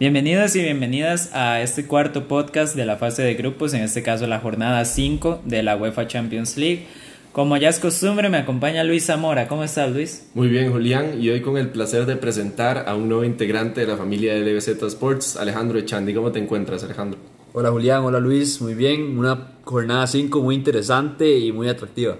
Bienvenidos 0.00 0.54
y 0.54 0.62
bienvenidas 0.62 1.34
a 1.34 1.60
este 1.60 1.84
cuarto 1.84 2.28
podcast 2.28 2.76
de 2.76 2.86
la 2.86 2.98
fase 2.98 3.22
de 3.22 3.34
grupos, 3.34 3.74
en 3.74 3.82
este 3.82 4.04
caso 4.04 4.28
la 4.28 4.38
jornada 4.38 4.84
5 4.84 5.42
de 5.44 5.64
la 5.64 5.76
UEFA 5.76 6.06
Champions 6.06 6.56
League. 6.56 6.86
Como 7.32 7.56
ya 7.56 7.68
es 7.68 7.80
costumbre, 7.80 8.28
me 8.28 8.36
acompaña 8.36 8.84
Luis 8.84 9.06
Zamora. 9.06 9.48
¿Cómo 9.48 9.64
estás, 9.64 9.90
Luis? 9.90 10.28
Muy 10.34 10.46
bien, 10.46 10.70
Julián, 10.70 11.20
y 11.20 11.30
hoy 11.30 11.40
con 11.40 11.58
el 11.58 11.70
placer 11.70 12.06
de 12.06 12.14
presentar 12.14 12.84
a 12.86 12.94
un 12.94 13.08
nuevo 13.08 13.24
integrante 13.24 13.80
de 13.80 13.88
la 13.88 13.96
familia 13.96 14.34
de 14.34 14.42
LBZ 14.42 14.80
Sports, 14.84 15.36
Alejandro 15.36 15.80
Echandi. 15.80 16.14
¿Cómo 16.14 16.30
te 16.30 16.38
encuentras, 16.38 16.84
Alejandro? 16.84 17.18
Hola, 17.52 17.72
Julián. 17.72 18.04
Hola, 18.04 18.20
Luis. 18.20 18.60
Muy 18.60 18.74
bien. 18.74 19.18
Una 19.18 19.54
jornada 19.64 20.06
5 20.06 20.40
muy 20.40 20.54
interesante 20.54 21.36
y 21.36 21.50
muy 21.50 21.68
atractiva. 21.68 22.18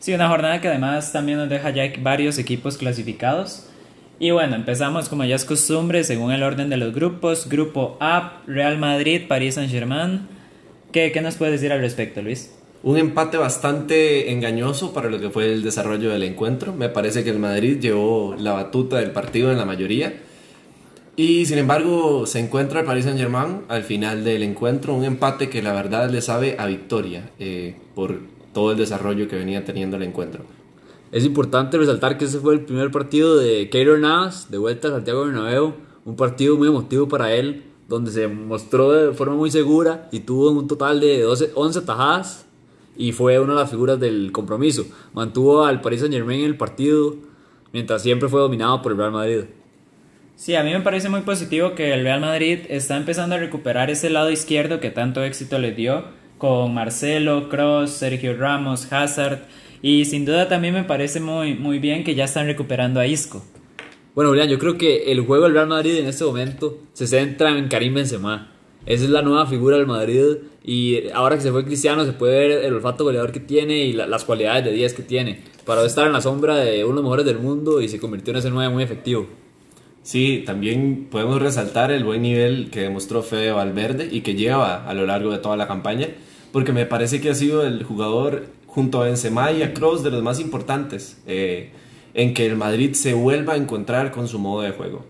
Sí, 0.00 0.12
una 0.12 0.28
jornada 0.28 0.60
que 0.60 0.66
además 0.66 1.12
también 1.12 1.38
nos 1.38 1.48
deja 1.48 1.70
ya 1.70 1.84
varios 2.00 2.38
equipos 2.38 2.78
clasificados. 2.78 3.68
Y 4.22 4.30
bueno, 4.30 4.54
empezamos 4.54 5.08
como 5.08 5.24
ya 5.24 5.34
es 5.34 5.44
costumbre, 5.44 6.04
según 6.04 6.30
el 6.30 6.44
orden 6.44 6.70
de 6.70 6.76
los 6.76 6.94
grupos. 6.94 7.48
Grupo 7.48 7.96
A, 7.98 8.40
Real 8.46 8.78
Madrid, 8.78 9.22
París 9.26 9.56
Saint-Germain. 9.56 10.28
¿Qué, 10.92 11.10
¿Qué 11.10 11.20
nos 11.20 11.34
puedes 11.34 11.54
decir 11.54 11.72
al 11.72 11.80
respecto, 11.80 12.22
Luis? 12.22 12.54
Un 12.84 12.98
empate 12.98 13.36
bastante 13.36 14.30
engañoso 14.30 14.92
para 14.92 15.10
lo 15.10 15.18
que 15.18 15.28
fue 15.28 15.52
el 15.52 15.64
desarrollo 15.64 16.10
del 16.10 16.22
encuentro. 16.22 16.72
Me 16.72 16.88
parece 16.88 17.24
que 17.24 17.30
el 17.30 17.40
Madrid 17.40 17.80
llevó 17.80 18.36
la 18.38 18.52
batuta 18.52 18.98
del 18.98 19.10
partido 19.10 19.50
en 19.50 19.58
la 19.58 19.64
mayoría. 19.64 20.14
Y 21.16 21.44
sin 21.46 21.58
embargo 21.58 22.24
se 22.24 22.38
encuentra 22.38 22.78
el 22.78 22.86
Paris 22.86 23.06
Saint 23.06 23.18
Germain 23.18 23.62
al 23.68 23.82
final 23.82 24.22
del 24.22 24.44
encuentro, 24.44 24.94
un 24.94 25.04
empate 25.04 25.48
que 25.48 25.62
la 25.62 25.72
verdad 25.72 26.08
le 26.08 26.20
sabe 26.20 26.54
a 26.60 26.66
victoria 26.66 27.28
eh, 27.40 27.74
por 27.96 28.20
todo 28.54 28.70
el 28.70 28.78
desarrollo 28.78 29.26
que 29.26 29.34
venía 29.34 29.64
teniendo 29.64 29.96
el 29.96 30.04
encuentro. 30.04 30.44
Es 31.12 31.26
importante 31.26 31.76
resaltar 31.76 32.16
que 32.16 32.24
ese 32.24 32.38
fue 32.38 32.54
el 32.54 32.62
primer 32.62 32.90
partido 32.90 33.36
de 33.36 33.68
Keylor 33.68 33.98
Navas 33.98 34.50
de 34.50 34.56
vuelta 34.56 34.88
a 34.88 34.92
Santiago 34.92 35.26
Bernabéu, 35.26 35.74
un 36.06 36.16
partido 36.16 36.56
muy 36.56 36.68
emotivo 36.68 37.06
para 37.06 37.34
él, 37.34 37.64
donde 37.86 38.10
se 38.10 38.28
mostró 38.28 38.90
de 38.92 39.12
forma 39.12 39.34
muy 39.34 39.50
segura 39.50 40.08
y 40.10 40.20
tuvo 40.20 40.50
un 40.52 40.66
total 40.66 41.00
de 41.00 41.20
12, 41.20 41.50
11 41.54 41.82
tajadas 41.82 42.46
y 42.96 43.12
fue 43.12 43.38
una 43.38 43.52
de 43.52 43.60
las 43.60 43.70
figuras 43.70 44.00
del 44.00 44.32
compromiso. 44.32 44.86
Mantuvo 45.12 45.66
al 45.66 45.82
Paris 45.82 46.00
Saint 46.00 46.14
Germain 46.14 46.40
en 46.40 46.46
el 46.46 46.56
partido, 46.56 47.16
mientras 47.74 48.02
siempre 48.02 48.30
fue 48.30 48.40
dominado 48.40 48.80
por 48.80 48.92
el 48.92 48.98
Real 48.98 49.12
Madrid. 49.12 49.40
Sí, 50.34 50.54
a 50.54 50.62
mí 50.62 50.72
me 50.72 50.80
parece 50.80 51.10
muy 51.10 51.20
positivo 51.20 51.74
que 51.74 51.92
el 51.92 52.04
Real 52.04 52.22
Madrid 52.22 52.60
está 52.70 52.96
empezando 52.96 53.34
a 53.34 53.38
recuperar 53.38 53.90
ese 53.90 54.08
lado 54.08 54.30
izquierdo 54.30 54.80
que 54.80 54.88
tanto 54.88 55.22
éxito 55.22 55.58
le 55.58 55.72
dio 55.72 56.04
con 56.38 56.72
Marcelo, 56.72 57.50
Cross, 57.50 57.90
Sergio 57.90 58.34
Ramos, 58.34 58.90
Hazard 58.90 59.40
y 59.82 60.04
sin 60.04 60.24
duda 60.24 60.48
también 60.48 60.74
me 60.74 60.84
parece 60.84 61.20
muy, 61.20 61.54
muy 61.54 61.80
bien 61.80 62.04
que 62.04 62.14
ya 62.14 62.24
están 62.24 62.46
recuperando 62.46 63.00
a 63.00 63.06
Isco. 63.06 63.42
Bueno, 64.14 64.30
Julián, 64.30 64.48
yo 64.48 64.58
creo 64.58 64.78
que 64.78 65.10
el 65.10 65.20
juego 65.22 65.44
del 65.44 65.54
Real 65.54 65.68
Madrid 65.68 65.96
en 65.96 66.06
este 66.06 66.24
momento 66.24 66.78
se 66.92 67.06
centra 67.06 67.56
en 67.56 67.68
Karim 67.68 67.94
Benzema. 67.94 68.52
Esa 68.84 69.04
es 69.04 69.10
la 69.10 69.22
nueva 69.22 69.46
figura 69.46 69.76
del 69.76 69.86
Madrid 69.86 70.38
y 70.64 71.08
ahora 71.14 71.36
que 71.36 71.42
se 71.42 71.50
fue 71.50 71.64
Cristiano 71.64 72.04
se 72.04 72.12
puede 72.12 72.36
ver 72.36 72.64
el 72.64 72.74
olfato 72.74 73.04
goleador 73.04 73.32
que 73.32 73.40
tiene 73.40 73.84
y 73.84 73.92
las 73.92 74.24
cualidades 74.24 74.64
de 74.64 74.72
10 74.72 74.94
que 74.94 75.02
tiene. 75.02 75.40
Para 75.64 75.84
estar 75.84 76.06
en 76.06 76.12
la 76.12 76.20
sombra 76.20 76.56
de 76.56 76.84
uno 76.84 76.96
de 76.96 76.96
los 76.96 77.04
mejores 77.04 77.26
del 77.26 77.38
mundo 77.38 77.80
y 77.80 77.88
se 77.88 77.98
convirtió 77.98 78.32
en 78.32 78.38
ese 78.38 78.50
9 78.50 78.72
muy 78.72 78.82
efectivo. 78.82 79.26
Sí, 80.02 80.42
también 80.44 81.06
podemos 81.10 81.40
resaltar 81.40 81.92
el 81.92 82.02
buen 82.02 82.22
nivel 82.22 82.70
que 82.70 82.80
demostró 82.80 83.22
Fede 83.22 83.52
Valverde 83.52 84.08
y 84.10 84.22
que 84.22 84.34
lleva 84.34 84.84
a 84.84 84.94
lo 84.94 85.06
largo 85.06 85.30
de 85.30 85.38
toda 85.38 85.56
la 85.56 85.68
campaña, 85.68 86.08
porque 86.50 86.72
me 86.72 86.86
parece 86.86 87.20
que 87.20 87.30
ha 87.30 87.34
sido 87.34 87.64
el 87.64 87.84
jugador 87.84 88.46
junto 88.74 89.02
a 89.02 89.04
Benzema 89.04 89.52
y 89.52 89.62
a 89.62 89.74
Kroos 89.74 90.02
de 90.02 90.10
los 90.10 90.22
más 90.22 90.40
importantes 90.40 91.22
eh, 91.26 91.70
en 92.14 92.32
que 92.32 92.46
el 92.46 92.56
Madrid 92.56 92.94
se 92.94 93.12
vuelva 93.12 93.52
a 93.52 93.56
encontrar 93.56 94.10
con 94.10 94.28
su 94.28 94.38
modo 94.38 94.62
de 94.62 94.70
juego. 94.70 95.04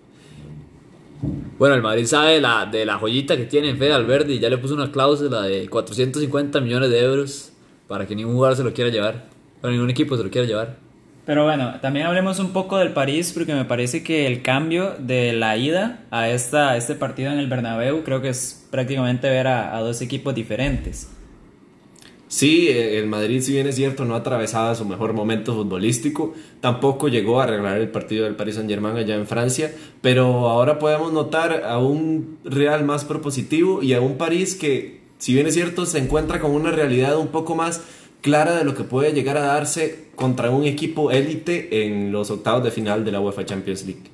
Bueno, 1.58 1.76
el 1.76 1.82
Madrid 1.82 2.06
sabe 2.06 2.34
de 2.34 2.40
la, 2.40 2.66
de 2.66 2.84
la 2.84 2.98
joyita 2.98 3.36
que 3.36 3.44
tiene 3.44 3.70
en 3.70 3.78
Fede 3.78 3.90
Valverde 3.90 4.34
y 4.34 4.40
ya 4.40 4.50
le 4.50 4.58
puso 4.58 4.74
una 4.74 4.90
cláusula 4.90 5.42
de 5.42 5.68
450 5.68 6.60
millones 6.60 6.90
de 6.90 7.00
euros 7.00 7.52
para 7.86 8.04
que 8.04 8.16
ningún 8.16 8.34
jugador 8.34 8.56
se 8.56 8.64
lo 8.64 8.72
quiera 8.72 8.90
llevar, 8.90 9.26
para 9.60 9.72
ningún 9.72 9.90
equipo 9.90 10.16
se 10.16 10.24
lo 10.24 10.30
quiera 10.30 10.48
llevar. 10.48 10.76
Pero 11.24 11.44
bueno, 11.44 11.74
también 11.80 12.06
hablemos 12.06 12.40
un 12.40 12.52
poco 12.52 12.78
del 12.78 12.92
París 12.92 13.30
porque 13.32 13.54
me 13.54 13.64
parece 13.64 14.02
que 14.02 14.26
el 14.26 14.42
cambio 14.42 14.96
de 14.98 15.32
la 15.34 15.56
ida 15.56 16.00
a, 16.10 16.28
esta, 16.30 16.76
este 16.76 16.96
partido 16.96 17.30
en 17.30 17.38
el 17.38 17.46
Bernabéu 17.46 18.02
creo 18.02 18.20
que 18.20 18.30
es 18.30 18.66
prácticamente 18.72 19.30
ver 19.30 19.46
a, 19.46 19.76
a 19.76 19.80
dos 19.82 20.02
equipos 20.02 20.34
diferentes. 20.34 21.11
Sí, 22.32 22.68
eh, 22.68 22.98
el 22.98 23.08
Madrid, 23.08 23.42
si 23.42 23.52
bien 23.52 23.66
es 23.66 23.74
cierto, 23.74 24.06
no 24.06 24.14
atravesaba 24.14 24.74
su 24.74 24.86
mejor 24.86 25.12
momento 25.12 25.54
futbolístico, 25.54 26.32
tampoco 26.62 27.08
llegó 27.08 27.38
a 27.38 27.44
arreglar 27.44 27.76
el 27.76 27.90
partido 27.90 28.24
del 28.24 28.36
Paris 28.36 28.54
Saint-Germain 28.54 28.96
allá 28.96 29.16
en 29.16 29.26
Francia, 29.26 29.70
pero 30.00 30.48
ahora 30.48 30.78
podemos 30.78 31.12
notar 31.12 31.62
a 31.62 31.76
un 31.76 32.38
Real 32.42 32.84
más 32.84 33.04
propositivo 33.04 33.82
y 33.82 33.92
a 33.92 34.00
un 34.00 34.16
París 34.16 34.54
que, 34.54 35.02
si 35.18 35.34
bien 35.34 35.46
es 35.46 35.52
cierto, 35.52 35.84
se 35.84 35.98
encuentra 35.98 36.40
con 36.40 36.52
una 36.52 36.70
realidad 36.70 37.18
un 37.18 37.26
poco 37.26 37.54
más 37.54 37.82
clara 38.22 38.56
de 38.56 38.64
lo 38.64 38.74
que 38.74 38.84
puede 38.84 39.12
llegar 39.12 39.36
a 39.36 39.42
darse 39.42 40.06
contra 40.14 40.48
un 40.48 40.64
equipo 40.64 41.10
élite 41.10 41.84
en 41.84 42.12
los 42.12 42.30
octavos 42.30 42.64
de 42.64 42.70
final 42.70 43.04
de 43.04 43.12
la 43.12 43.20
UEFA 43.20 43.44
Champions 43.44 43.84
League. 43.84 44.04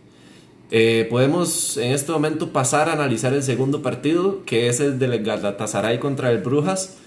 Eh, 0.72 1.06
podemos 1.08 1.76
en 1.76 1.92
este 1.92 2.10
momento 2.10 2.48
pasar 2.48 2.88
a 2.88 2.94
analizar 2.94 3.32
el 3.32 3.44
segundo 3.44 3.80
partido, 3.80 4.44
que 4.44 4.66
es 4.66 4.80
el 4.80 4.98
del 4.98 5.22
Galatasaray 5.22 6.00
contra 6.00 6.32
el 6.32 6.38
Brujas 6.38 6.98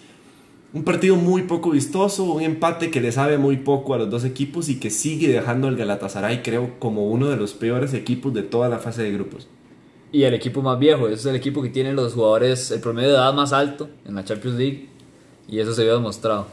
un 0.73 0.83
partido 0.83 1.17
muy 1.17 1.43
poco 1.43 1.71
vistoso, 1.71 2.23
un 2.23 2.41
empate 2.41 2.91
que 2.91 3.01
le 3.01 3.11
sabe 3.11 3.37
muy 3.37 3.57
poco 3.57 3.93
a 3.93 3.97
los 3.97 4.09
dos 4.09 4.23
equipos 4.23 4.69
y 4.69 4.79
que 4.79 4.89
sigue 4.89 5.27
dejando 5.27 5.67
al 5.67 5.75
Galatasaray, 5.75 6.41
creo, 6.43 6.79
como 6.79 7.07
uno 7.07 7.27
de 7.29 7.35
los 7.35 7.53
peores 7.53 7.93
equipos 7.93 8.33
de 8.33 8.43
toda 8.43 8.69
la 8.69 8.79
fase 8.79 9.03
de 9.03 9.11
grupos. 9.11 9.49
Y 10.13 10.23
el 10.23 10.33
equipo 10.33 10.61
más 10.61 10.79
viejo, 10.79 11.09
es 11.09 11.25
el 11.25 11.35
equipo 11.35 11.61
que 11.61 11.69
tiene 11.69 11.93
los 11.93 12.13
jugadores, 12.13 12.71
el 12.71 12.79
promedio 12.79 13.09
de 13.09 13.15
edad 13.15 13.33
más 13.33 13.51
alto 13.51 13.89
en 14.05 14.15
la 14.15 14.23
Champions 14.23 14.57
League, 14.57 14.87
y 15.47 15.59
eso 15.59 15.73
se 15.73 15.83
vio 15.83 15.93
demostrado. 15.93 16.47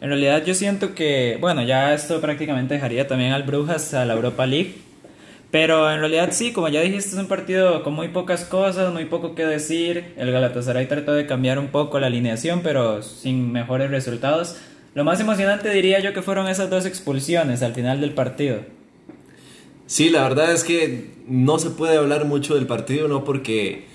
En 0.00 0.08
realidad 0.08 0.44
yo 0.44 0.54
siento 0.54 0.94
que, 0.94 1.36
bueno, 1.40 1.62
ya 1.62 1.92
esto 1.92 2.20
prácticamente 2.20 2.74
dejaría 2.74 3.06
también 3.06 3.32
al 3.32 3.42
Brujas 3.42 3.94
a 3.94 4.04
la 4.04 4.14
Europa 4.14 4.46
League, 4.46 4.76
pero 5.50 5.90
en 5.90 5.98
realidad 5.98 6.28
sí, 6.32 6.52
como 6.52 6.68
ya 6.68 6.80
dijiste, 6.80 7.10
es 7.10 7.16
un 7.16 7.26
partido 7.26 7.82
con 7.82 7.94
muy 7.94 8.08
pocas 8.08 8.44
cosas, 8.44 8.92
muy 8.92 9.06
poco 9.06 9.34
que 9.34 9.44
decir. 9.44 10.14
El 10.16 10.30
Galatasaray 10.30 10.86
trató 10.86 11.12
de 11.12 11.26
cambiar 11.26 11.58
un 11.58 11.68
poco 11.68 11.98
la 11.98 12.06
alineación, 12.06 12.60
pero 12.62 13.02
sin 13.02 13.50
mejores 13.50 13.90
resultados. 13.90 14.56
Lo 14.94 15.04
más 15.04 15.18
emocionante 15.20 15.70
diría 15.70 15.98
yo 16.00 16.12
que 16.12 16.22
fueron 16.22 16.46
esas 16.48 16.70
dos 16.70 16.86
expulsiones 16.86 17.62
al 17.62 17.74
final 17.74 18.00
del 18.00 18.12
partido. 18.14 18.58
Sí, 19.86 20.08
la 20.08 20.22
verdad 20.22 20.52
es 20.52 20.62
que 20.62 21.10
no 21.26 21.58
se 21.58 21.70
puede 21.70 21.96
hablar 21.96 22.24
mucho 22.24 22.54
del 22.54 22.68
partido, 22.68 23.08
no 23.08 23.24
porque 23.24 23.89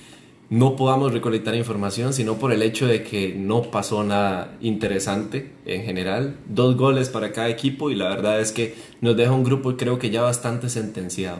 no 0.50 0.75
podamos 0.75 1.11
recolectar 1.11 1.56
información, 1.56 2.13
sino 2.13 2.38
por 2.38 2.51
el 2.51 2.61
hecho 2.61 2.85
de 2.85 3.03
que 3.03 3.33
no 3.35 3.63
pasó 3.63 4.03
nada 4.03 4.56
interesante 4.61 5.51
en 5.66 5.83
general. 5.83 6.38
Dos 6.47 6.78
goles 6.78 7.09
para 7.09 7.31
cada 7.31 7.50
equipo 7.50 7.89
y 7.89 7.95
la 7.95 8.09
verdad 8.09 8.39
es 8.39 8.51
que 8.51 8.75
nos 9.01 9.17
deja 9.17 9.31
un 9.31 9.44
grupo 9.44 9.75
creo 9.75 9.97
que 9.97 10.09
ya 10.09 10.22
bastante 10.22 10.69
sentenciado. 10.69 11.39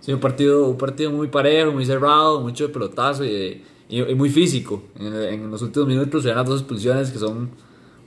Sí, 0.00 0.12
un 0.12 0.20
partido, 0.20 0.68
un 0.68 0.78
partido 0.78 1.10
muy 1.10 1.28
parejo, 1.28 1.72
muy 1.72 1.84
cerrado, 1.84 2.40
mucho 2.40 2.68
de 2.68 2.72
pelotazo 2.72 3.24
y, 3.24 3.62
muy 4.14 4.30
físico. 4.30 4.82
En, 4.98 5.50
los 5.50 5.62
últimos 5.62 5.88
minutos 5.88 6.22
se 6.22 6.28
dan 6.28 6.38
las 6.38 6.46
dos 6.46 6.60
expulsiones 6.60 7.10
que 7.10 7.18
son 7.18 7.50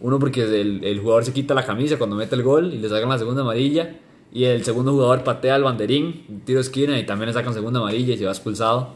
uno 0.01 0.17
porque 0.17 0.43
el, 0.43 0.83
el, 0.83 0.99
jugador 0.99 1.25
se 1.25 1.33
quita 1.33 1.53
la 1.53 1.65
camisa 1.65 1.97
cuando 1.97 2.15
mete 2.15 2.35
el 2.35 2.43
gol 2.43 2.73
y 2.73 2.77
le 2.77 2.89
sacan 2.89 3.09
la 3.09 3.17
segunda 3.17 3.41
amarilla 3.41 3.97
y 4.31 4.45
el 4.45 4.63
segundo 4.63 4.93
jugador 4.93 5.23
patea 5.23 5.55
el 5.55 5.63
banderín, 5.63 6.41
tiro 6.45 6.59
esquina 6.59 6.97
y 6.97 7.05
también 7.05 7.27
le 7.27 7.33
sacan 7.33 7.53
segunda 7.53 7.79
amarilla 7.79 8.13
y 8.13 8.17
se 8.17 8.25
va 8.25 8.31
expulsado. 8.31 8.95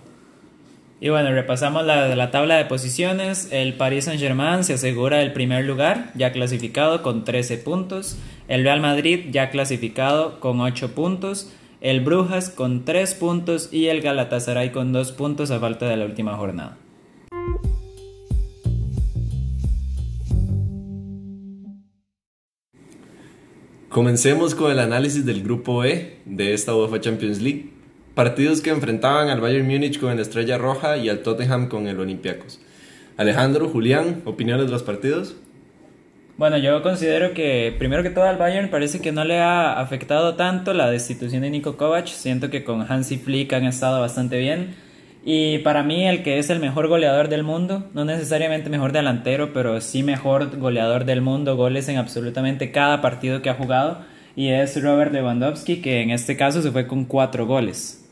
Y 1.04 1.10
bueno, 1.10 1.34
repasamos 1.34 1.86
la, 1.86 2.16
la 2.16 2.32
tabla 2.32 2.56
de 2.56 2.64
posiciones. 2.64 3.50
El 3.52 3.74
Paris 3.74 4.06
Saint-Germain 4.06 4.64
se 4.64 4.76
asegura 4.76 5.22
el 5.22 5.34
primer 5.34 5.66
lugar, 5.66 6.12
ya 6.16 6.32
clasificado 6.32 7.02
con 7.02 7.26
13 7.26 7.58
puntos. 7.58 8.18
El 8.48 8.64
Real 8.64 8.80
Madrid 8.80 9.26
ya 9.30 9.50
clasificado 9.50 10.40
con 10.40 10.62
8 10.62 10.96
puntos. 10.96 11.52
El 11.82 12.00
Brujas 12.00 12.50
con 12.50 12.86
3 12.86 13.16
puntos 13.16 13.68
y 13.74 13.88
el 13.88 14.00
Galatasaray 14.00 14.72
con 14.72 14.94
2 14.94 15.12
puntos 15.12 15.52
a 15.52 15.60
falta 15.60 15.90
de 15.90 15.98
la 15.98 16.06
última 16.06 16.38
jornada. 16.38 16.78
Comencemos 23.90 24.56
con 24.56 24.72
el 24.72 24.80
análisis 24.80 25.26
del 25.26 25.44
grupo 25.44 25.84
E 25.84 26.20
de 26.24 26.54
esta 26.54 26.74
UEFA 26.74 27.02
Champions 27.02 27.42
League. 27.42 27.73
Partidos 28.16 28.62
que 28.62 28.70
enfrentaban 28.70 29.30
al 29.30 29.42
Bayern 29.42 29.68
Múnich 29.68 30.00
con 30.00 30.12
el 30.12 30.20
Estrella 30.20 30.60
Roja 30.60 30.98
y 30.98 31.10
al 31.10 31.20
Tottenham 31.20 31.68
con 31.68 31.88
el 31.88 32.00
Olympiacos. 32.00 32.60
Alejandro, 33.18 33.70
Julián, 33.70 34.22
opiniones 34.26 34.68
de 34.68 34.72
los 34.72 34.84
partidos. 34.84 35.36
Bueno, 36.38 36.58
yo 36.58 36.84
considero 36.84 37.34
que 37.34 37.76
primero 37.80 38.04
que 38.04 38.12
todo 38.12 38.26
al 38.26 38.38
Bayern 38.38 38.70
parece 38.70 39.02
que 39.02 39.12
no 39.12 39.24
le 39.24 39.40
ha 39.40 39.80
afectado 39.80 40.36
tanto 40.36 40.76
la 40.76 40.92
destitución 40.92 41.42
de 41.42 41.50
Niko 41.50 41.76
Kovac. 41.76 42.06
Siento 42.06 42.52
que 42.52 42.64
con 42.64 42.86
Hansi 42.88 43.18
Flick 43.18 43.52
han 43.54 43.66
estado 43.66 44.00
bastante 44.00 44.38
bien. 44.38 44.76
Y 45.26 45.60
para 45.60 45.82
mí 45.82 46.08
el 46.08 46.22
que 46.22 46.38
es 46.38 46.52
el 46.52 46.60
mejor 46.60 46.90
goleador 46.90 47.30
del 47.30 47.42
mundo, 47.42 47.90
no 47.96 48.06
necesariamente 48.06 48.70
mejor 48.70 48.92
delantero, 48.92 49.54
pero 49.54 49.82
sí 49.82 50.04
mejor 50.04 50.60
goleador 50.60 51.06
del 51.06 51.22
mundo, 51.22 51.56
goles 51.56 51.90
en 51.90 51.98
absolutamente 51.98 52.72
cada 52.72 53.02
partido 53.02 53.42
que 53.42 53.50
ha 53.50 53.56
jugado, 53.56 54.02
y 54.36 54.50
es 54.50 54.80
Robert 54.84 55.14
Lewandowski, 55.14 55.82
que 55.82 56.02
en 56.02 56.12
este 56.12 56.36
caso 56.36 56.62
se 56.62 56.72
fue 56.72 56.88
con 56.88 57.06
cuatro 57.06 57.46
goles. 57.46 58.03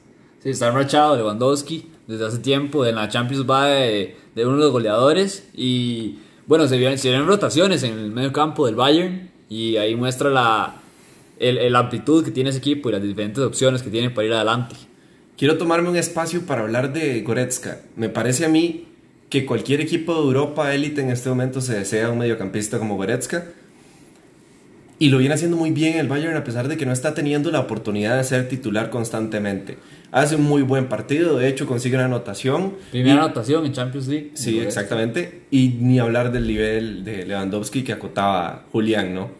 Sí, 0.42 0.50
está 0.50 0.70
enrachado 0.70 1.16
Lewandowski. 1.16 1.88
desde 2.08 2.26
hace 2.26 2.40
tiempo. 2.40 2.86
En 2.86 2.96
la 2.96 3.10
Champions 3.10 3.50
va 3.50 3.68
de, 3.68 4.16
de 4.36 4.46
uno 4.46 4.58
de 4.58 4.64
los 4.64 4.72
goleadores. 4.72 5.48
Y 5.54 6.18
bueno, 6.48 6.68
se 6.68 6.78
vieron, 6.78 6.98
se 6.98 7.16
rotaciones 7.20 7.84
en 7.84 7.98
el 7.98 8.12
medio 8.12 8.34
campo 8.34 8.66
del 8.66 8.76
Bayern. 8.76 9.30
Y 9.50 9.78
ahí 9.78 9.96
muestra 9.96 10.30
la, 10.30 10.76
el, 11.40 11.58
el 11.58 11.76
amplitud 11.76 12.24
que 12.24 12.32
tiene 12.32 12.50
ese 12.50 12.60
equipo 12.60 12.90
y 12.90 12.94
las 12.94 13.04
diferentes 13.04 13.44
opciones 13.44 13.84
que 13.84 13.90
tiene 13.90 14.10
para 14.10 14.28
ir 14.28 14.34
adelante. 14.34 14.76
Quiero 15.38 15.58
tomarme 15.58 15.90
un 15.90 15.98
espacio 15.98 16.46
para 16.46 16.62
hablar 16.62 16.94
de 16.94 17.22
Goretzka. 17.22 17.82
Me 17.96 18.10
parece 18.10 18.46
a 18.46 18.50
mí 18.50 18.88
que 19.30 19.46
cualquier 19.46 19.82
equipo 19.82 20.14
de 20.14 20.22
Europa 20.22 20.74
élite 20.74 21.02
en 21.02 21.10
este 21.10 21.30
momento 21.30 21.62
se 21.62 21.74
desea 21.78 22.10
un 22.10 22.18
mediocampista 22.18 22.80
como 22.80 22.96
Goretzka. 22.96 23.46
Y 25.02 25.10
lo 25.10 25.18
viene 25.18 25.34
haciendo 25.34 25.58
muy 25.58 25.72
bien 25.72 25.98
el 25.98 26.08
Bayern 26.08 26.38
a 26.38 26.44
pesar 26.44 26.68
de 26.68 26.78
que 26.78 26.86
no 26.86 26.92
está 26.94 27.16
teniendo 27.16 27.50
la 27.50 27.60
oportunidad 27.60 28.18
de 28.18 28.24
ser 28.24 28.48
titular 28.48 28.92
constantemente. 28.92 29.80
Hace 30.12 30.36
un 30.36 30.44
muy 30.44 30.62
buen 30.62 30.90
partido, 30.90 31.40
de 31.40 31.48
hecho 31.48 31.66
consigue 31.66 31.96
una 31.96 32.06
anotación. 32.06 32.76
Primera 32.92 33.16
Y- 33.16 33.18
anotación 33.18 33.66
en 33.66 33.72
Champions 33.74 34.08
League. 34.08 34.30
Sí, 34.36 34.60
exactamente. 34.60 35.42
Y 35.50 35.70
ni 35.80 35.98
hablar 35.98 36.32
del 36.32 36.46
nivel 36.46 37.04
de 37.04 37.26
Lewandowski 37.26 37.82
que 37.84 37.94
acotaba 37.94 38.66
Julián, 38.72 39.16
¿no? 39.16 39.32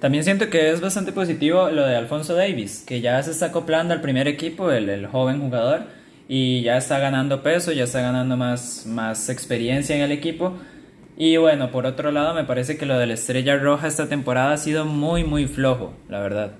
También 0.00 0.24
siento 0.24 0.48
que 0.48 0.70
es 0.70 0.80
bastante 0.80 1.12
positivo 1.12 1.68
lo 1.68 1.84
de 1.86 1.94
Alfonso 1.94 2.34
Davis, 2.34 2.82
que 2.86 3.02
ya 3.02 3.22
se 3.22 3.32
está 3.32 3.46
acoplando 3.46 3.92
al 3.92 4.00
primer 4.00 4.28
equipo, 4.28 4.70
el, 4.72 4.88
el 4.88 5.06
joven 5.08 5.40
jugador, 5.40 5.82
y 6.26 6.62
ya 6.62 6.78
está 6.78 6.98
ganando 7.00 7.42
peso, 7.42 7.70
ya 7.72 7.84
está 7.84 8.00
ganando 8.00 8.34
más, 8.38 8.86
más 8.86 9.28
experiencia 9.28 9.94
en 9.94 10.00
el 10.00 10.12
equipo. 10.12 10.54
Y 11.22 11.36
bueno, 11.36 11.70
por 11.70 11.84
otro 11.84 12.12
lado, 12.12 12.32
me 12.32 12.44
parece 12.44 12.78
que 12.78 12.86
lo 12.86 12.98
de 12.98 13.06
la 13.06 13.12
Estrella 13.12 13.58
Roja 13.58 13.86
esta 13.86 14.08
temporada 14.08 14.54
ha 14.54 14.56
sido 14.56 14.86
muy, 14.86 15.22
muy 15.22 15.46
flojo, 15.46 15.92
la 16.08 16.18
verdad. 16.18 16.52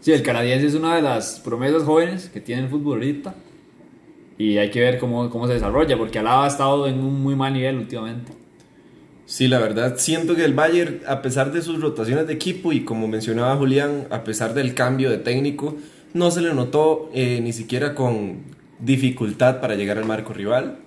Sí, 0.00 0.12
el 0.12 0.22
canadiense 0.22 0.66
es 0.66 0.74
una 0.74 0.96
de 0.96 1.02
las 1.02 1.40
promesas 1.40 1.82
jóvenes 1.82 2.30
que 2.30 2.40
tiene 2.40 2.62
el 2.62 2.68
fútbol 2.70 2.94
ahorita. 2.94 3.34
Y 4.38 4.56
hay 4.56 4.70
que 4.70 4.80
ver 4.80 4.98
cómo, 4.98 5.28
cómo 5.28 5.46
se 5.46 5.52
desarrolla, 5.52 5.98
porque 5.98 6.18
Alaba 6.18 6.46
ha 6.46 6.48
estado 6.48 6.86
en 6.88 7.00
un 7.00 7.22
muy 7.22 7.36
mal 7.36 7.52
nivel 7.52 7.76
últimamente. 7.76 8.32
Sí, 9.26 9.46
la 9.46 9.58
verdad, 9.58 9.96
siento 9.98 10.34
que 10.34 10.46
el 10.46 10.54
Bayern, 10.54 11.02
a 11.06 11.20
pesar 11.20 11.52
de 11.52 11.60
sus 11.60 11.78
rotaciones 11.78 12.26
de 12.26 12.32
equipo 12.32 12.72
y 12.72 12.86
como 12.86 13.08
mencionaba 13.08 13.56
Julián, 13.56 14.06
a 14.08 14.24
pesar 14.24 14.54
del 14.54 14.72
cambio 14.72 15.10
de 15.10 15.18
técnico, 15.18 15.76
no 16.14 16.30
se 16.30 16.40
le 16.40 16.54
notó 16.54 17.10
eh, 17.12 17.40
ni 17.42 17.52
siquiera 17.52 17.94
con 17.94 18.38
dificultad 18.78 19.60
para 19.60 19.74
llegar 19.74 19.98
al 19.98 20.06
marco 20.06 20.32
rival. 20.32 20.78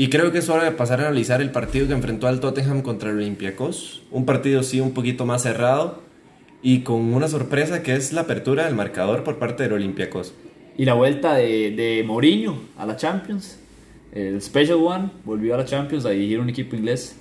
Y 0.00 0.10
creo 0.10 0.30
que 0.30 0.38
es 0.38 0.48
hora 0.48 0.62
de 0.62 0.70
pasar 0.70 1.00
a 1.00 1.06
analizar 1.08 1.42
el 1.42 1.50
partido 1.50 1.88
que 1.88 1.92
enfrentó 1.92 2.28
al 2.28 2.38
Tottenham 2.38 2.82
contra 2.82 3.10
el 3.10 3.16
Olympiacos. 3.16 4.02
Un 4.12 4.24
partido 4.26 4.62
sí 4.62 4.78
un 4.78 4.92
poquito 4.94 5.26
más 5.26 5.42
cerrado 5.42 6.02
y 6.62 6.82
con 6.82 7.12
una 7.14 7.26
sorpresa 7.26 7.82
que 7.82 7.96
es 7.96 8.12
la 8.12 8.20
apertura 8.20 8.64
del 8.66 8.76
marcador 8.76 9.24
por 9.24 9.40
parte 9.40 9.64
del 9.64 9.72
Olympiacos. 9.72 10.34
Y 10.76 10.84
la 10.84 10.94
vuelta 10.94 11.34
de, 11.34 11.72
de 11.72 12.04
Mourinho 12.06 12.60
a 12.76 12.86
la 12.86 12.94
Champions, 12.96 13.58
el 14.12 14.40
Special 14.40 14.78
One, 14.80 15.10
volvió 15.24 15.54
a 15.54 15.58
la 15.58 15.64
Champions 15.64 16.06
a 16.06 16.10
dirigir 16.10 16.38
un 16.38 16.48
equipo 16.48 16.76
inglés. 16.76 17.16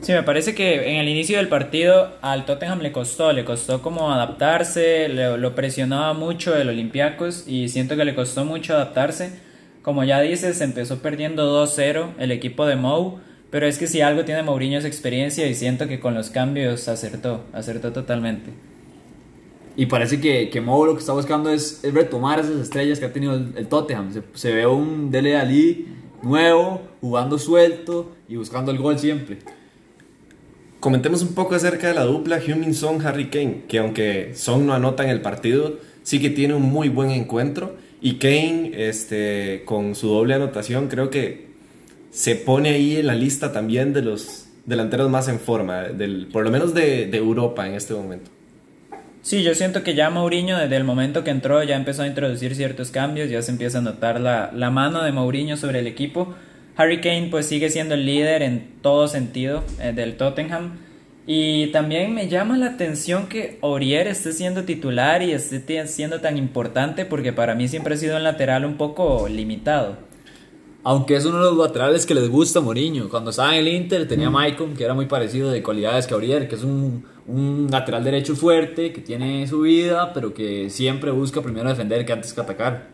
Sí, 0.00 0.10
me 0.10 0.24
parece 0.24 0.56
que 0.56 0.90
en 0.90 0.96
el 0.96 1.08
inicio 1.08 1.36
del 1.36 1.46
partido 1.46 2.16
al 2.20 2.46
Tottenham 2.46 2.80
le 2.80 2.90
costó, 2.90 3.32
le 3.32 3.44
costó 3.44 3.80
como 3.80 4.12
adaptarse, 4.12 5.08
le- 5.08 5.38
lo 5.38 5.54
presionaba 5.54 6.14
mucho 6.14 6.56
el 6.56 6.68
Olympiacos 6.68 7.44
y 7.46 7.68
siento 7.68 7.96
que 7.96 8.04
le 8.04 8.16
costó 8.16 8.44
mucho 8.44 8.74
adaptarse. 8.74 9.48
Como 9.82 10.04
ya 10.04 10.20
dices, 10.20 10.60
empezó 10.60 10.98
perdiendo 10.98 11.64
2-0 11.64 12.14
el 12.18 12.32
equipo 12.32 12.66
de 12.66 12.76
Mou, 12.76 13.18
pero 13.50 13.66
es 13.66 13.78
que 13.78 13.86
si 13.86 14.00
algo 14.00 14.24
tiene 14.24 14.42
Mourinho 14.42 14.78
es 14.78 14.84
experiencia 14.84 15.46
y 15.46 15.54
siento 15.54 15.88
que 15.88 16.00
con 16.00 16.14
los 16.14 16.30
cambios 16.30 16.86
acertó, 16.88 17.44
acertó 17.52 17.92
totalmente. 17.92 18.50
Y 19.76 19.86
parece 19.86 20.20
que, 20.20 20.50
que 20.50 20.60
Mou 20.60 20.84
lo 20.84 20.94
que 20.94 21.00
está 21.00 21.12
buscando 21.12 21.50
es, 21.50 21.82
es 21.82 21.94
retomar 21.94 22.40
esas 22.40 22.56
estrellas 22.56 22.98
que 22.98 23.06
ha 23.06 23.12
tenido 23.12 23.34
el, 23.34 23.52
el 23.56 23.66
Tottenham. 23.66 24.12
Se, 24.12 24.22
se 24.34 24.52
ve 24.52 24.66
un 24.66 25.10
Dele 25.10 25.36
Ali 25.36 25.88
nuevo, 26.22 26.82
jugando 27.00 27.38
suelto 27.38 28.12
y 28.28 28.36
buscando 28.36 28.70
el 28.72 28.78
gol 28.78 28.98
siempre. 28.98 29.38
Comentemos 30.80 31.22
un 31.22 31.34
poco 31.34 31.54
acerca 31.54 31.88
de 31.88 31.94
la 31.94 32.04
dupla 32.04 32.40
Heung-Min 32.40 32.74
Son-Harry 32.74 33.28
Kane, 33.28 33.64
que 33.68 33.78
aunque 33.78 34.32
Son 34.34 34.66
no 34.66 34.72
anota 34.72 35.04
en 35.04 35.10
el 35.10 35.20
partido, 35.20 35.74
sí 36.02 36.20
que 36.20 36.30
tiene 36.30 36.54
un 36.54 36.62
muy 36.62 36.88
buen 36.88 37.10
encuentro. 37.10 37.76
Y 38.00 38.14
Kane, 38.14 38.72
este, 38.74 39.62
con 39.64 39.94
su 39.94 40.08
doble 40.08 40.34
anotación, 40.34 40.88
creo 40.88 41.10
que 41.10 41.50
se 42.10 42.34
pone 42.34 42.70
ahí 42.70 42.96
en 42.96 43.06
la 43.06 43.14
lista 43.14 43.52
también 43.52 43.92
de 43.92 44.02
los 44.02 44.46
delanteros 44.66 45.10
más 45.10 45.28
en 45.28 45.38
forma, 45.38 45.82
del, 45.84 46.28
por 46.32 46.44
lo 46.44 46.50
menos 46.50 46.74
de, 46.74 47.14
Europa 47.14 47.66
en 47.66 47.74
este 47.74 47.94
momento. 47.94 48.30
Sí, 49.22 49.42
yo 49.42 49.54
siento 49.54 49.82
que 49.82 49.94
ya 49.94 50.08
Mourinho 50.08 50.58
desde 50.58 50.76
el 50.76 50.84
momento 50.84 51.24
que 51.24 51.30
entró 51.30 51.62
ya 51.62 51.76
empezó 51.76 52.02
a 52.02 52.06
introducir 52.06 52.54
ciertos 52.54 52.90
cambios, 52.90 53.28
ya 53.28 53.42
se 53.42 53.50
empieza 53.50 53.78
a 53.78 53.82
notar 53.82 54.18
la, 54.18 54.50
la 54.54 54.70
mano 54.70 55.02
de 55.02 55.12
Mourinho 55.12 55.58
sobre 55.58 55.80
el 55.80 55.86
equipo. 55.86 56.34
Harry 56.76 57.02
Kane 57.02 57.28
pues 57.30 57.44
sigue 57.46 57.68
siendo 57.68 57.94
el 57.94 58.06
líder 58.06 58.42
en 58.42 58.66
todo 58.80 59.08
sentido 59.08 59.62
eh, 59.80 59.92
del 59.92 60.16
Tottenham. 60.16 60.78
Y 61.32 61.68
también 61.68 62.12
me 62.12 62.26
llama 62.26 62.58
la 62.58 62.66
atención 62.66 63.28
que 63.28 63.56
Aurier 63.62 64.08
esté 64.08 64.32
siendo 64.32 64.64
titular 64.64 65.22
y 65.22 65.30
esté 65.30 65.86
siendo 65.86 66.20
tan 66.20 66.36
importante 66.36 67.04
porque 67.04 67.32
para 67.32 67.54
mí 67.54 67.68
siempre 67.68 67.94
ha 67.94 67.96
sido 67.96 68.16
un 68.16 68.24
lateral 68.24 68.64
un 68.64 68.76
poco 68.76 69.28
limitado. 69.28 69.96
Aunque 70.82 71.14
es 71.14 71.24
uno 71.24 71.38
de 71.38 71.44
los 71.44 71.56
laterales 71.56 72.04
que 72.04 72.16
les 72.16 72.28
gusta 72.28 72.58
a 72.58 72.62
Mourinho. 72.62 73.08
Cuando 73.08 73.30
estaba 73.30 73.54
en 73.54 73.60
el 73.60 73.68
Inter 73.68 74.08
tenía 74.08 74.26
a 74.26 74.30
Maicon, 74.30 74.74
que 74.74 74.82
era 74.82 74.92
muy 74.92 75.06
parecido 75.06 75.52
de 75.52 75.62
cualidades 75.62 76.08
que 76.08 76.14
Aurier, 76.14 76.48
que 76.48 76.56
es 76.56 76.64
un, 76.64 77.04
un 77.28 77.68
lateral 77.70 78.02
derecho 78.02 78.34
fuerte, 78.34 78.92
que 78.92 79.00
tiene 79.00 79.46
su 79.46 79.60
vida, 79.60 80.12
pero 80.12 80.34
que 80.34 80.68
siempre 80.68 81.12
busca 81.12 81.42
primero 81.42 81.68
defender 81.68 82.04
que 82.04 82.12
antes 82.12 82.32
que 82.32 82.40
atacar. 82.40 82.88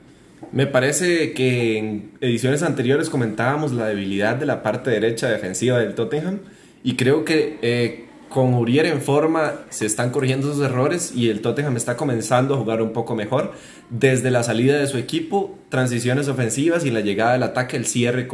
Me 0.53 0.67
parece 0.67 1.33
que 1.33 1.79
en 1.79 2.11
ediciones 2.21 2.63
anteriores 2.63 3.09
comentábamos 3.09 3.73
la 3.73 3.87
debilidad 3.87 4.37
de 4.37 4.45
la 4.45 4.63
parte 4.63 4.91
derecha 4.91 5.27
defensiva 5.31 5.79
del 5.79 5.95
Tottenham 5.95 6.41
y 6.85 6.97
creo 6.97 7.25
que 7.25 7.59
eh, 7.63 8.06
con 8.29 8.55
Urier 8.55 8.87
en 8.87 9.01
forma 9.01 9.61
se 9.71 9.87
están 9.87 10.11
corrigiendo 10.11 10.51
esos 10.51 10.65
errores 10.65 11.13
y 11.15 11.31
el 11.31 11.41
Tottenham 11.41 11.77
está 11.77 11.97
comenzando 11.97 12.55
a 12.55 12.59
jugar 12.59 12.83
un 12.83 12.93
poco 12.93 13.15
mejor 13.15 13.53
desde 13.91 14.31
la 14.31 14.43
salida 14.43 14.79
de 14.79 14.87
su 14.87 14.99
equipo, 14.99 15.57
transiciones 15.69 16.29
ofensivas 16.29 16.85
y 16.85 16.91
la 16.91 17.01
llegada 17.01 17.33
del 17.33 17.43
ataque, 17.43 17.77
el 17.77 17.87
cierre 17.87 18.29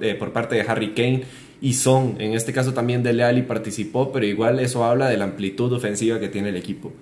eh, 0.00 0.14
por 0.14 0.32
parte 0.32 0.56
de 0.56 0.62
Harry 0.62 0.94
Kane 0.94 1.24
y 1.60 1.74
Son. 1.74 2.16
En 2.20 2.34
este 2.34 2.52
caso 2.52 2.74
también 2.74 3.02
Dele 3.02 3.24
Alli 3.24 3.42
participó, 3.42 4.12
pero 4.12 4.26
igual 4.26 4.60
eso 4.60 4.84
habla 4.84 5.08
de 5.08 5.16
la 5.16 5.24
amplitud 5.24 5.72
ofensiva 5.72 6.20
que 6.20 6.28
tiene 6.28 6.50
el 6.50 6.56
equipo. 6.56 6.92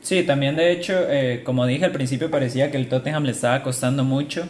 Sí, 0.00 0.24
también 0.24 0.56
de 0.56 0.72
hecho, 0.72 0.94
eh, 1.08 1.42
como 1.44 1.64
dije 1.66 1.84
al 1.84 1.92
principio, 1.92 2.30
parecía 2.30 2.70
que 2.70 2.76
el 2.76 2.88
Tottenham 2.88 3.24
le 3.24 3.30
estaba 3.30 3.62
costando 3.62 4.02
mucho. 4.02 4.48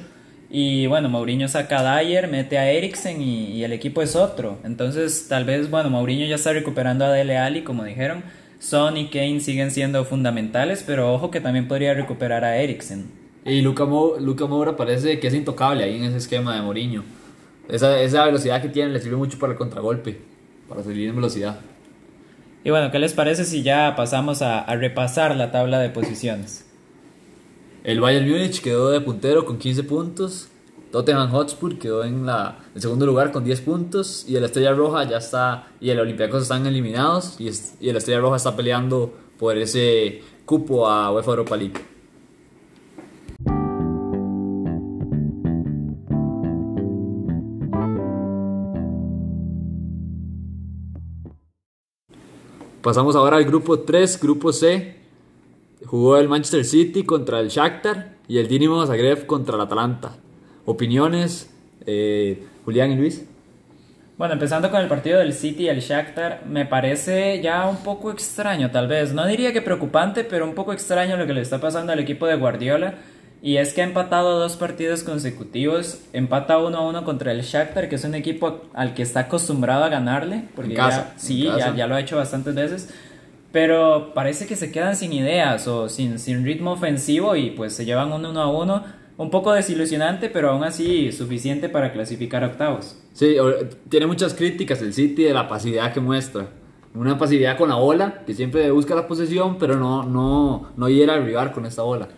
Y 0.55 0.87
bueno, 0.87 1.09
Mourinho 1.09 1.49
saca 1.49 1.79
a 1.81 1.99
Dyer, 2.03 2.29
mete 2.29 2.59
a 2.59 2.71
Eriksen 2.71 3.23
y, 3.23 3.47
y 3.53 3.65
el 3.65 3.73
equipo 3.73 4.03
es 4.03 4.15
otro. 4.15 4.59
Entonces, 4.65 5.27
tal 5.27 5.47
vez, 5.47 5.71
bueno, 5.71 5.89
Mourinho 5.89 6.27
ya 6.27 6.35
está 6.35 6.53
recuperando 6.53 7.07
a 7.07 7.11
Dele 7.11 7.39
Alli, 7.39 7.63
como 7.63 7.85
dijeron. 7.85 8.23
Son 8.59 8.99
y 8.99 9.09
Kane 9.09 9.41
siguen 9.41 9.71
siendo 9.71 10.05
fundamentales, 10.05 10.85
pero 10.87 11.13
ojo 11.13 11.31
que 11.31 11.41
también 11.41 11.69
podría 11.69 11.95
recuperar 11.95 12.45
a 12.45 12.59
Eriksen. 12.59 13.07
Y 13.47 13.63
Luca, 13.63 13.87
Mo- 13.87 14.17
Luka 14.21 14.47
Moura 14.47 14.77
parece 14.77 15.19
que 15.19 15.27
es 15.29 15.35
intocable 15.35 15.85
ahí 15.85 15.97
en 15.97 16.05
ese 16.05 16.19
esquema 16.19 16.55
de 16.55 16.61
Mourinho. 16.61 17.03
Esa, 17.69 17.99
esa 18.03 18.27
velocidad 18.27 18.61
que 18.61 18.69
tiene 18.69 18.91
le 18.93 19.01
sirve 19.01 19.17
mucho 19.17 19.39
para 19.39 19.53
el 19.55 19.59
contragolpe, 19.59 20.21
para 20.69 20.83
salir 20.83 21.09
en 21.09 21.17
velocidad. 21.17 21.61
Y 22.63 22.71
bueno, 22.71 22.91
¿qué 22.93 22.99
les 22.99 23.15
parece 23.15 23.45
si 23.45 23.63
ya 23.63 23.95
pasamos 23.97 24.43
a, 24.43 24.61
a 24.61 24.77
repasar 24.77 25.35
la 25.35 25.51
tabla 25.51 25.81
de 25.81 25.89
posiciones? 25.89 26.67
El 27.85 28.01
Bayern 28.01 28.31
Múnich 28.31 28.63
quedó 28.63 28.91
de 28.91 29.01
puntero 29.01 29.45
con 29.45 29.59
15 29.59 29.83
puntos. 29.83 30.49
Tottenham 30.93 31.31
Hotspur 31.33 31.79
quedó 31.79 32.05
en 32.05 32.25
la, 32.25 32.61
el 32.77 32.81
segundo 32.81 33.07
lugar 33.07 33.33
con 33.33 33.43
10 33.43 33.61
puntos. 33.63 34.25
Y 34.29 34.37
el 34.37 34.45
Estrella 34.45 34.73
Roja 34.73 35.03
ya 35.09 35.17
está. 35.17 35.67
Y 35.81 35.91
el 35.91 35.99
Olympiacos 35.99 36.43
están 36.43 36.65
eliminados. 36.65 37.41
Y, 37.41 37.51
y 37.81 37.89
el 37.89 37.97
Estrella 37.97 38.21
Roja 38.21 38.37
está 38.37 38.55
peleando 38.55 39.13
por 39.37 39.59
ese 39.59 40.23
cupo 40.45 40.87
a 40.87 41.11
UEFA 41.13 41.31
Europa 41.33 41.57
League. 41.57 41.75
Pasamos 52.81 53.17
ahora 53.17 53.39
al 53.39 53.45
grupo 53.45 53.81
3, 53.81 54.21
grupo 54.21 54.53
C. 54.53 55.02
Jugó 55.93 56.17
el 56.17 56.27
Manchester 56.27 56.65
City 56.65 57.03
contra 57.05 57.39
el 57.41 57.49
Shakhtar 57.51 58.15
y 58.27 58.39
el 58.39 58.49
Dinamo 58.49 58.87
Zagreb 58.87 59.27
contra 59.27 59.57
el 59.57 59.61
Atalanta. 59.61 60.13
Opiniones, 60.65 61.51
eh, 61.85 62.47
Julián 62.65 62.93
y 62.93 62.97
Luis. 62.97 63.27
Bueno, 64.17 64.33
empezando 64.33 64.71
con 64.71 64.81
el 64.81 64.89
partido 64.89 65.19
del 65.19 65.35
City 65.35 65.65
y 65.65 65.69
el 65.69 65.81
Shakhtar, 65.81 66.45
me 66.49 66.65
parece 66.65 67.43
ya 67.43 67.69
un 67.69 67.77
poco 67.85 68.11
extraño, 68.11 68.71
tal 68.71 68.89
vez. 68.89 69.13
No 69.13 69.27
diría 69.27 69.53
que 69.53 69.61
preocupante, 69.61 70.25
pero 70.25 70.47
un 70.47 70.55
poco 70.55 70.73
extraño 70.73 71.19
lo 71.19 71.27
que 71.27 71.35
le 71.35 71.43
está 71.43 71.61
pasando 71.61 71.93
al 71.93 71.99
equipo 71.99 72.27
de 72.27 72.37
Guardiola. 72.37 72.95
Y 73.43 73.59
es 73.59 73.75
que 73.75 73.83
ha 73.83 73.85
empatado 73.85 74.39
dos 74.39 74.57
partidos 74.57 75.03
consecutivos. 75.03 75.99
Empata 76.15 76.57
1 76.57 76.75
a 76.79 76.89
1 76.89 77.05
contra 77.05 77.33
el 77.33 77.43
Shakhtar, 77.43 77.91
que 77.91 77.97
es 77.97 78.05
un 78.05 78.15
equipo 78.15 78.63
al 78.73 78.95
que 78.95 79.03
está 79.03 79.21
acostumbrado 79.21 79.85
a 79.85 79.91
ganarle. 79.91 80.45
Porque 80.57 80.71
En 80.71 80.77
ya- 80.79 80.85
casa, 80.89 81.11
en 81.13 81.21
sí, 81.21 81.45
casa. 81.45 81.59
Ya, 81.59 81.75
ya 81.77 81.87
lo 81.87 81.97
ha 81.97 82.01
hecho 82.01 82.17
bastantes 82.17 82.55
veces. 82.55 82.89
Pero 83.53 84.13
parece 84.15 84.47
que 84.47 84.57
se 84.57 84.73
quedan 84.73 84.97
sin 84.97 85.13
ideas 85.13 85.69
o 85.69 85.89
sin, 85.89 86.19
sin 86.19 86.45
ritmo 86.45 86.73
ofensivo 86.73 87.37
y 87.37 87.51
pues 87.51 87.75
se 87.75 87.85
llevan 87.85 88.13
un 88.13 88.25
1 88.25 88.41
a 88.41 88.51
1 88.51 88.85
un 89.19 89.31
poco 89.31 89.53
desilusionante, 89.53 90.31
pero 90.31 90.51
aún 90.51 90.65
así 90.65 91.13
suficiente 91.13 91.69
para 91.69 91.93
clasificar 91.93 92.43
a 92.43 92.49
octavos. 92.49 92.97
Sí, 93.13 93.37
tiene 93.89 94.07
muchas 94.07 94.35
críticas 94.35 94.81
el 94.81 94.95
City 94.95 95.25
de 95.25 95.35
la 95.35 95.49
pasividad 95.49 95.93
que 95.93 96.01
muestra. 96.01 96.49
Una 96.95 97.19
pasividad 97.19 97.57
con 97.57 97.69
la 97.69 97.77
bola, 97.77 98.23
que 98.27 98.35
siempre 98.35 98.71
busca 98.71 98.95
la 98.95 99.07
posesión, 99.07 99.59
pero 99.59 99.77
no, 99.77 100.03
no, 100.03 100.73
no 100.77 100.89
hiera 100.89 101.15
al 101.15 101.25
rival 101.25 101.53
con 101.53 101.67
esta 101.67 101.83
bola. 101.83 102.09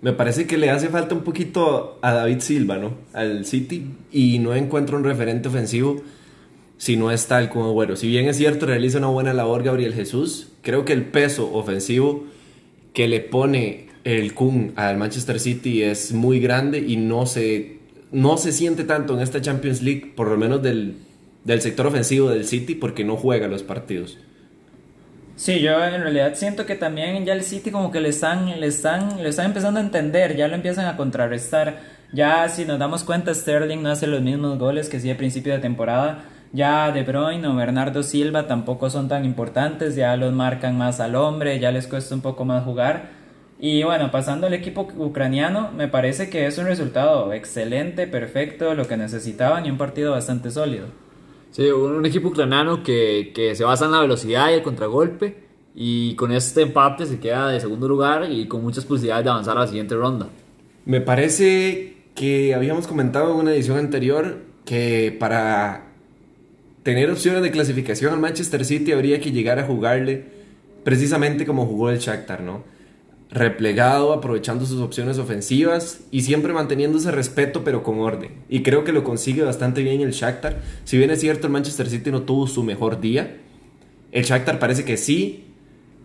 Me 0.00 0.12
parece 0.12 0.46
que 0.46 0.58
le 0.58 0.68
hace 0.68 0.88
falta 0.88 1.14
un 1.14 1.22
poquito 1.22 1.98
a 2.02 2.12
David 2.12 2.40
Silva, 2.40 2.76
¿no? 2.76 2.90
Al 3.12 3.44
City. 3.44 3.94
Y 4.10 4.40
no 4.40 4.52
encuentro 4.54 4.96
un 4.96 5.04
referente 5.04 5.48
ofensivo 5.48 6.02
si 6.82 6.96
no 6.96 7.12
está 7.12 7.38
el 7.38 7.48
Kun 7.48 7.62
Agüero. 7.62 7.94
Si 7.94 8.08
bien 8.08 8.28
es 8.28 8.36
cierto, 8.36 8.66
realiza 8.66 8.98
una 8.98 9.06
buena 9.06 9.32
labor 9.32 9.62
Gabriel 9.62 9.94
Jesús, 9.94 10.48
creo 10.62 10.84
que 10.84 10.92
el 10.92 11.04
peso 11.04 11.48
ofensivo 11.54 12.24
que 12.92 13.06
le 13.06 13.20
pone 13.20 13.86
el 14.02 14.34
Kun 14.34 14.72
al 14.74 14.96
Manchester 14.96 15.38
City 15.38 15.84
es 15.84 16.12
muy 16.12 16.40
grande 16.40 16.80
y 16.80 16.96
no 16.96 17.26
se, 17.26 17.78
no 18.10 18.36
se 18.36 18.50
siente 18.50 18.82
tanto 18.82 19.14
en 19.14 19.20
esta 19.20 19.40
Champions 19.40 19.80
League, 19.80 20.12
por 20.16 20.26
lo 20.26 20.36
menos 20.36 20.60
del, 20.60 20.96
del 21.44 21.60
sector 21.60 21.86
ofensivo 21.86 22.30
del 22.30 22.48
City, 22.48 22.74
porque 22.74 23.04
no 23.04 23.14
juega 23.14 23.46
los 23.46 23.62
partidos. 23.62 24.18
Sí, 25.36 25.60
yo 25.60 25.84
en 25.84 26.02
realidad 26.02 26.34
siento 26.34 26.66
que 26.66 26.74
también 26.74 27.24
ya 27.24 27.34
el 27.34 27.44
City 27.44 27.70
como 27.70 27.92
que 27.92 28.00
le 28.00 28.08
están, 28.08 28.58
le 28.58 28.66
están, 28.66 29.22
le 29.22 29.28
están 29.28 29.46
empezando 29.46 29.78
a 29.78 29.84
entender, 29.84 30.36
ya 30.36 30.48
lo 30.48 30.56
empiezan 30.56 30.86
a 30.86 30.96
contrarrestar. 30.96 31.78
Ya 32.12 32.48
si 32.48 32.64
nos 32.64 32.80
damos 32.80 33.04
cuenta, 33.04 33.32
Sterling 33.32 33.82
no 33.82 33.90
hace 33.90 34.08
los 34.08 34.20
mismos 34.20 34.58
goles 34.58 34.88
que 34.88 34.96
hacía 34.96 35.14
a 35.14 35.16
principio 35.16 35.52
de 35.52 35.60
temporada. 35.60 36.24
Ya 36.52 36.92
De 36.92 37.02
Bruyne 37.02 37.46
o 37.46 37.54
Bernardo 37.54 38.02
Silva 38.02 38.46
tampoco 38.46 38.90
son 38.90 39.08
tan 39.08 39.24
importantes, 39.24 39.96
ya 39.96 40.16
los 40.16 40.32
marcan 40.32 40.76
más 40.76 41.00
al 41.00 41.14
hombre, 41.14 41.58
ya 41.58 41.72
les 41.72 41.86
cuesta 41.86 42.14
un 42.14 42.20
poco 42.20 42.44
más 42.44 42.64
jugar. 42.64 43.10
Y 43.58 43.84
bueno, 43.84 44.10
pasando 44.10 44.48
al 44.48 44.54
equipo 44.54 44.88
ucraniano, 44.96 45.70
me 45.72 45.88
parece 45.88 46.28
que 46.28 46.46
es 46.46 46.58
un 46.58 46.66
resultado 46.66 47.32
excelente, 47.32 48.06
perfecto, 48.06 48.74
lo 48.74 48.86
que 48.86 48.96
necesitaban 48.96 49.64
y 49.64 49.70
un 49.70 49.78
partido 49.78 50.12
bastante 50.12 50.50
sólido. 50.50 50.86
Sí, 51.52 51.66
un, 51.70 51.92
un 51.92 52.06
equipo 52.06 52.28
ucraniano 52.28 52.82
que, 52.82 53.32
que 53.34 53.54
se 53.54 53.64
basa 53.64 53.84
en 53.86 53.92
la 53.92 54.00
velocidad 54.00 54.50
y 54.50 54.54
el 54.54 54.62
contragolpe. 54.62 55.42
Y 55.74 56.16
con 56.16 56.32
este 56.32 56.62
empate 56.62 57.06
se 57.06 57.18
queda 57.18 57.48
de 57.48 57.60
segundo 57.60 57.88
lugar 57.88 58.30
y 58.30 58.46
con 58.46 58.62
muchas 58.62 58.84
posibilidades 58.84 59.24
de 59.24 59.30
avanzar 59.30 59.56
a 59.56 59.60
la 59.60 59.66
siguiente 59.66 59.94
ronda. 59.94 60.28
Me 60.84 61.00
parece 61.00 61.96
que 62.14 62.54
habíamos 62.54 62.86
comentado 62.86 63.32
en 63.32 63.38
una 63.38 63.52
edición 63.52 63.78
anterior 63.78 64.40
que 64.66 65.16
para 65.18 65.91
tener 66.82 67.10
opciones 67.10 67.42
de 67.42 67.50
clasificación 67.50 68.12
al 68.12 68.20
Manchester 68.20 68.64
City 68.64 68.92
habría 68.92 69.20
que 69.20 69.32
llegar 69.32 69.58
a 69.58 69.64
jugarle 69.64 70.24
precisamente 70.84 71.46
como 71.46 71.66
jugó 71.66 71.90
el 71.90 71.98
Shakhtar, 71.98 72.42
¿no? 72.42 72.64
Replegado, 73.30 74.12
aprovechando 74.12 74.66
sus 74.66 74.80
opciones 74.80 75.18
ofensivas 75.18 76.00
y 76.10 76.22
siempre 76.22 76.52
manteniendo 76.52 76.98
ese 76.98 77.10
respeto 77.10 77.64
pero 77.64 77.82
con 77.82 78.00
orden. 78.00 78.32
Y 78.48 78.62
creo 78.62 78.84
que 78.84 78.92
lo 78.92 79.04
consigue 79.04 79.42
bastante 79.42 79.82
bien 79.82 80.00
el 80.00 80.10
Shakhtar. 80.10 80.60
Si 80.84 80.98
bien 80.98 81.10
es 81.10 81.20
cierto 81.20 81.46
el 81.46 81.52
Manchester 81.52 81.88
City 81.88 82.10
no 82.10 82.22
tuvo 82.22 82.46
su 82.46 82.62
mejor 82.62 83.00
día, 83.00 83.38
el 84.10 84.24
Shakhtar 84.24 84.58
parece 84.58 84.84
que 84.84 84.96
sí 84.96 85.44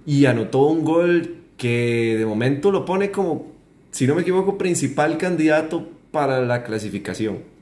y 0.06 0.26
anotó 0.26 0.68
un 0.68 0.86
gol 0.86 1.36
que 1.58 2.16
de 2.18 2.26
momento 2.26 2.72
lo 2.72 2.86
pone 2.86 3.12
como, 3.12 3.52
si 3.92 4.08
no 4.08 4.16
me 4.16 4.22
equivoco, 4.22 4.58
principal 4.58 5.18
candidato 5.18 5.90
para 6.12 6.40
la 6.42 6.64
clasificación. 6.64 7.57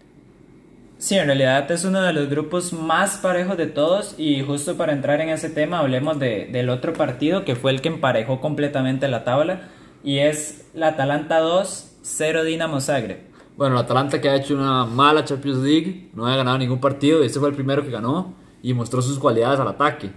Sí, 1.06 1.14
en 1.14 1.28
realidad 1.28 1.70
es 1.70 1.86
uno 1.86 2.02
de 2.02 2.14
los 2.14 2.28
grupos 2.30 2.74
más 2.74 3.18
parejos 3.18 3.58
de 3.58 3.68
todos 3.68 4.16
y 4.18 4.42
justo 4.42 4.76
para 4.76 4.92
entrar 4.92 5.22
en 5.22 5.30
ese 5.30 5.52
tema 5.52 5.78
hablemos 5.78 6.18
de, 6.18 6.50
del 6.52 6.68
otro 6.72 6.94
partido 6.94 7.46
que 7.46 7.56
fue 7.56 7.70
el 7.70 7.82
que 7.82 7.90
emparejó 7.90 8.42
completamente 8.42 9.08
la 9.08 9.24
tabla 9.24 9.70
y 10.04 10.18
es 10.18 10.66
la 10.74 10.88
Atalanta 10.88 11.42
2, 11.42 11.98
0 12.02 12.44
Dinamo 12.44 12.82
Zagreb. 12.82 13.20
Bueno, 13.56 13.76
el 13.76 13.86
Atalanta 13.86 14.20
que 14.20 14.30
ha 14.30 14.36
hecho 14.36 14.56
una 14.56 14.86
mala 14.86 15.24
Champions 15.24 15.60
League, 15.60 16.10
no 16.16 16.26
ha 16.26 16.36
ganado 16.36 16.58
ningún 16.58 16.80
partido 16.80 17.22
y 17.22 17.28
este 17.28 17.40
fue 17.40 17.50
el 17.50 17.56
primero 17.56 17.84
que 17.84 17.92
ganó 17.92 18.34
y 18.64 18.74
mostró 18.74 19.00
sus 19.04 19.20
cualidades 19.20 19.60
al 19.60 19.68
ataque. 19.68 20.10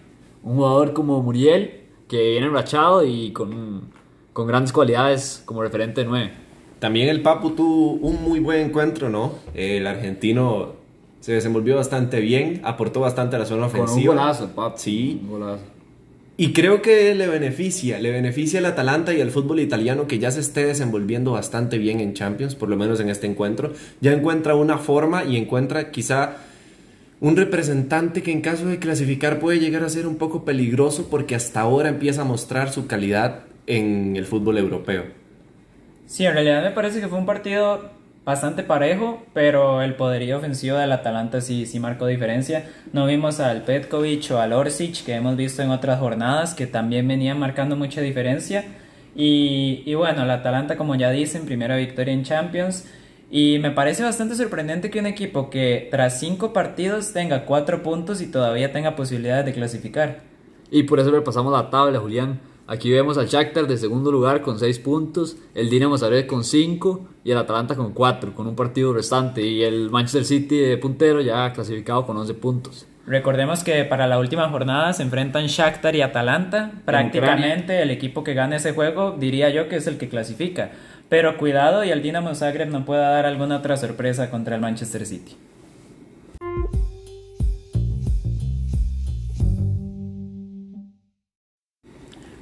Un 0.43 0.57
jugador 0.57 0.95
como 0.95 1.23
Muriel, 1.23 1.83
que 2.09 2.31
viene 2.31 2.47
enrachado 2.47 3.05
y 3.05 3.31
con, 3.33 3.91
con 4.33 4.47
grandes 4.47 4.73
cualidades 4.73 5.43
como 5.45 5.63
referente 5.63 6.01
de 6.01 6.07
9. 6.07 6.33
También 6.79 7.09
el 7.09 7.21
Papu 7.21 7.51
tuvo 7.51 7.93
un 7.95 8.23
muy 8.23 8.41
buen 8.41 8.61
encuentro, 8.61 9.11
¿no? 9.11 9.35
El 9.53 9.87
argentino 9.87 10.78
se 11.29 11.35
desenvolvió 11.35 11.77
bastante 11.77 12.21
bien, 12.21 12.63
aportó 12.65 13.01
bastante 13.01 13.37
a 13.37 13.39
la 13.39 13.45
zona 13.45 13.67
Con 13.69 13.81
un 13.81 13.85
ofensiva. 13.85 14.15
golazo, 14.15 14.49
pap. 14.49 14.79
Sí. 14.79 15.21
Un 15.25 15.29
golazo. 15.29 15.63
Y 16.39 16.55
creo 16.55 16.81
que 16.81 17.15
le 17.15 17.27
beneficia, 17.27 17.99
le 17.99 18.11
beneficia 18.11 18.61
al 18.61 18.65
Atalanta 18.65 19.13
y 19.13 19.21
al 19.21 19.31
fútbol 19.31 19.61
italiano 19.61 20.07
que 20.07 20.19
ya 20.19 20.31
se 20.31 20.41
esté 20.41 20.65
desenvolviendo 20.65 21.33
bastante 21.33 21.77
bien 21.77 22.01
en 22.01 22.15
Champions, 22.15 22.55
por 22.55 22.71
lo 22.71 22.79
menos 22.79 22.99
en 23.01 23.11
este 23.11 23.27
encuentro. 23.27 23.75
Ya 24.01 24.15
encuentra 24.15 24.55
una 24.55 24.79
forma 24.79 25.25
y 25.25 25.37
encuentra 25.37 25.91
quizá 25.91 26.37
un 27.21 27.37
representante 27.37 28.23
que 28.23 28.33
en 28.33 28.41
caso 28.41 28.65
de 28.65 28.79
clasificar 28.79 29.39
puede 29.39 29.59
llegar 29.61 29.85
a 29.85 29.91
ser 29.91 30.07
un 30.07 30.17
poco 30.17 30.47
peligroso 30.47 31.09
porque 31.11 31.35
hasta 31.35 31.61
ahora 31.61 31.91
empieza 31.91 32.23
a 32.23 32.25
mostrar 32.25 32.73
su 32.73 32.87
calidad 32.87 33.41
en 33.67 34.17
el 34.17 34.25
fútbol 34.25 34.57
europeo. 34.57 35.05
Sí, 36.07 36.25
en 36.25 36.33
realidad 36.33 36.63
me 36.63 36.71
parece 36.71 37.03
que 37.03 37.09
fue 37.09 37.19
un 37.19 37.27
partido 37.27 37.98
bastante 38.29 38.63
parejo, 38.63 39.23
pero 39.33 39.81
el 39.81 39.95
poderío 39.95 40.37
ofensivo 40.37 40.77
del 40.77 40.93
Atalanta 40.93 41.41
sí, 41.41 41.65
sí 41.65 41.81
marcó 41.81 42.07
diferencia. 42.07 42.67
No 42.93 43.07
vimos 43.07 43.41
al 43.41 43.63
Petkovic 43.63 44.31
o 44.33 44.39
al 44.39 44.53
Orsic 44.53 45.03
que 45.03 45.15
hemos 45.15 45.35
visto 45.35 45.63
en 45.63 45.71
otras 45.71 45.99
jornadas 45.99 46.53
que 46.53 46.67
también 46.67 47.09
venían 47.09 47.39
marcando 47.39 47.75
mucha 47.75 48.03
diferencia. 48.03 48.67
Y, 49.17 49.83
y 49.87 49.95
bueno, 49.95 50.25
el 50.25 50.31
Atalanta, 50.31 50.77
como 50.77 50.95
ya 50.95 51.11
dicen, 51.11 51.47
primera 51.47 51.75
victoria 51.77 52.13
en 52.13 52.23
Champions. 52.23 52.87
Y 53.31 53.61
me 53.61 53.71
parece 53.71 54.03
bastante 54.03 54.35
sorprendente 54.35 54.91
que 54.91 55.01
un 55.01 55.07
equipo 55.07 55.49
que 55.49 55.89
tras 55.91 56.21
cinco 56.21 56.53
partidos 56.53 57.15
tenga 57.15 57.47
cuatro 57.47 57.83
puntos 57.83 58.21
y 58.21 58.31
todavía 58.31 58.73
tenga 58.73 58.95
posibilidades 58.95 59.47
de 59.47 59.55
clasificar. 59.55 60.19
Y 60.71 60.83
por 60.83 61.01
eso 61.01 61.11
repasamos 61.11 61.51
la 61.51 61.71
tabla, 61.71 61.99
Julián. 61.99 62.39
Aquí 62.71 62.91
vemos 62.91 63.17
al 63.17 63.29
Shakhtar 63.29 63.67
de 63.67 63.79
segundo 63.79 64.13
lugar 64.13 64.43
con 64.43 64.59
6 64.59 64.79
puntos, 64.81 65.39
el 65.55 65.71
Dinamo 65.71 65.97
Zagreb 65.97 66.27
con 66.27 66.45
5 66.45 67.09
y 67.25 67.31
el 67.31 67.39
Atalanta 67.39 67.75
con 67.75 67.95
4, 67.95 68.35
con 68.35 68.47
un 68.47 68.55
partido 68.55 68.93
restante. 68.93 69.41
Y 69.41 69.63
el 69.63 69.89
Manchester 69.89 70.27
City 70.27 70.59
de 70.59 70.77
puntero 70.77 71.23
ya 71.23 71.51
clasificado 71.55 72.05
con 72.05 72.19
11 72.19 72.35
puntos. 72.35 72.87
Recordemos 73.07 73.65
que 73.65 73.87
para 73.87 74.07
la 74.07 74.19
última 74.19 74.51
jornada 74.51 74.93
se 74.93 75.03
enfrentan 75.03 75.47
Shakhtar 75.47 75.97
y 75.97 76.03
Atalanta. 76.03 76.73
Prácticamente 76.85 77.81
el 77.81 77.91
equipo 77.91 78.23
que 78.23 78.35
gane 78.35 78.57
ese 78.57 78.75
juego 78.75 79.17
diría 79.19 79.49
yo 79.49 79.71
que 79.71 79.77
es 79.77 79.87
el 79.87 79.97
que 79.97 80.11
clasifica. 80.11 80.73
Pero 81.09 81.39
cuidado 81.39 81.85
y 81.85 81.91
el 81.91 82.03
Dinamo 82.03 82.35
Zagreb 82.35 82.69
no 82.69 82.85
pueda 82.85 83.09
dar 83.09 83.25
alguna 83.25 83.57
otra 83.57 83.79
sorpresa 83.79 84.29
contra 84.29 84.57
el 84.57 84.61
Manchester 84.61 85.07
City. 85.07 85.39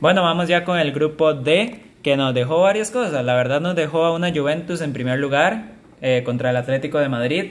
Bueno, 0.00 0.22
vamos 0.22 0.46
ya 0.46 0.64
con 0.64 0.78
el 0.78 0.92
grupo 0.92 1.32
D, 1.32 1.80
que 2.02 2.16
nos 2.16 2.34
dejó 2.34 2.60
varias 2.60 2.90
cosas. 2.90 3.24
La 3.24 3.34
verdad 3.34 3.62
nos 3.62 3.74
dejó 3.74 4.04
a 4.04 4.12
una 4.14 4.30
Juventus 4.30 4.82
en 4.82 4.92
primer 4.92 5.18
lugar 5.18 5.72
eh, 6.02 6.22
contra 6.24 6.50
el 6.50 6.56
Atlético 6.56 6.98
de 6.98 7.08
Madrid 7.08 7.44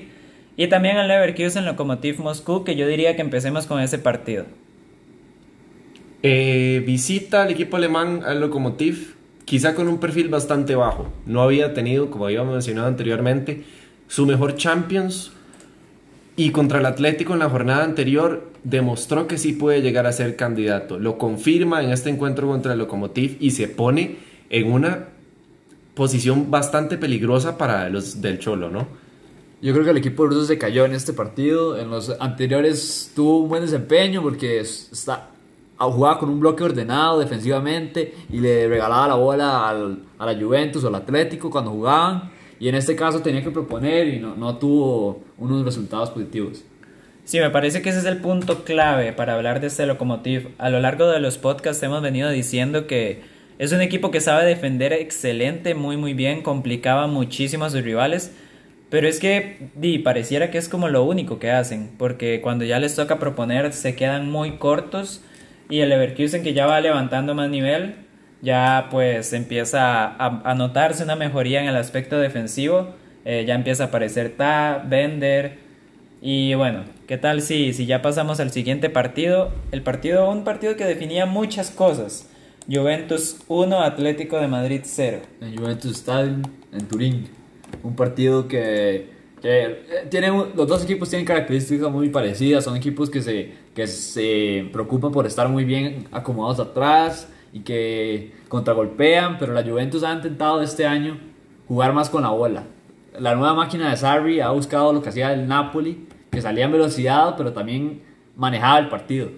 y 0.55 0.67
también 0.67 0.97
al 0.97 1.07
Leverkusen 1.07 1.65
Lokomotiv 1.65 2.19
Moscú, 2.19 2.63
que 2.63 2.75
yo 2.75 2.87
diría 2.87 3.15
que 3.15 3.21
empecemos 3.21 3.65
con 3.65 3.81
ese 3.81 3.97
partido. 3.97 4.45
Eh, 6.21 6.83
visita 6.85 7.43
al 7.43 7.51
equipo 7.51 7.77
alemán 7.77 8.21
al 8.25 8.39
Lokomotiv, 8.39 9.15
quizá 9.43 9.75
con 9.75 9.87
un 9.87 9.99
perfil 9.99 10.29
bastante 10.29 10.75
bajo. 10.75 11.11
No 11.25 11.41
había 11.41 11.73
tenido, 11.73 12.09
como 12.09 12.25
habíamos 12.25 12.53
mencionado 12.53 12.87
anteriormente, 12.87 13.63
su 14.07 14.25
mejor 14.25 14.55
Champions. 14.55 15.31
Y 16.37 16.51
contra 16.51 16.79
el 16.79 16.85
Atlético 16.85 17.33
en 17.33 17.39
la 17.39 17.49
jornada 17.49 17.83
anterior 17.83 18.51
demostró 18.63 19.25
que 19.25 19.37
sí 19.37 19.53
puede 19.53 19.81
llegar 19.81 20.05
a 20.05 20.11
ser 20.11 20.35
candidato. 20.35 20.99
Lo 20.99 21.17
confirma 21.17 21.81
en 21.81 21.91
este 21.91 22.09
encuentro 22.09 22.47
contra 22.47 22.73
el 22.73 22.79
Lokomotiv 22.79 23.37
y 23.39 23.51
se 23.51 23.69
pone 23.69 24.17
en 24.49 24.71
una 24.71 25.07
posición 25.93 26.51
bastante 26.51 26.97
peligrosa 26.97 27.57
para 27.57 27.89
los 27.89 28.21
del 28.21 28.39
Cholo, 28.39 28.69
¿no? 28.69 28.87
Yo 29.61 29.71
creo 29.73 29.85
que 29.85 29.91
el 29.91 29.97
equipo 29.97 30.27
ruso 30.27 30.45
se 30.45 30.57
cayó 30.57 30.85
en 30.85 30.93
este 30.93 31.13
partido. 31.13 31.79
En 31.79 31.89
los 31.89 32.09
anteriores 32.19 33.13
tuvo 33.15 33.39
un 33.39 33.49
buen 33.49 33.61
desempeño 33.61 34.21
porque 34.21 34.59
está, 34.59 35.29
jugaba 35.77 36.19
con 36.19 36.29
un 36.29 36.39
bloque 36.39 36.63
ordenado 36.63 37.19
defensivamente 37.19 38.13
y 38.29 38.39
le 38.39 38.67
regalaba 38.67 39.07
la 39.07 39.15
bola 39.15 39.69
al, 39.69 39.99
a 40.19 40.25
la 40.25 40.39
Juventus 40.39 40.83
o 40.83 40.89
al 40.89 40.95
Atlético 40.95 41.49
cuando 41.49 41.71
jugaban. 41.71 42.34
Y 42.65 42.69
en 42.69 42.73
este 42.73 42.95
caso 42.95 43.21
tenía 43.21 43.43
que 43.43 43.51
proponer 43.51 44.07
y 44.07 44.17
no, 44.17 44.35
no 44.35 44.57
tuvo 44.57 45.21
unos 45.37 45.63
resultados 45.63 46.09
positivos. 46.09 46.63
Sí, 47.23 47.39
me 47.39 47.51
parece 47.51 47.83
que 47.83 47.89
ese 47.89 47.99
es 47.99 48.05
el 48.05 48.17
punto 48.17 48.63
clave 48.63 49.13
para 49.13 49.35
hablar 49.35 49.61
de 49.61 49.67
este 49.67 49.85
Lokomotiv. 49.85 50.47
A 50.57 50.71
lo 50.71 50.79
largo 50.79 51.05
de 51.05 51.19
los 51.19 51.37
podcasts 51.37 51.83
hemos 51.83 52.01
venido 52.01 52.27
diciendo 52.31 52.87
que 52.87 53.21
es 53.59 53.71
un 53.71 53.81
equipo 53.81 54.09
que 54.09 54.19
sabe 54.19 54.47
defender 54.47 54.93
excelente, 54.93 55.75
muy 55.75 55.95
muy 55.95 56.15
bien, 56.15 56.41
complicaba 56.41 57.05
muchísimo 57.05 57.65
a 57.65 57.69
sus 57.69 57.83
rivales. 57.83 58.31
Pero 58.89 59.07
es 59.07 59.19
que 59.19 59.69
di, 59.75 59.99
pareciera 59.99 60.49
que 60.49 60.57
es 60.57 60.67
como 60.67 60.89
lo 60.89 61.03
único 61.03 61.37
que 61.37 61.51
hacen, 61.51 61.91
porque 61.99 62.41
cuando 62.41 62.65
ya 62.65 62.79
les 62.79 62.95
toca 62.95 63.19
proponer 63.19 63.73
se 63.73 63.95
quedan 63.95 64.31
muy 64.31 64.57
cortos 64.57 65.21
y 65.69 65.81
el 65.81 65.89
Leverkusen 65.89 66.41
que 66.41 66.55
ya 66.55 66.65
va 66.65 66.81
levantando 66.81 67.35
más 67.35 67.47
nivel 67.47 68.04
ya 68.41 68.87
pues 68.91 69.33
empieza 69.33 70.15
a, 70.17 70.53
notarse 70.55 71.03
una 71.03 71.15
mejoría 71.15 71.61
en 71.61 71.67
el 71.67 71.75
aspecto 71.75 72.17
defensivo. 72.19 72.89
Eh, 73.23 73.45
ya 73.47 73.55
empieza 73.55 73.85
a 73.85 73.87
aparecer 73.87 74.35
Ta, 74.37 74.83
Bender. 74.87 75.57
Y 76.21 76.53
bueno, 76.55 76.83
¿qué 77.07 77.17
tal 77.17 77.41
si, 77.41 77.73
si 77.73 77.85
ya 77.85 78.01
pasamos 78.01 78.39
al 78.39 78.51
siguiente 78.51 78.89
partido? 78.89 79.51
El 79.71 79.81
partido, 79.81 80.29
un 80.29 80.43
partido 80.43 80.75
que 80.75 80.85
definía 80.85 81.25
muchas 81.25 81.71
cosas. 81.71 82.29
Juventus 82.69 83.37
1, 83.47 83.81
Atlético 83.81 84.37
de 84.37 84.47
Madrid 84.47 84.81
0. 84.83 85.21
En 85.41 85.57
Juventus 85.57 85.97
Stadium, 85.97 86.43
en 86.71 86.87
Turín. 86.87 87.27
Un 87.83 87.95
partido 87.95 88.47
que, 88.47 89.09
que 89.41 89.63
eh, 89.65 90.07
tiene, 90.09 90.29
los 90.29 90.67
dos 90.67 90.83
equipos 90.83 91.09
tienen 91.09 91.25
características 91.25 91.91
muy 91.91 92.09
parecidas. 92.09 92.63
Son 92.63 92.75
equipos 92.75 93.09
que 93.09 93.21
se, 93.21 93.51
que 93.73 93.87
se 93.87 94.67
preocupan 94.71 95.11
por 95.11 95.25
estar 95.25 95.47
muy 95.49 95.63
bien 95.63 96.07
acomodados 96.11 96.59
atrás 96.59 97.29
y 97.55 97.61
que 97.61 98.35
contragolpean. 98.47 99.39
Pero 99.39 99.53
la 99.53 99.63
Juventus 99.63 100.03
ha 100.03 100.13
intentado 100.13 100.61
este 100.61 100.85
año 100.85 101.17
jugar 101.67 101.91
más 101.91 102.11
con 102.11 102.21
la 102.21 102.29
bola. 102.29 102.65
La 103.17 103.33
nueva 103.33 103.55
máquina 103.55 103.89
de 103.89 103.97
Sarri 103.97 104.41
ha 104.41 104.51
buscado 104.51 104.93
lo 104.93 105.01
que 105.01 105.09
hacía 105.09 105.33
el 105.33 105.47
Napoli, 105.47 106.07
que 106.29 106.41
salía 106.41 106.65
en 106.65 106.73
velocidad, 106.73 107.33
pero 107.35 107.51
también 107.51 108.03
manejaba 108.35 108.77
el 108.77 108.89
partido 108.89 109.29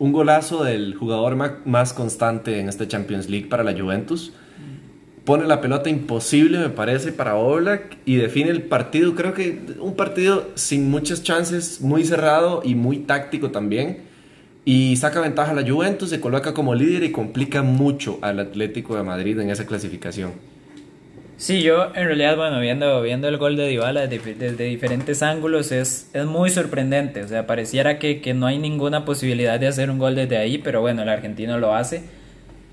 un 0.00 0.12
golazo 0.12 0.64
del 0.64 0.94
jugador 0.94 1.36
más 1.66 1.92
constante 1.92 2.58
en 2.58 2.70
esta 2.70 2.88
Champions 2.88 3.28
League 3.28 3.48
para 3.48 3.62
la 3.62 3.78
Juventus. 3.78 4.32
Pone 5.26 5.46
la 5.46 5.60
pelota 5.60 5.90
imposible, 5.90 6.58
me 6.58 6.70
parece, 6.70 7.12
para 7.12 7.36
Oblak 7.36 7.98
y 8.06 8.16
define 8.16 8.48
el 8.48 8.62
partido. 8.62 9.14
Creo 9.14 9.34
que 9.34 9.60
un 9.78 9.94
partido 9.96 10.48
sin 10.54 10.90
muchas 10.90 11.22
chances, 11.22 11.82
muy 11.82 12.02
cerrado 12.04 12.62
y 12.64 12.74
muy 12.74 13.00
táctico 13.00 13.50
también. 13.50 14.09
Y 14.64 14.96
saca 14.96 15.20
ventaja 15.20 15.52
a 15.52 15.54
la 15.54 15.68
Juventus, 15.68 16.10
se 16.10 16.20
coloca 16.20 16.52
como 16.52 16.74
líder 16.74 17.02
y 17.02 17.12
complica 17.12 17.62
mucho 17.62 18.18
al 18.20 18.40
Atlético 18.40 18.96
de 18.96 19.02
Madrid 19.02 19.38
en 19.40 19.50
esa 19.50 19.66
clasificación. 19.66 20.32
Sí, 21.40 21.62
yo 21.62 21.86
en 21.94 22.04
realidad, 22.04 22.36
bueno, 22.36 22.60
viendo, 22.60 23.00
viendo 23.00 23.26
el 23.26 23.38
gol 23.38 23.56
de 23.56 23.66
Dybala 23.66 24.06
desde, 24.06 24.64
diferentes 24.66 25.22
ángulos 25.22 25.72
es, 25.72 26.10
es 26.12 26.26
muy 26.26 26.50
sorprendente. 26.50 27.22
O 27.22 27.28
sea, 27.28 27.46
pareciera 27.46 27.98
que, 27.98 28.20
que, 28.20 28.34
no 28.34 28.46
hay 28.46 28.58
ninguna 28.58 29.06
posibilidad 29.06 29.58
de 29.58 29.66
hacer 29.66 29.90
un 29.90 29.98
gol 29.98 30.16
desde 30.16 30.36
ahí, 30.36 30.58
pero 30.58 30.82
bueno, 30.82 31.00
el 31.00 31.08
argentino 31.08 31.58
lo 31.58 31.74
hace. 31.74 32.02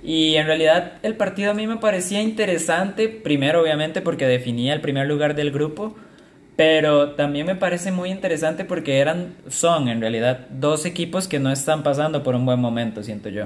Y 0.04 0.36
en 0.36 0.48
realidad 0.48 0.96
el 1.02 1.16
partido 1.16 1.52
a 1.52 1.54
mí 1.54 1.66
me 1.66 1.78
parecía 1.78 2.22
interesante, 2.22 3.08
primero 3.08 3.62
obviamente 3.62 4.02
porque 4.02 4.28
definía 4.28 4.74
el 4.74 4.82
primer 4.82 5.08
lugar 5.08 5.34
del 5.34 5.52
grupo, 5.52 5.96
pero 6.58 7.12
también 7.12 7.46
me 7.46 7.56
parece 7.56 7.92
muy 7.92 8.10
interesante 8.10 8.66
porque 8.66 8.98
eran, 8.98 9.36
son 9.48 9.88
en 9.88 10.02
realidad 10.02 10.48
dos 10.50 10.86
equipos 10.86 11.28
que 11.28 11.40
no 11.40 11.52
están 11.52 11.84
pasando 11.84 12.24
por 12.24 12.34
un 12.34 12.46
buen 12.46 12.60
momento, 12.60 13.04
siento 13.04 13.30
yo. 13.30 13.44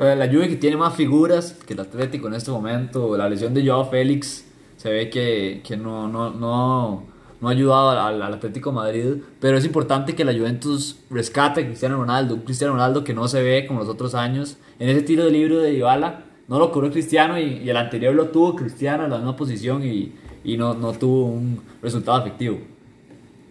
Eh, 0.00 0.16
la 0.16 0.26
Juve 0.26 0.48
que 0.48 0.56
tiene 0.56 0.78
más 0.78 0.94
figuras 0.94 1.52
que 1.66 1.74
el 1.74 1.80
Atlético 1.80 2.28
en 2.28 2.34
este 2.34 2.50
momento, 2.50 3.16
la 3.18 3.28
lesión 3.28 3.52
de 3.52 3.66
Joao 3.66 3.84
Félix 3.90 4.46
se 4.78 4.90
ve 4.90 5.10
que, 5.10 5.60
que 5.62 5.76
no, 5.76 6.08
no, 6.08 6.30
no, 6.30 7.04
no, 7.38 7.48
ha 7.48 7.52
ayudado 7.52 7.90
al, 7.90 8.22
al, 8.22 8.34
Atlético 8.34 8.72
Madrid, 8.72 9.16
pero 9.38 9.58
es 9.58 9.66
importante 9.66 10.14
que 10.14 10.24
la 10.24 10.32
Juventus 10.32 10.98
rescate 11.10 11.60
a 11.60 11.66
Cristiano 11.66 11.98
Ronaldo, 11.98 12.34
un 12.34 12.42
Cristiano 12.42 12.72
Ronaldo 12.72 13.04
que 13.04 13.12
no 13.12 13.28
se 13.28 13.42
ve 13.42 13.66
como 13.66 13.80
los 13.80 13.90
otros 13.90 14.14
años. 14.14 14.56
En 14.78 14.88
ese 14.88 15.02
tiro 15.02 15.26
de 15.26 15.32
libro 15.32 15.58
de 15.58 15.70
Dybala 15.70 16.24
no 16.48 16.58
lo 16.58 16.72
cobró 16.72 16.90
Cristiano 16.90 17.38
y, 17.38 17.60
y, 17.62 17.68
el 17.68 17.76
anterior 17.76 18.14
lo 18.14 18.28
tuvo 18.28 18.56
Cristiano 18.56 19.04
en 19.04 19.10
la 19.10 19.18
misma 19.18 19.36
posición 19.36 19.84
y, 19.84 20.14
y 20.46 20.56
no, 20.56 20.74
no 20.74 20.92
tuvo 20.92 21.26
un 21.26 21.60
resultado 21.82 22.20
efectivo. 22.20 22.58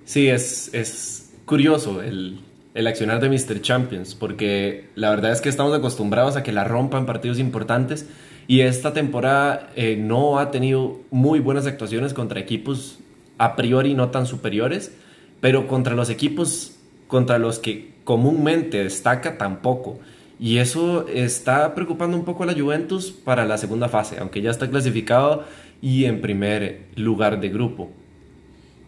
Sí, 0.05 0.29
es, 0.29 0.73
es 0.73 1.33
curioso 1.45 2.01
el, 2.01 2.39
el 2.73 2.87
accionar 2.87 3.19
de 3.19 3.29
Mr. 3.29 3.61
Champions, 3.61 4.15
porque 4.15 4.87
la 4.95 5.09
verdad 5.09 5.33
es 5.33 5.41
que 5.41 5.49
estamos 5.49 5.77
acostumbrados 5.77 6.37
a 6.37 6.43
que 6.43 6.53
la 6.53 6.63
rompan 6.63 7.05
partidos 7.05 7.37
importantes 7.37 8.07
y 8.47 8.61
esta 8.61 8.93
temporada 8.93 9.71
eh, 9.75 9.97
no 9.97 10.39
ha 10.39 10.51
tenido 10.51 11.01
muy 11.11 11.39
buenas 11.39 11.67
actuaciones 11.67 12.13
contra 12.13 12.39
equipos 12.39 12.99
a 13.37 13.57
priori 13.57 13.93
no 13.93 14.09
tan 14.09 14.25
superiores, 14.25 14.95
pero 15.41 15.67
contra 15.67 15.95
los 15.95 16.09
equipos 16.09 16.77
contra 17.07 17.39
los 17.39 17.59
que 17.59 17.93
comúnmente 18.05 18.83
destaca 18.83 19.37
tampoco. 19.37 19.99
Y 20.39 20.57
eso 20.57 21.07
está 21.07 21.75
preocupando 21.75 22.17
un 22.17 22.25
poco 22.25 22.43
a 22.43 22.45
la 22.45 22.53
Juventus 22.53 23.11
para 23.11 23.45
la 23.45 23.57
segunda 23.57 23.89
fase, 23.89 24.17
aunque 24.19 24.41
ya 24.41 24.51
está 24.51 24.69
clasificado 24.69 25.45
y 25.81 26.05
en 26.05 26.21
primer 26.21 26.81
lugar 26.95 27.39
de 27.39 27.49
grupo. 27.49 27.91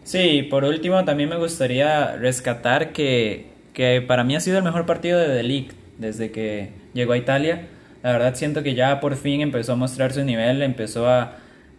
Sí, 0.04 0.42
por 0.50 0.64
último 0.64 1.04
también 1.04 1.28
me 1.28 1.36
gustaría 1.36 2.16
rescatar 2.16 2.92
que 2.92 3.48
que 3.78 4.02
para 4.02 4.24
mí 4.24 4.34
ha 4.34 4.40
sido 4.40 4.58
el 4.58 4.64
mejor 4.64 4.86
partido 4.86 5.20
de 5.20 5.40
The 5.40 5.74
desde 5.98 6.32
que 6.32 6.72
llegó 6.94 7.12
a 7.12 7.16
Italia. 7.16 7.68
La 8.02 8.10
verdad 8.10 8.34
siento 8.34 8.64
que 8.64 8.74
ya 8.74 8.98
por 8.98 9.14
fin 9.14 9.40
empezó 9.40 9.74
a 9.74 9.76
mostrar 9.76 10.12
su 10.12 10.24
nivel, 10.24 10.62
empezó 10.62 11.08
a, 11.08 11.36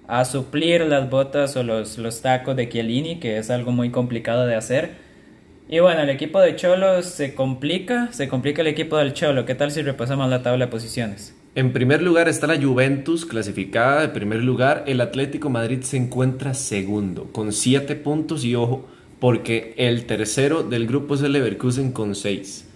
a 0.08 0.24
suplir 0.24 0.80
las 0.86 1.10
botas 1.10 1.58
o 1.58 1.64
los, 1.64 1.98
los 1.98 2.22
tacos 2.22 2.56
de 2.56 2.70
Chiellini, 2.70 3.20
que 3.20 3.38
es 3.38 3.50
algo 3.50 3.74
muy 3.74 3.92
complicado 3.92 4.46
de 4.48 4.56
hacer. 4.56 4.92
Y 5.68 5.80
bueno, 5.80 6.02
el 6.02 6.10
equipo 6.10 6.40
de 6.40 6.56
Cholo 6.56 7.04
se 7.04 7.36
complica, 7.36 8.14
se 8.14 8.30
complica 8.30 8.62
el 8.62 8.68
equipo 8.68 8.98
del 8.98 9.14
Cholo. 9.14 9.46
¿Qué 9.46 9.56
tal 9.56 9.72
si 9.72 9.82
repasamos 9.82 10.30
la 10.30 10.42
tabla 10.42 10.68
de 10.68 10.72
posiciones? 10.72 11.36
En 11.56 11.74
primer 11.74 12.04
lugar 12.04 12.30
está 12.30 12.46
la 12.46 12.62
Juventus, 12.62 13.26
clasificada 13.26 14.02
de 14.02 14.10
primer 14.10 14.44
lugar. 14.44 14.84
El 14.86 15.02
Atlético 15.02 15.50
Madrid 15.50 15.82
se 15.82 15.98
encuentra 15.98 16.54
segundo, 16.54 17.26
con 17.32 17.52
7 17.52 17.96
puntos 17.96 18.46
y 18.46 18.54
ojo, 18.54 18.86
porque 19.20 19.74
el 19.78 20.06
tercero 20.06 20.62
del 20.62 20.86
grupo 20.86 21.16
es 21.16 21.24
el 21.24 21.32
Leverkusen 21.32 21.92
con 21.92 22.14
6. 22.14 22.68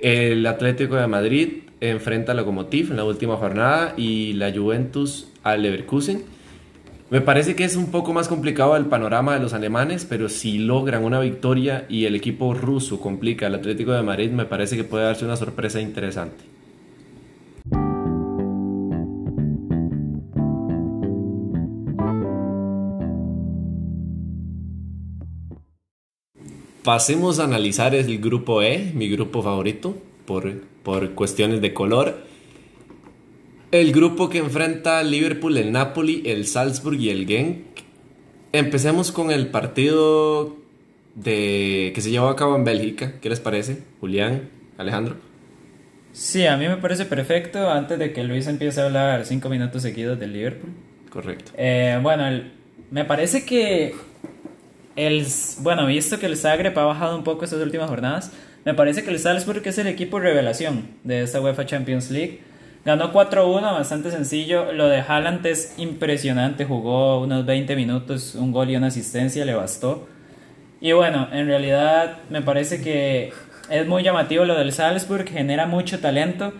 El 0.00 0.46
Atlético 0.46 0.96
de 0.96 1.06
Madrid 1.06 1.48
enfrenta 1.80 2.32
al 2.32 2.38
Lokomotiv 2.38 2.90
en 2.90 2.96
la 2.96 3.04
última 3.04 3.36
jornada 3.36 3.92
y 3.98 4.32
la 4.32 4.50
Juventus 4.52 5.28
al 5.42 5.62
Leverkusen. 5.62 6.22
Me 7.10 7.20
parece 7.20 7.54
que 7.54 7.64
es 7.64 7.76
un 7.76 7.90
poco 7.90 8.14
más 8.14 8.28
complicado 8.28 8.74
el 8.76 8.86
panorama 8.86 9.34
de 9.34 9.40
los 9.40 9.52
alemanes, 9.52 10.06
pero 10.06 10.30
si 10.30 10.58
logran 10.58 11.04
una 11.04 11.20
victoria 11.20 11.84
y 11.90 12.06
el 12.06 12.16
equipo 12.16 12.54
ruso 12.54 13.00
complica 13.00 13.46
al 13.46 13.54
Atlético 13.54 13.92
de 13.92 14.02
Madrid, 14.02 14.30
me 14.30 14.46
parece 14.46 14.78
que 14.78 14.84
puede 14.84 15.04
darse 15.04 15.26
una 15.26 15.36
sorpresa 15.36 15.78
interesante. 15.78 16.53
Pasemos 26.84 27.38
a 27.38 27.44
analizar 27.44 27.94
el 27.94 28.18
grupo 28.18 28.60
E, 28.60 28.92
mi 28.92 29.08
grupo 29.08 29.42
favorito, 29.42 29.96
por, 30.26 30.60
por 30.82 31.14
cuestiones 31.14 31.62
de 31.62 31.72
color. 31.72 32.18
El 33.70 33.90
grupo 33.90 34.28
que 34.28 34.36
enfrenta 34.36 35.02
Liverpool, 35.02 35.56
el 35.56 35.72
Napoli, 35.72 36.22
el 36.26 36.46
Salzburg 36.46 37.00
y 37.00 37.08
el 37.08 37.26
Genk. 37.26 37.64
Empecemos 38.52 39.12
con 39.12 39.30
el 39.30 39.46
partido 39.46 40.58
de, 41.14 41.90
que 41.94 42.02
se 42.02 42.10
llevó 42.10 42.28
a 42.28 42.36
cabo 42.36 42.54
en 42.54 42.64
Bélgica. 42.64 43.14
¿Qué 43.18 43.30
les 43.30 43.40
parece, 43.40 43.78
Julián, 44.00 44.50
Alejandro? 44.76 45.16
Sí, 46.12 46.46
a 46.46 46.58
mí 46.58 46.68
me 46.68 46.76
parece 46.76 47.06
perfecto. 47.06 47.70
Antes 47.70 47.98
de 47.98 48.12
que 48.12 48.24
Luis 48.24 48.46
empiece 48.46 48.82
a 48.82 48.84
hablar 48.84 49.24
cinco 49.24 49.48
minutos 49.48 49.80
seguidos 49.80 50.20
del 50.20 50.34
Liverpool. 50.34 50.74
Correcto. 51.08 51.52
Eh, 51.56 51.98
bueno, 52.02 52.24
me 52.90 53.06
parece 53.06 53.46
que 53.46 53.94
el, 54.96 55.26
bueno, 55.60 55.86
visto 55.86 56.18
que 56.18 56.26
el 56.26 56.36
Zagreb 56.36 56.78
ha 56.78 56.84
bajado 56.84 57.16
un 57.16 57.24
poco 57.24 57.44
estas 57.44 57.60
últimas 57.60 57.88
jornadas, 57.88 58.32
me 58.64 58.74
parece 58.74 59.04
que 59.04 59.10
el 59.10 59.18
Salzburg 59.18 59.62
es 59.64 59.76
el 59.78 59.86
equipo 59.88 60.20
revelación 60.20 60.88
de 61.02 61.22
esta 61.22 61.40
UEFA 61.40 61.66
Champions 61.66 62.10
League. 62.10 62.40
Ganó 62.84 63.12
4-1, 63.12 63.60
bastante 63.60 64.10
sencillo. 64.10 64.72
Lo 64.72 64.88
de 64.88 65.00
Haaland 65.00 65.44
es 65.46 65.74
impresionante. 65.78 66.64
Jugó 66.64 67.20
unos 67.20 67.44
20 67.44 67.76
minutos, 67.76 68.34
un 68.34 68.52
gol 68.52 68.70
y 68.70 68.76
una 68.76 68.86
asistencia, 68.86 69.44
le 69.44 69.54
bastó. 69.54 70.06
Y 70.80 70.92
bueno, 70.92 71.28
en 71.32 71.46
realidad 71.46 72.18
me 72.30 72.42
parece 72.42 72.80
que 72.82 73.32
es 73.70 73.86
muy 73.86 74.02
llamativo 74.02 74.44
lo 74.44 74.54
del 74.54 74.72
Salzburg, 74.72 75.28
genera 75.28 75.66
mucho 75.66 76.00
talento. 76.00 76.52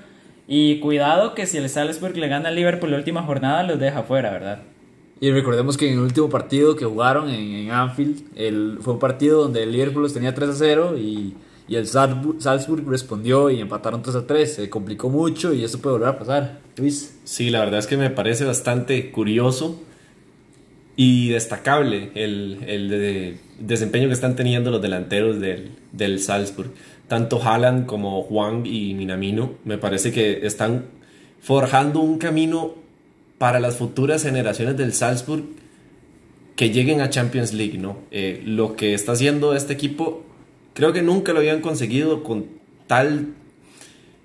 Y 0.46 0.80
cuidado 0.80 1.34
que 1.34 1.46
si 1.46 1.56
el 1.56 1.70
Salzburg 1.70 2.16
le 2.16 2.28
gana 2.28 2.50
al 2.50 2.54
Liverpool 2.54 2.90
la 2.90 2.98
última 2.98 3.22
jornada, 3.22 3.62
los 3.62 3.78
deja 3.78 4.02
fuera, 4.02 4.30
¿verdad? 4.30 4.58
Y 5.20 5.30
recordemos 5.30 5.76
que 5.76 5.88
en 5.88 5.94
el 5.94 6.00
último 6.00 6.28
partido 6.28 6.76
que 6.76 6.84
jugaron 6.84 7.30
en, 7.30 7.70
Anfield, 7.70 8.24
el, 8.34 8.78
fue 8.80 8.94
un 8.94 8.98
partido 8.98 9.42
donde 9.42 9.62
el 9.62 9.72
Liverpool 9.72 10.02
los 10.02 10.12
tenía 10.12 10.34
3 10.34 10.50
a 10.50 10.54
0 10.54 10.98
y, 10.98 11.34
y 11.68 11.76
el 11.76 11.86
Salzburg, 11.86 12.86
respondió 12.86 13.48
y 13.50 13.60
empataron 13.60 14.02
3 14.02 14.16
a 14.16 14.26
3. 14.26 14.54
Se 14.54 14.70
complicó 14.70 15.08
mucho 15.08 15.52
y 15.54 15.64
eso 15.64 15.80
puede 15.80 15.94
volver 15.94 16.08
a 16.08 16.18
pasar. 16.18 16.60
Luis. 16.76 17.18
Sí, 17.24 17.50
la 17.50 17.60
verdad 17.60 17.78
es 17.78 17.86
que 17.86 17.96
me 17.96 18.10
parece 18.10 18.44
bastante 18.44 19.10
curioso 19.12 19.80
y 20.96 21.30
destacable 21.30 22.10
el, 22.14 22.58
el 22.66 23.38
desempeño 23.58 24.08
que 24.08 24.14
están 24.14 24.36
teniendo 24.36 24.70
los 24.70 24.82
delanteros 24.82 25.40
del, 25.40 25.70
del 25.92 26.20
Salzburg. 26.20 26.70
Tanto 27.08 27.42
Haaland 27.42 27.86
como 27.86 28.22
Juan 28.22 28.66
y 28.66 28.94
Minamino 28.94 29.54
me 29.64 29.78
parece 29.78 30.12
que 30.12 30.46
están 30.46 30.86
forjando 31.40 32.00
un 32.00 32.18
camino 32.18 32.83
para 33.38 33.60
las 33.60 33.76
futuras 33.76 34.22
generaciones 34.22 34.76
del 34.76 34.92
Salzburg 34.92 35.44
que 36.56 36.70
lleguen 36.70 37.00
a 37.00 37.10
Champions 37.10 37.52
League, 37.52 37.78
¿no? 37.78 37.98
Eh, 38.10 38.42
lo 38.44 38.76
que 38.76 38.94
está 38.94 39.12
haciendo 39.12 39.54
este 39.54 39.72
equipo, 39.72 40.24
creo 40.72 40.92
que 40.92 41.02
nunca 41.02 41.32
lo 41.32 41.40
habían 41.40 41.60
conseguido 41.60 42.22
con 42.22 42.46
tal, 42.86 43.34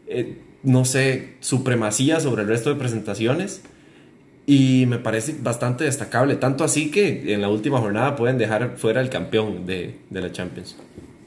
eh, 0.08 0.38
no 0.64 0.86
sé, 0.86 1.36
supremacía 1.40 2.20
sobre 2.20 2.44
el 2.44 2.48
resto 2.48 2.70
de 2.70 2.76
presentaciones. 2.76 3.62
Y 4.46 4.86
me 4.88 4.98
parece 4.98 5.36
bastante 5.40 5.84
destacable, 5.84 6.36
tanto 6.36 6.64
así 6.64 6.90
que 6.90 7.34
en 7.34 7.42
la 7.42 7.50
última 7.50 7.80
jornada 7.80 8.16
pueden 8.16 8.40
dejar 8.40 8.78
fuera 8.78 9.00
el 9.00 9.10
campeón 9.10 9.68
de, 9.68 10.00
de 10.10 10.22
la 10.22 10.32
Champions. 10.32 10.76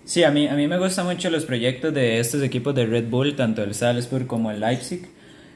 Sí, 0.04 0.24
a 0.24 0.32
mí, 0.32 0.48
a 0.48 0.54
mí 0.54 0.66
me 0.66 0.76
gustan 0.76 1.06
mucho 1.06 1.30
los 1.30 1.44
proyectos 1.44 1.94
de 1.94 2.18
estos 2.18 2.42
equipos 2.42 2.74
de 2.74 2.84
Red 2.86 3.08
Bull, 3.08 3.36
tanto 3.36 3.62
el 3.62 3.74
Salzburg 3.74 4.26
como 4.26 4.50
el 4.50 4.58
Leipzig. 4.58 5.08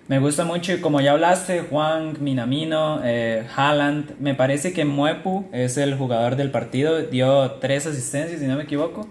Me 0.09 0.21
gusta 0.21 0.45
mucho, 0.45 0.81
como 0.81 1.01
ya 1.01 1.13
hablaste, 1.13 1.63
Juan, 1.63 2.17
Minamino, 2.21 3.01
eh, 3.03 3.45
Haaland. 3.57 4.17
Me 4.21 4.37
parece 4.37 4.73
que 4.73 4.85
Muepu 4.85 5.47
es 5.51 5.77
el 5.79 5.97
jugador 5.97 6.37
del 6.37 6.53
partido, 6.53 7.03
dio 7.03 7.53
tres 7.61 7.87
asistencias, 7.89 8.39
si 8.39 8.47
no 8.47 8.55
me 8.55 8.63
equivoco. 8.63 9.09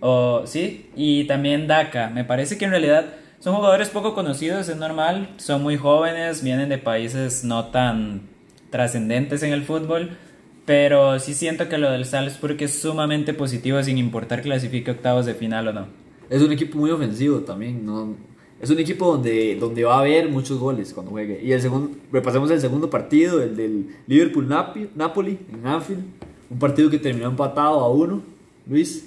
O, 0.00 0.46
sí, 0.46 0.88
y 0.96 1.24
también 1.24 1.66
Daka. 1.66 2.08
Me 2.08 2.24
parece 2.24 2.56
que 2.56 2.64
en 2.64 2.70
realidad 2.70 3.04
son 3.38 3.54
jugadores 3.54 3.90
poco 3.90 4.14
conocidos, 4.14 4.70
es 4.70 4.76
normal. 4.78 5.28
Son 5.36 5.62
muy 5.62 5.76
jóvenes, 5.76 6.42
vienen 6.42 6.70
de 6.70 6.78
países 6.78 7.44
no 7.44 7.66
tan 7.66 8.22
trascendentes 8.70 9.42
en 9.42 9.52
el 9.52 9.62
fútbol. 9.64 10.16
Pero 10.64 11.18
sí 11.18 11.34
siento 11.34 11.68
que 11.68 11.76
lo 11.76 11.90
del 11.90 12.06
Salzburg 12.06 12.56
es 12.62 12.80
sumamente 12.80 13.34
positivo 13.34 13.82
sin 13.82 13.98
importar 13.98 14.40
clasifique 14.40 14.90
octavos 14.90 15.26
de 15.26 15.34
final 15.34 15.68
o 15.68 15.72
no. 15.74 15.88
Es 16.30 16.40
un 16.40 16.52
equipo 16.52 16.78
muy 16.78 16.90
ofensivo 16.90 17.40
también, 17.40 17.84
¿no? 17.84 18.29
Es 18.60 18.68
un 18.68 18.78
equipo 18.78 19.06
donde, 19.06 19.56
donde 19.56 19.84
va 19.84 19.96
a 19.96 20.00
haber 20.00 20.28
muchos 20.28 20.58
goles 20.58 20.92
cuando 20.92 21.12
juegue. 21.12 21.40
Y 21.42 21.52
el 21.52 21.62
segundo, 21.62 21.96
repasemos 22.12 22.50
el 22.50 22.60
segundo 22.60 22.90
partido, 22.90 23.42
el 23.42 23.56
del 23.56 23.86
Liverpool-Napoli 24.06 25.38
en 25.52 25.66
Anfield. 25.66 26.04
Un 26.50 26.58
partido 26.58 26.90
que 26.90 26.98
terminó 26.98 27.28
empatado 27.28 27.80
a 27.80 27.90
uno. 27.90 28.22
Luis. 28.68 29.06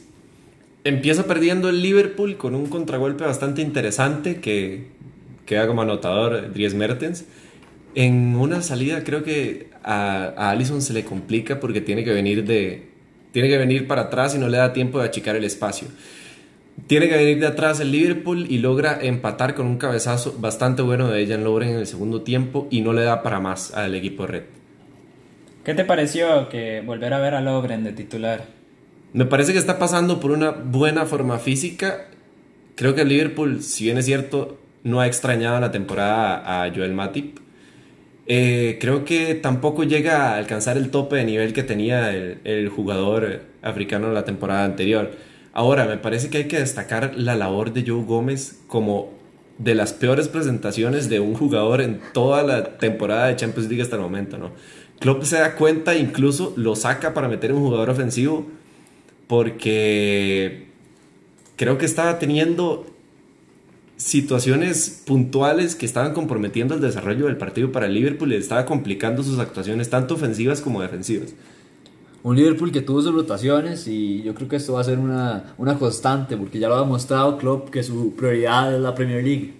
Empieza 0.83 1.25
perdiendo 1.25 1.69
el 1.69 1.81
Liverpool 1.81 2.35
con 2.35 2.55
un 2.55 2.65
contragolpe 2.65 3.23
bastante 3.23 3.61
interesante 3.61 4.41
que 4.41 4.87
queda 5.45 5.67
como 5.67 5.83
anotador 5.83 6.51
Dries 6.51 6.73
Mertens. 6.73 7.25
En 7.95 8.35
una 8.35 8.61
salida 8.63 9.03
creo 9.03 9.23
que 9.23 9.69
a, 9.83 10.33
a 10.35 10.49
Allison 10.49 10.81
se 10.81 10.93
le 10.93 11.05
complica 11.05 11.59
porque 11.59 11.79
tiene 11.79 12.03
que 12.03 12.11
venir 12.11 12.43
de 12.43 12.87
tiene 13.31 13.49
que 13.49 13.57
venir 13.57 13.87
para 13.87 14.03
atrás 14.03 14.35
y 14.35 14.39
no 14.39 14.47
le 14.47 14.57
da 14.57 14.73
tiempo 14.73 14.99
de 14.99 15.05
achicar 15.05 15.35
el 15.35 15.43
espacio. 15.43 15.87
Tiene 16.87 17.07
que 17.07 17.15
venir 17.15 17.39
de 17.39 17.47
atrás 17.47 17.79
el 17.79 17.91
Liverpool 17.91 18.45
y 18.49 18.57
logra 18.57 18.99
empatar 19.01 19.55
con 19.55 19.67
un 19.67 19.77
cabezazo 19.77 20.35
bastante 20.39 20.81
bueno 20.81 21.07
de 21.07 21.25
Jan 21.27 21.43
Lobren 21.43 21.69
en 21.69 21.77
el 21.77 21.87
segundo 21.87 22.23
tiempo 22.23 22.67
y 22.71 22.81
no 22.81 22.93
le 22.93 23.03
da 23.03 23.23
para 23.23 23.39
más 23.39 23.73
al 23.73 23.95
equipo 23.95 24.27
red. 24.27 24.43
¿Qué 25.63 25.73
te 25.73 25.85
pareció 25.85 26.49
que 26.49 26.81
volver 26.81 27.13
a 27.13 27.19
ver 27.19 27.35
a 27.35 27.41
Lobren 27.41 27.83
de 27.85 27.93
titular? 27.93 28.45
Me 29.13 29.25
parece 29.25 29.53
que 29.53 29.59
está 29.59 29.79
pasando 29.79 30.19
por 30.19 30.31
una 30.31 30.51
buena 30.51 31.05
forma 31.05 31.39
física. 31.39 32.07
Creo 32.75 32.95
que 32.95 33.01
el 33.01 33.09
Liverpool, 33.09 33.61
si 33.61 33.85
bien 33.85 33.97
es 33.97 34.05
cierto, 34.05 34.59
no 34.83 34.99
ha 34.99 35.07
extrañado 35.07 35.59
la 35.59 35.71
temporada 35.71 36.63
a 36.63 36.69
Joel 36.73 36.93
Matip. 36.93 37.37
Eh, 38.25 38.77
creo 38.81 39.05
que 39.05 39.35
tampoco 39.35 39.83
llega 39.83 40.29
a 40.29 40.37
alcanzar 40.37 40.77
el 40.77 40.89
tope 40.89 41.17
de 41.17 41.25
nivel 41.25 41.53
que 41.53 41.63
tenía 41.63 42.13
el, 42.13 42.39
el 42.43 42.67
jugador 42.69 43.41
africano 43.61 44.11
la 44.11 44.25
temporada 44.25 44.65
anterior. 44.65 45.11
Ahora, 45.53 45.85
me 45.85 45.97
parece 45.97 46.29
que 46.29 46.39
hay 46.39 46.47
que 46.47 46.59
destacar 46.59 47.13
la 47.15 47.35
labor 47.35 47.73
de 47.73 47.83
Joe 47.87 48.03
Gómez 48.03 48.59
como 48.67 49.11
de 49.59 49.75
las 49.75 49.93
peores 49.93 50.27
presentaciones 50.27 51.09
de 51.09 51.19
un 51.19 51.35
jugador 51.35 51.79
en 51.81 52.01
toda 52.11 52.41
la 52.41 52.77
temporada 52.79 53.27
de 53.27 53.35
Champions 53.35 53.69
League 53.69 53.83
hasta 53.83 53.95
el 53.95 54.01
momento, 54.01 54.39
¿no? 54.39 54.51
Klopp 54.99 55.23
se 55.23 55.37
da 55.37 55.55
cuenta, 55.55 55.95
incluso 55.95 56.53
lo 56.55 56.75
saca 56.75 57.13
para 57.13 57.27
meter 57.27 57.53
un 57.53 57.61
jugador 57.61 57.91
ofensivo 57.91 58.47
porque 59.27 60.67
creo 61.55 61.77
que 61.77 61.85
estaba 61.85 62.17
teniendo 62.17 62.87
situaciones 63.97 65.03
puntuales 65.05 65.75
que 65.75 65.85
estaban 65.85 66.13
comprometiendo 66.13 66.73
el 66.73 66.81
desarrollo 66.81 67.27
del 67.27 67.37
partido 67.37 67.71
para 67.71 67.85
el 67.85 67.93
Liverpool 67.93 68.33
y 68.33 68.37
estaba 68.37 68.65
complicando 68.65 69.21
sus 69.21 69.37
actuaciones 69.37 69.89
tanto 69.89 70.15
ofensivas 70.15 70.61
como 70.61 70.81
defensivas 70.81 71.35
un 72.23 72.37
Liverpool 72.37 72.71
que 72.71 72.81
tuvo 72.81 73.01
sus 73.01 73.13
rotaciones 73.13 73.87
y 73.87 74.23
yo 74.23 74.33
creo 74.33 74.47
que 74.47 74.55
esto 74.55 74.73
va 74.73 74.81
a 74.81 74.85
ser 74.85 74.97
una, 74.97 75.53
una 75.57 75.77
constante 75.77 76.37
porque 76.37 76.57
ya 76.57 76.69
lo 76.69 76.75
ha 76.75 76.79
demostrado 76.79 77.37
Klopp 77.37 77.69
que 77.69 77.83
su 77.83 78.15
prioridad 78.15 78.73
es 78.73 78.81
la 78.81 78.95
Premier 78.95 79.23
League. 79.23 79.53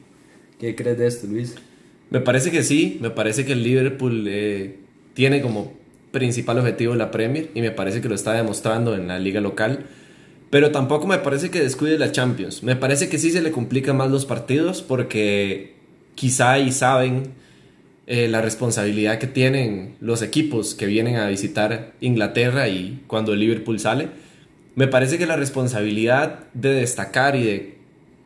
¿Qué 0.60 0.74
crees 0.76 0.98
de 0.98 1.08
esto, 1.08 1.28
Luis? 1.28 1.56
Me 2.10 2.22
parece 2.22 2.52
que 2.52 2.64
sí, 2.64 2.98
me 3.02 3.10
parece 3.10 3.46
que 3.46 3.52
el 3.52 3.64
Liverpool 3.64 4.26
eh, 4.30 4.78
tiene 5.14 5.42
como 5.42 5.74
principal 6.12 6.60
objetivo 6.60 6.96
la 6.96 7.12
Premier 7.12 7.50
y 7.54 7.62
me 7.62 7.72
parece 7.72 8.00
que 8.00 8.08
lo 8.08 8.16
está 8.16 8.34
demostrando 8.34 8.96
en 8.96 9.08
la 9.08 9.20
liga 9.20 9.42
local. 9.42 9.86
Pero 10.50 10.72
tampoco 10.72 11.08
me 11.08 11.18
parece 11.18 11.50
que 11.50 11.60
descuide 11.60 11.98
la 11.98 12.12
Champions. 12.12 12.64
Me 12.64 12.76
parece 12.76 13.10
que 13.10 13.18
sí 13.18 13.32
se 13.32 13.42
le 13.42 13.52
complican 13.52 13.98
más 13.98 14.12
los 14.12 14.26
partidos 14.26 14.84
porque 14.84 15.74
quizá 16.16 16.60
y 16.60 16.72
saben 16.72 17.34
eh, 18.06 18.28
la 18.28 18.42
responsabilidad 18.42 19.18
que 19.18 19.28
tienen 19.28 19.96
los 20.02 20.22
equipos 20.22 20.76
que 20.76 20.86
vienen 20.86 21.16
a 21.16 21.28
visitar 21.28 21.94
Inglaterra 22.02 22.68
y 22.68 23.04
cuando 23.08 23.34
el 23.34 23.40
Liverpool 23.40 23.80
sale. 23.80 24.10
Me 24.76 24.88
parece 24.88 25.18
que 25.18 25.26
la 25.26 25.36
responsabilidad 25.36 26.40
de 26.54 26.74
destacar 26.74 27.36
y 27.36 27.44
de 27.44 27.78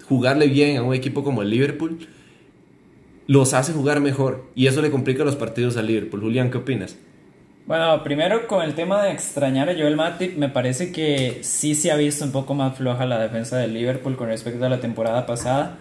jugarle 0.07 0.47
bien 0.47 0.77
a 0.77 0.83
un 0.83 0.95
equipo 0.95 1.23
como 1.23 1.41
el 1.41 1.49
Liverpool 1.49 2.07
los 3.27 3.53
hace 3.53 3.73
jugar 3.73 3.99
mejor 3.99 4.45
y 4.55 4.67
eso 4.67 4.81
le 4.81 4.89
complica 4.89 5.23
los 5.23 5.35
partidos 5.35 5.77
al 5.77 5.87
Liverpool. 5.87 6.21
Julián, 6.21 6.49
¿qué 6.49 6.57
opinas? 6.57 6.97
Bueno, 7.67 8.01
primero 8.01 8.47
con 8.47 8.63
el 8.63 8.73
tema 8.73 9.03
de 9.03 9.11
extrañar 9.11 9.69
a 9.69 9.73
Joel 9.73 9.97
Matip, 9.97 10.37
me 10.37 10.47
parece 10.47 10.93
que 10.93 11.39
sí 11.41 11.75
se 11.75 11.91
ha 11.91 11.97
visto 11.97 12.23
un 12.23 12.31
poco 12.31 12.53
más 12.53 12.77
floja 12.77 13.05
la 13.05 13.19
defensa 13.19 13.57
del 13.57 13.73
Liverpool 13.73 14.15
con 14.15 14.27
respecto 14.27 14.65
a 14.65 14.69
la 14.69 14.79
temporada 14.79 15.25
pasada. 15.25 15.77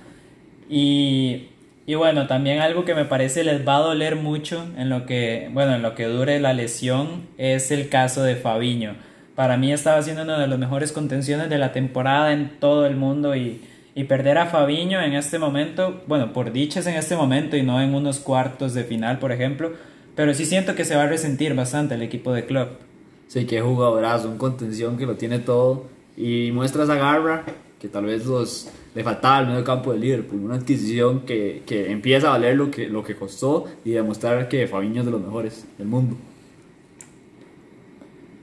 Y 0.69 1.51
y 1.87 1.95
bueno, 1.95 2.27
también 2.27 2.59
algo 2.59 2.85
que 2.85 2.97
me 2.97 3.05
parece 3.05 3.45
les 3.45 3.67
va 3.67 3.77
a 3.77 3.81
doler 3.81 4.17
mucho 4.17 4.67
en 4.77 4.89
lo 4.91 5.07
que, 5.07 5.49
bueno, 5.53 5.77
en 5.77 5.83
lo 5.83 5.95
que 5.95 6.07
dure 6.07 6.41
la 6.41 6.53
lesión 6.53 7.29
es 7.39 7.71
el 7.71 7.89
caso 7.89 8.25
de 8.25 8.35
Fabiño. 8.35 8.97
Para 9.37 9.57
mí 9.57 9.73
estaba 9.73 10.03
siendo 10.03 10.23
una 10.23 10.39
de 10.39 10.49
las 10.49 10.59
mejores 10.59 10.91
contenciones 10.91 11.49
de 11.49 11.59
la 11.59 11.73
temporada 11.73 12.33
en 12.33 12.59
todo 12.59 12.87
el 12.87 12.97
mundo 12.97 13.37
y, 13.37 13.63
y 13.95 14.05
perder 14.05 14.39
a 14.39 14.47
Fabiño 14.47 15.01
en 15.01 15.15
este 15.15 15.39
momento, 15.39 16.03
bueno, 16.09 16.33
por 16.33 16.53
dichas 16.53 16.89
en 16.89 16.97
este 16.97 17.15
momento 17.15 17.57
y 17.57 17.63
no 17.63 17.81
en 17.81 17.95
unos 17.95 18.19
cuartos 18.19 18.75
de 18.75 18.83
final, 18.83 19.21
por 19.21 19.31
ejemplo, 19.31 19.73
pero 20.17 20.35
sí 20.35 20.45
siento 20.45 20.75
que 20.75 20.85
se 20.85 20.97
va 20.97 21.05
a 21.05 21.09
resentir 21.09 21.55
bastante 21.55 21.95
el 21.95 22.03
equipo 22.03 22.33
de 22.33 22.47
club. 22.47 22.69
Sí, 23.29 23.47
que 23.47 23.61
jugadorazo, 23.61 24.29
un 24.29 24.39
contención 24.39 24.99
que 24.99 25.07
lo 25.07 25.15
tiene 25.15 25.39
todo 25.39 25.87
y 26.17 26.51
muestra 26.53 26.83
esa 26.83 26.97
garra 26.97 27.45
que 27.81 27.89
tal 27.89 28.07
vez 28.07 28.27
los 28.27 28.69
le 28.97 29.05
faltaba 29.05 29.37
al 29.37 29.49
medio 29.49 29.63
campo 29.63 29.93
del 29.93 30.01
Liverpool. 30.01 30.41
Una 30.43 30.55
adquisición 30.55 31.21
que, 31.27 31.63
que, 31.67 31.93
empieza 31.93 32.29
a 32.29 32.31
valer 32.31 32.57
lo 32.57 32.71
que, 32.71 32.89
lo 32.89 33.05
que 33.05 33.15
costó 33.15 33.67
y 33.85 33.91
demostrar 33.91 34.49
que 34.49 34.67
Fabiño 34.67 35.01
es 35.01 35.05
de 35.05 35.13
los 35.13 35.21
mejores 35.21 35.67
del 35.77 35.87
mundo. 35.87 36.17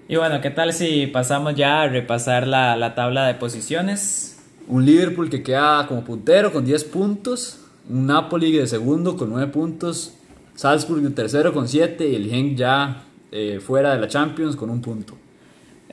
Y 0.08 0.16
bueno, 0.16 0.42
¿qué 0.42 0.52
tal 0.52 0.72
si 0.72 1.08
pasamos 1.08 1.56
ya 1.56 1.82
a 1.82 1.88
repasar 1.88 2.46
la, 2.46 2.76
la 2.76 2.94
tabla 2.94 3.26
de 3.26 3.34
posiciones? 3.34 4.44
Un 4.68 4.86
Liverpool 4.86 5.28
que 5.28 5.42
queda 5.42 5.88
como 5.88 6.04
puntero 6.04 6.52
con 6.52 6.64
10 6.64 6.84
puntos, 6.84 7.62
un 7.90 8.06
Napoli 8.06 8.52
de 8.52 8.68
segundo 8.68 9.18
con 9.18 9.32
9 9.32 9.48
puntos, 9.48 10.14
Salzburg 10.54 11.02
de 11.02 11.10
tercero 11.10 11.52
con 11.52 11.68
7 11.68 12.08
y 12.08 12.16
el 12.16 12.30
Genk 12.30 12.56
ya 12.56 13.06
eh, 13.32 13.60
fuera 13.60 13.96
de 13.96 14.02
la 14.02 14.08
Champions 14.08 14.56
con 14.56 14.70
un 14.70 14.82
punto. 14.82 15.18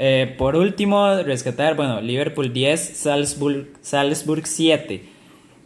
Eh, 0.02 0.34
por 0.38 0.56
último, 0.56 1.14
rescatar, 1.24 1.76
bueno, 1.76 2.00
Liverpool 2.00 2.54
10, 2.54 2.80
Salzburg, 2.96 3.66
Salzburg 3.82 4.46
7. 4.46 5.02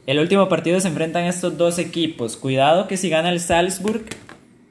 El 0.08 0.18
último 0.18 0.48
partido 0.48 0.80
se 0.80 0.88
enfrentan 0.88 1.22
estos 1.26 1.56
dos 1.56 1.78
equipos. 1.78 2.36
Cuidado 2.36 2.88
que 2.88 2.96
si 2.96 3.08
gana 3.08 3.30
el 3.30 3.38
Salzburg 3.38 4.02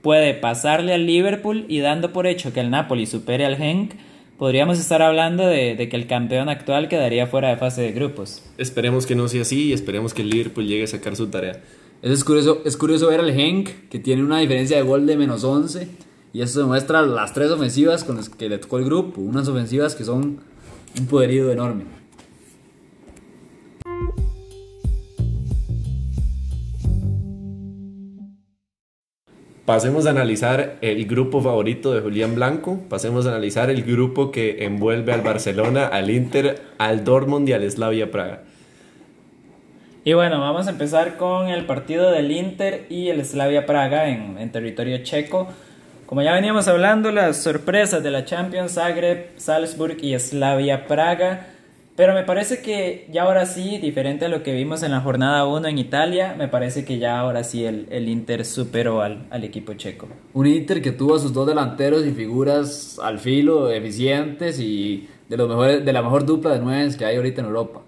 puede 0.02 0.34
pasarle 0.34 0.94
al 0.94 1.06
Liverpool 1.06 1.64
y 1.70 1.80
dando 1.80 2.12
por 2.12 2.28
hecho 2.28 2.52
que 2.52 2.60
el 2.60 2.72
Napoli 2.72 3.06
supere 3.06 3.46
al 3.46 3.56
Genk, 3.56 3.94
podríamos 4.38 4.80
estar 4.80 5.02
hablando 5.02 5.48
de, 5.48 5.76
de, 5.76 5.88
que 5.88 5.96
el 5.96 6.08
campeón 6.08 6.50
actual 6.50 6.90
quedaría 6.90 7.28
fuera 7.28 7.48
de 7.48 7.56
fase 7.56 7.84
de 7.84 7.94
grupos. 7.94 8.44
Esperemos 8.58 9.06
que 9.06 9.16
no 9.16 9.30
sea 9.30 9.44
así 9.44 9.68
y 9.68 9.74
esperemos 9.74 10.14
que 10.14 10.24
el 10.24 10.30
Liverpool 10.30 10.68
llegue 10.68 10.84
a 10.84 10.88
sacar 10.88 11.16
su 11.16 11.28
tarea. 11.28 11.62
Es 12.02 12.26
curioso, 12.26 12.62
es 12.66 12.76
curioso 12.76 13.08
ver 13.08 13.22
al 13.22 13.34
Genk 13.34 13.88
que 13.88 14.00
tiene 14.00 14.24
una 14.24 14.40
diferencia 14.40 14.76
de 14.76 14.84
gol 14.84 15.08
de 15.08 15.16
menos 15.16 15.46
11 15.46 15.88
y 16.34 16.42
eso 16.42 16.62
demuestra 16.62 17.04
las 17.04 17.32
tres 17.32 17.52
ofensivas 17.52 18.04
con 18.04 18.18
las 18.18 18.28
que 18.28 18.50
le 18.50 18.58
tocó 18.58 18.80
el 18.80 18.86
grupo. 18.86 19.22
Unas 19.22 19.48
ofensivas 19.48 19.94
que 19.94 20.04
son 20.04 20.40
un 21.00 21.08
poderío 21.08 21.52
enorme. 21.52 21.84
Pasemos 29.66 30.08
a 30.08 30.10
analizar 30.10 30.78
el 30.82 31.06
grupo 31.06 31.40
favorito 31.40 31.94
de 31.94 32.02
Julián 32.02 32.34
Blanco. 32.34 32.80
Pasemos 32.90 33.28
a 33.28 33.30
analizar 33.30 33.70
el 33.70 33.84
grupo 33.84 34.32
que 34.32 34.66
envuelve 34.66 35.14
al 35.14 35.22
Barcelona, 35.22 35.86
al 35.86 36.10
Inter, 36.10 36.64
al 36.80 37.04
Dortmund 37.04 37.48
y 37.48 37.54
al 37.54 37.70
Slavia 37.70 38.10
Praga. 38.10 38.42
Y 40.04 40.14
bueno, 40.14 40.40
vamos 40.40 40.66
a 40.66 40.72
empezar 40.72 41.16
con 41.16 41.48
el 41.48 41.66
partido 41.66 42.12
del 42.12 42.32
Inter 42.32 42.88
y 42.90 43.10
el 43.10 43.24
Slavia 43.24 43.68
Praga 43.68 44.10
en, 44.10 44.38
en 44.40 44.52
territorio 44.52 44.98
checo. 45.04 45.48
Como 46.14 46.22
ya 46.22 46.34
veníamos 46.34 46.68
hablando, 46.68 47.12
las 47.12 47.38
sorpresas 47.38 48.04
de 48.04 48.12
la 48.12 48.24
Champions, 48.24 48.74
Zagreb, 48.74 49.30
Salzburg 49.36 49.98
y 50.00 50.14
Slavia 50.20 50.86
Praga. 50.86 51.48
Pero 51.96 52.14
me 52.14 52.24
parece 52.24 52.62
que 52.62 53.08
ya 53.12 53.24
ahora 53.24 53.48
sí, 53.48 53.80
diferente 53.80 54.26
a 54.26 54.30
lo 54.30 54.44
que 54.44 54.54
vimos 54.54 54.84
en 54.84 54.92
la 54.92 55.02
jornada 55.02 55.44
1 55.48 55.68
en 55.70 55.80
Italia, 55.80 56.36
me 56.38 56.48
parece 56.48 56.86
que 56.86 57.00
ya 57.00 57.20
ahora 57.20 57.44
sí 57.44 57.66
el, 57.66 57.88
el 57.90 58.08
Inter 58.10 58.46
superó 58.46 59.02
al, 59.02 59.26
al, 59.32 59.44
equipo 59.44 59.74
checo. 59.74 60.08
Un 60.34 60.46
Inter 60.46 60.84
que 60.84 60.92
tuvo 60.92 61.16
a 61.16 61.20
sus 61.20 61.34
dos 61.34 61.48
delanteros 61.48 62.06
y 62.06 62.12
figuras 62.12 63.00
al 63.02 63.18
filo, 63.18 63.72
eficientes 63.72 64.60
y 64.60 65.10
de, 65.30 65.36
los 65.36 65.50
mejores, 65.50 65.84
de 65.84 65.94
la 65.94 66.04
mejor 66.04 66.28
dupla 66.28 66.52
de 66.52 66.60
nueve 66.60 66.96
que 66.96 67.06
hay 67.06 67.16
ahorita 67.16 67.42
en 67.42 67.48
Europa. 67.48 67.82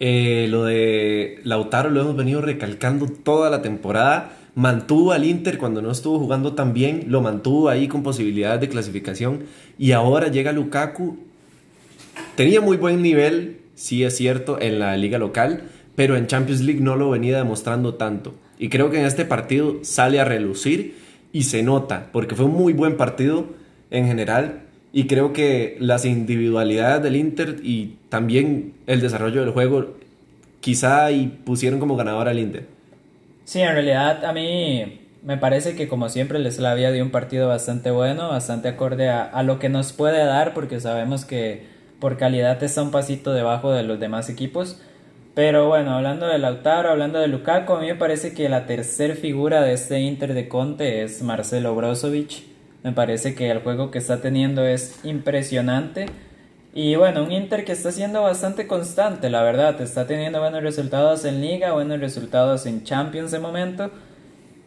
Eh, 0.00 0.48
lo 0.50 0.64
de 0.64 1.38
Lautaro 1.44 1.90
lo 1.90 2.00
hemos 2.00 2.16
venido 2.16 2.40
recalcando 2.40 3.06
toda 3.06 3.50
la 3.50 3.62
temporada. 3.62 4.32
Mantuvo 4.54 5.12
al 5.12 5.24
Inter 5.24 5.58
cuando 5.58 5.82
no 5.82 5.90
estuvo 5.90 6.18
jugando 6.18 6.54
tan 6.54 6.72
bien, 6.72 7.04
lo 7.08 7.20
mantuvo 7.20 7.68
ahí 7.68 7.88
con 7.88 8.02
posibilidades 8.02 8.60
de 8.60 8.68
clasificación. 8.68 9.44
Y 9.78 9.92
ahora 9.92 10.28
llega 10.28 10.52
Lukaku 10.52 11.18
Tenía 12.34 12.60
muy 12.60 12.76
buen 12.76 13.02
nivel, 13.02 13.58
sí 13.74 14.04
es 14.04 14.16
cierto, 14.16 14.60
en 14.60 14.78
la 14.78 14.96
liga 14.96 15.18
local, 15.18 15.62
pero 15.96 16.16
en 16.16 16.28
Champions 16.28 16.60
League 16.60 16.80
no 16.80 16.94
lo 16.94 17.10
venía 17.10 17.36
demostrando 17.36 17.94
tanto. 17.94 18.34
Y 18.58 18.68
creo 18.68 18.90
que 18.90 19.00
en 19.00 19.06
este 19.06 19.24
partido 19.24 19.78
sale 19.82 20.20
a 20.20 20.24
relucir 20.24 20.96
y 21.32 21.42
se 21.44 21.62
nota, 21.62 22.10
porque 22.12 22.34
fue 22.34 22.44
un 22.46 22.54
muy 22.54 22.72
buen 22.72 22.96
partido 22.96 23.46
en 23.90 24.06
general. 24.06 24.62
Y 24.92 25.08
creo 25.08 25.32
que 25.32 25.76
las 25.80 26.04
individualidades 26.04 27.02
del 27.02 27.16
Inter 27.16 27.56
y 27.62 27.96
también 28.08 28.74
el 28.86 29.00
desarrollo 29.00 29.40
del 29.40 29.50
juego 29.50 29.96
quizá 30.60 31.10
y 31.10 31.26
pusieron 31.26 31.80
como 31.80 31.96
ganador 31.96 32.28
al 32.28 32.38
Inter. 32.38 32.66
Sí, 33.48 33.62
en 33.62 33.72
realidad 33.72 34.26
a 34.26 34.34
mí 34.34 35.00
me 35.22 35.38
parece 35.38 35.74
que 35.74 35.88
como 35.88 36.10
siempre 36.10 36.36
el 36.36 36.52
Slavia 36.52 36.92
dio 36.92 37.02
un 37.02 37.10
partido 37.10 37.48
bastante 37.48 37.90
bueno, 37.90 38.28
bastante 38.28 38.68
acorde 38.68 39.08
a, 39.08 39.22
a 39.22 39.42
lo 39.42 39.58
que 39.58 39.70
nos 39.70 39.94
puede 39.94 40.22
dar, 40.26 40.52
porque 40.52 40.80
sabemos 40.80 41.24
que 41.24 41.62
por 41.98 42.18
calidad 42.18 42.62
está 42.62 42.82
un 42.82 42.90
pasito 42.90 43.32
debajo 43.32 43.72
de 43.72 43.84
los 43.84 43.98
demás 43.98 44.28
equipos. 44.28 44.82
Pero 45.34 45.66
bueno, 45.66 45.92
hablando 45.92 46.26
de 46.26 46.36
Lautaro, 46.36 46.90
hablando 46.90 47.20
de 47.20 47.28
Lukaku, 47.28 47.72
a 47.72 47.80
mí 47.80 47.86
me 47.86 47.94
parece 47.94 48.34
que 48.34 48.50
la 48.50 48.66
tercer 48.66 49.16
figura 49.16 49.62
de 49.62 49.72
este 49.72 49.98
Inter 49.98 50.34
de 50.34 50.46
Conte 50.46 51.02
es 51.02 51.22
Marcelo 51.22 51.74
Brozovic. 51.74 52.42
Me 52.82 52.92
parece 52.92 53.34
que 53.34 53.50
el 53.50 53.60
juego 53.60 53.90
que 53.90 53.96
está 53.96 54.20
teniendo 54.20 54.66
es 54.66 55.02
impresionante. 55.04 56.04
Y 56.74 56.96
bueno, 56.96 57.22
un 57.24 57.32
Inter 57.32 57.64
que 57.64 57.72
está 57.72 57.90
siendo 57.92 58.22
bastante 58.22 58.66
constante, 58.66 59.30
la 59.30 59.42
verdad. 59.42 59.80
Está 59.80 60.06
teniendo 60.06 60.40
buenos 60.40 60.62
resultados 60.62 61.24
en 61.24 61.40
Liga, 61.40 61.72
buenos 61.72 61.98
resultados 61.98 62.66
en 62.66 62.84
Champions 62.84 63.30
de 63.30 63.38
momento. 63.38 63.90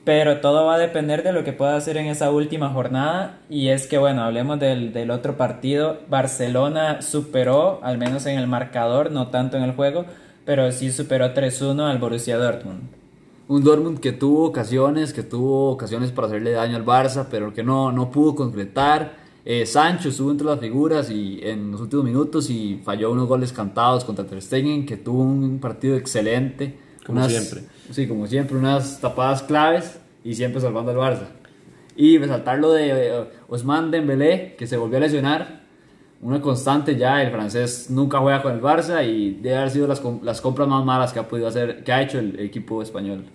Pero 0.04 0.42
todo 0.42 0.66
va 0.66 0.76
a 0.76 0.80
depender 0.80 1.22
de 1.22 1.32
lo 1.32 1.44
que 1.44 1.54
pueda 1.54 1.76
hacer 1.76 1.96
en 1.98 2.08
esa 2.08 2.32
última 2.32 2.70
jornada. 2.70 3.38
Y 3.50 3.70
es 3.70 3.86
que, 3.86 4.00
bueno, 4.00 4.24
hablemos 4.24 4.60
del, 4.60 4.94
del, 4.94 5.12
otro 5.12 5.38
partido. 5.38 6.00
Barcelona 6.10 7.04
superó, 7.04 7.80
al 7.84 8.00
menos 8.00 8.26
en 8.26 8.40
el 8.40 8.48
marcador, 8.48 9.12
no 9.12 9.28
tanto 9.28 9.58
en 9.58 9.64
el 9.64 9.74
juego, 9.74 10.06
pero 10.44 10.72
sí 10.72 10.92
superó 10.92 11.36
3-1 11.36 11.88
al 11.88 12.00
Borussia 12.00 12.38
Dortmund. 12.38 12.82
Un 13.48 13.64
Dortmund 13.64 14.00
que 14.00 14.12
tuvo 14.12 14.46
ocasiones, 14.46 15.14
que 15.14 15.24
tuvo 15.24 15.70
ocasiones 15.70 16.12
para 16.12 16.28
hacerle 16.28 16.52
daño 16.52 16.78
al 16.78 16.86
Barça, 16.86 17.28
pero 17.30 17.54
que 17.54 17.64
no, 17.64 17.92
no 17.92 18.10
pudo 18.10 18.34
concretar. 18.34 19.21
Eh, 19.44 19.66
Sancho 19.66 20.10
estuvo 20.10 20.32
entre 20.32 20.46
las 20.46 20.60
figuras 20.60 21.10
y 21.10 21.40
en 21.42 21.72
los 21.72 21.82
últimos 21.82 22.06
minutos 22.06 22.50
y 22.50 22.80
falló 22.84 23.12
unos 23.12 23.28
goles 23.28 23.52
cantados 23.52 24.06
contra 24.06 24.26
Ter 24.26 24.42
Stegen, 24.42 24.86
que 24.86 24.98
tuvo 24.98 25.24
un 25.24 25.60
partido 25.60 25.96
excelente. 25.96 26.78
Como 27.06 27.28
siempre 27.28 27.62
Sí, 27.90 28.08
como 28.08 28.28
siempre, 28.28 28.56
unas 28.58 29.02
tapadas 29.02 29.44
claves 29.44 30.00
y 30.24 30.36
siempre 30.36 30.62
salvando 30.62 30.92
al 30.92 30.98
Barça. 30.98 31.28
Y 31.96 32.18
resaltar 32.18 32.60
lo 32.60 32.72
de 32.72 32.90
eh, 32.90 33.24
Osman 33.50 33.92
Dembélé, 33.92 34.56
que 34.58 34.68
se 34.68 34.78
volvió 34.78 34.98
a 34.98 35.02
lesionar. 35.02 35.62
Una 36.22 36.40
constante 36.40 36.96
ya, 36.96 37.22
el 37.24 37.32
francés 37.32 37.88
nunca 37.90 38.20
juega 38.20 38.44
con 38.44 38.54
el 38.54 38.62
Barça 38.62 39.04
y 39.04 39.32
debe 39.42 39.58
haber 39.58 39.72
sido 39.72 39.88
las, 39.88 40.02
las 40.22 40.40
compras 40.40 40.68
más 40.68 40.86
malas 40.86 41.12
que 41.12 41.20
ha 41.20 41.28
podido 41.28 41.48
hacer, 41.48 41.84
que 41.84 41.92
ha 41.92 42.02
hecho 42.02 42.20
el 42.20 42.40
equipo 42.40 42.82
español. 42.82 43.26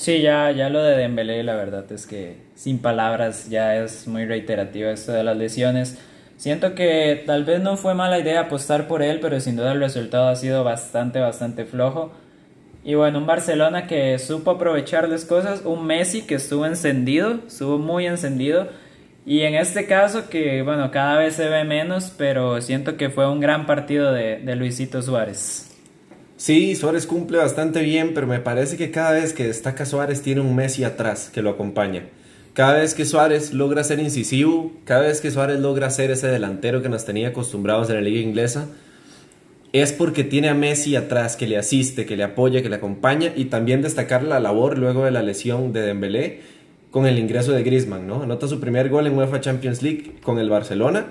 Sí, 0.00 0.22
ya, 0.22 0.50
ya 0.50 0.70
lo 0.70 0.82
de 0.82 0.96
Dembélé, 0.96 1.42
la 1.42 1.56
verdad 1.56 1.84
es 1.92 2.06
que 2.06 2.38
sin 2.54 2.78
palabras 2.78 3.50
ya 3.50 3.76
es 3.76 4.08
muy 4.08 4.24
reiterativo 4.24 4.88
esto 4.88 5.12
de 5.12 5.22
las 5.22 5.36
lesiones. 5.36 5.98
Siento 6.38 6.74
que 6.74 7.22
tal 7.26 7.44
vez 7.44 7.60
no 7.60 7.76
fue 7.76 7.92
mala 7.92 8.18
idea 8.18 8.40
apostar 8.40 8.88
por 8.88 9.02
él, 9.02 9.20
pero 9.20 9.38
sin 9.40 9.56
duda 9.56 9.72
el 9.72 9.80
resultado 9.80 10.28
ha 10.28 10.36
sido 10.36 10.64
bastante, 10.64 11.20
bastante 11.20 11.66
flojo. 11.66 12.12
Y 12.82 12.94
bueno, 12.94 13.18
un 13.18 13.26
Barcelona 13.26 13.86
que 13.86 14.18
supo 14.18 14.52
aprovechar 14.52 15.06
las 15.06 15.26
cosas, 15.26 15.66
un 15.66 15.86
Messi 15.86 16.22
que 16.22 16.36
estuvo 16.36 16.64
encendido, 16.64 17.40
estuvo 17.46 17.76
muy 17.76 18.06
encendido. 18.06 18.68
Y 19.26 19.42
en 19.42 19.54
este 19.54 19.84
caso 19.84 20.30
que, 20.30 20.62
bueno, 20.62 20.90
cada 20.90 21.18
vez 21.18 21.34
se 21.34 21.46
ve 21.50 21.64
menos, 21.64 22.10
pero 22.16 22.62
siento 22.62 22.96
que 22.96 23.10
fue 23.10 23.30
un 23.30 23.40
gran 23.40 23.66
partido 23.66 24.14
de, 24.14 24.38
de 24.38 24.56
Luisito 24.56 25.02
Suárez. 25.02 25.69
Sí, 26.40 26.74
Suárez 26.74 27.06
cumple 27.06 27.36
bastante 27.36 27.82
bien, 27.82 28.14
pero 28.14 28.26
me 28.26 28.40
parece 28.40 28.78
que 28.78 28.90
cada 28.90 29.12
vez 29.12 29.34
que 29.34 29.46
destaca 29.46 29.84
Suárez 29.84 30.22
tiene 30.22 30.40
un 30.40 30.56
Messi 30.56 30.84
atrás 30.84 31.30
que 31.30 31.42
lo 31.42 31.50
acompaña. 31.50 32.04
Cada 32.54 32.78
vez 32.78 32.94
que 32.94 33.04
Suárez 33.04 33.52
logra 33.52 33.84
ser 33.84 33.98
incisivo, 33.98 34.72
cada 34.86 35.02
vez 35.02 35.20
que 35.20 35.30
Suárez 35.30 35.60
logra 35.60 35.90
ser 35.90 36.10
ese 36.10 36.28
delantero 36.28 36.80
que 36.80 36.88
nos 36.88 37.04
tenía 37.04 37.28
acostumbrados 37.28 37.90
en 37.90 37.96
la 37.96 38.00
liga 38.00 38.22
inglesa, 38.22 38.68
es 39.74 39.92
porque 39.92 40.24
tiene 40.24 40.48
a 40.48 40.54
Messi 40.54 40.96
atrás 40.96 41.36
que 41.36 41.46
le 41.46 41.58
asiste, 41.58 42.06
que 42.06 42.16
le 42.16 42.22
apoya, 42.22 42.62
que 42.62 42.70
le 42.70 42.76
acompaña 42.76 43.34
y 43.36 43.44
también 43.44 43.82
destacar 43.82 44.22
la 44.22 44.40
labor 44.40 44.78
luego 44.78 45.04
de 45.04 45.10
la 45.10 45.20
lesión 45.20 45.74
de 45.74 45.82
Dembélé 45.82 46.40
con 46.90 47.04
el 47.04 47.18
ingreso 47.18 47.52
de 47.52 47.62
Griezmann, 47.62 48.06
¿no? 48.06 48.22
Anota 48.22 48.48
su 48.48 48.60
primer 48.60 48.88
gol 48.88 49.06
en 49.06 49.14
UEFA 49.14 49.42
Champions 49.42 49.82
League 49.82 50.14
con 50.22 50.38
el 50.38 50.48
Barcelona 50.48 51.08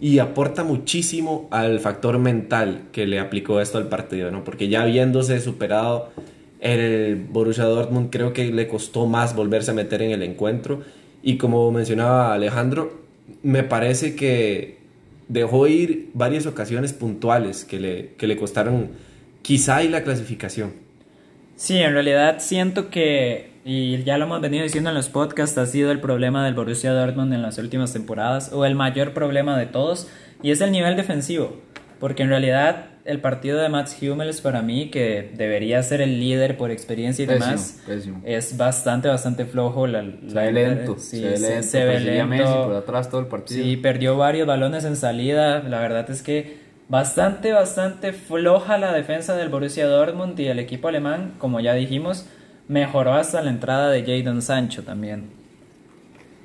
y 0.00 0.18
aporta 0.18 0.64
muchísimo 0.64 1.48
al 1.50 1.80
factor 1.80 2.18
mental 2.18 2.82
que 2.92 3.06
le 3.06 3.18
aplicó 3.18 3.60
esto 3.60 3.78
al 3.78 3.88
partido, 3.88 4.30
¿no? 4.30 4.44
Porque 4.44 4.68
ya 4.68 4.82
habiéndose 4.82 5.40
superado 5.40 6.10
el 6.60 7.16
Borussia 7.16 7.64
Dortmund, 7.64 8.10
creo 8.10 8.32
que 8.32 8.52
le 8.52 8.68
costó 8.68 9.06
más 9.06 9.34
volverse 9.34 9.70
a 9.70 9.74
meter 9.74 10.02
en 10.02 10.10
el 10.10 10.22
encuentro 10.22 10.82
y 11.22 11.36
como 11.36 11.70
mencionaba 11.70 12.34
Alejandro, 12.34 13.02
me 13.42 13.62
parece 13.62 14.14
que 14.14 14.78
dejó 15.28 15.66
ir 15.66 16.10
varias 16.12 16.46
ocasiones 16.46 16.92
puntuales 16.92 17.64
que 17.64 17.80
le, 17.80 18.08
que 18.18 18.26
le 18.26 18.36
costaron 18.36 18.90
quizá 19.42 19.82
y 19.82 19.88
la 19.88 20.02
clasificación. 20.02 20.72
Sí, 21.56 21.78
en 21.78 21.92
realidad 21.92 22.40
siento 22.40 22.90
que, 22.90 23.50
y 23.64 24.02
ya 24.02 24.18
lo 24.18 24.26
hemos 24.26 24.40
venido 24.40 24.62
diciendo 24.62 24.90
en 24.90 24.96
los 24.96 25.08
podcasts, 25.08 25.56
ha 25.58 25.66
sido 25.66 25.90
el 25.90 26.00
problema 26.00 26.44
del 26.44 26.54
Borussia 26.54 26.92
Dortmund 26.92 27.32
en 27.32 27.42
las 27.42 27.58
últimas 27.58 27.92
temporadas, 27.92 28.52
o 28.52 28.64
el 28.64 28.74
mayor 28.74 29.14
problema 29.14 29.58
de 29.58 29.66
todos, 29.66 30.08
y 30.42 30.50
es 30.50 30.60
el 30.60 30.70
nivel 30.70 30.96
defensivo, 30.96 31.56
porque 31.98 32.22
en 32.22 32.28
realidad 32.28 32.90
el 33.04 33.20
partido 33.20 33.58
de 33.60 33.68
Mats 33.68 33.96
Hummels 34.02 34.40
para 34.40 34.62
mí, 34.62 34.90
que 34.90 35.30
debería 35.36 35.82
ser 35.82 36.00
el 36.00 36.20
líder 36.20 36.56
por 36.56 36.70
experiencia 36.70 37.22
y 37.22 37.26
demás, 37.26 37.82
es 38.24 38.56
bastante, 38.56 39.08
bastante 39.08 39.44
flojo. 39.44 39.86
La, 39.86 40.02
se 40.02 40.34
ve 40.34 40.52
lento, 40.52 40.96
sí, 40.98 41.20
se 41.20 41.28
ve 41.28 41.38
lento, 41.38 41.62
se 41.62 41.84
ve 41.84 42.00
lento. 42.00 42.26
Messi 42.26 42.44
por 42.44 42.74
atrás 42.74 43.10
todo 43.10 43.20
el 43.20 43.26
partido. 43.26 43.62
Sí, 43.62 43.76
perdió 43.76 44.16
varios 44.16 44.46
balones 44.46 44.84
en 44.84 44.96
salida. 44.96 45.62
La 45.62 45.80
verdad 45.80 46.10
es 46.10 46.22
que 46.22 46.58
bastante, 46.88 47.52
bastante 47.52 48.12
floja 48.12 48.78
la 48.78 48.92
defensa 48.92 49.36
del 49.36 49.50
Borussia 49.50 49.86
Dortmund 49.86 50.38
y 50.40 50.46
el 50.46 50.58
equipo 50.58 50.88
alemán, 50.88 51.34
como 51.38 51.60
ya 51.60 51.74
dijimos, 51.74 52.26
mejoró 52.68 53.14
hasta 53.14 53.42
la 53.42 53.50
entrada 53.50 53.90
de 53.90 54.02
Jadon 54.04 54.42
Sancho 54.42 54.82
también. 54.82 55.24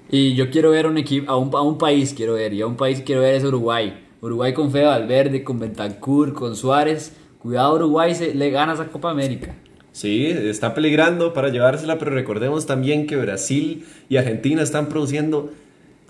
Y 0.10 0.36
yo 0.36 0.50
quiero 0.50 0.72
ver 0.72 0.88
un 0.88 0.98
equipo, 0.98 1.32
a 1.32 1.38
un, 1.38 1.54
a 1.56 1.62
un 1.62 1.78
país 1.78 2.14
quiero 2.16 2.34
ver, 2.34 2.54
y 2.54 2.62
a 2.62 2.68
un 2.68 2.76
país 2.76 3.02
quiero 3.06 3.22
ver 3.22 3.36
es 3.36 3.44
Uruguay 3.44 3.94
Uruguay 4.22 4.54
con 4.54 4.72
Fede 4.72 4.86
Valverde, 4.86 5.44
con 5.44 5.60
Bentancur, 5.60 6.34
con 6.34 6.56
Suárez. 6.56 7.14
Cuidado, 7.40 7.76
Uruguay 7.76 8.14
se, 8.14 8.36
le 8.36 8.50
gana 8.50 8.74
esa 8.74 8.88
Copa 8.88 9.12
América. 9.12 9.56
Sí, 9.94 10.26
está 10.28 10.74
peligrando 10.74 11.34
para 11.34 11.50
llevársela, 11.50 11.98
pero 11.98 12.12
recordemos 12.12 12.66
también 12.66 13.08
que 13.08 13.16
Brasil 13.16 13.86
y 14.10 14.18
Argentina 14.18 14.62
están 14.62 14.88
produciendo 14.90 15.52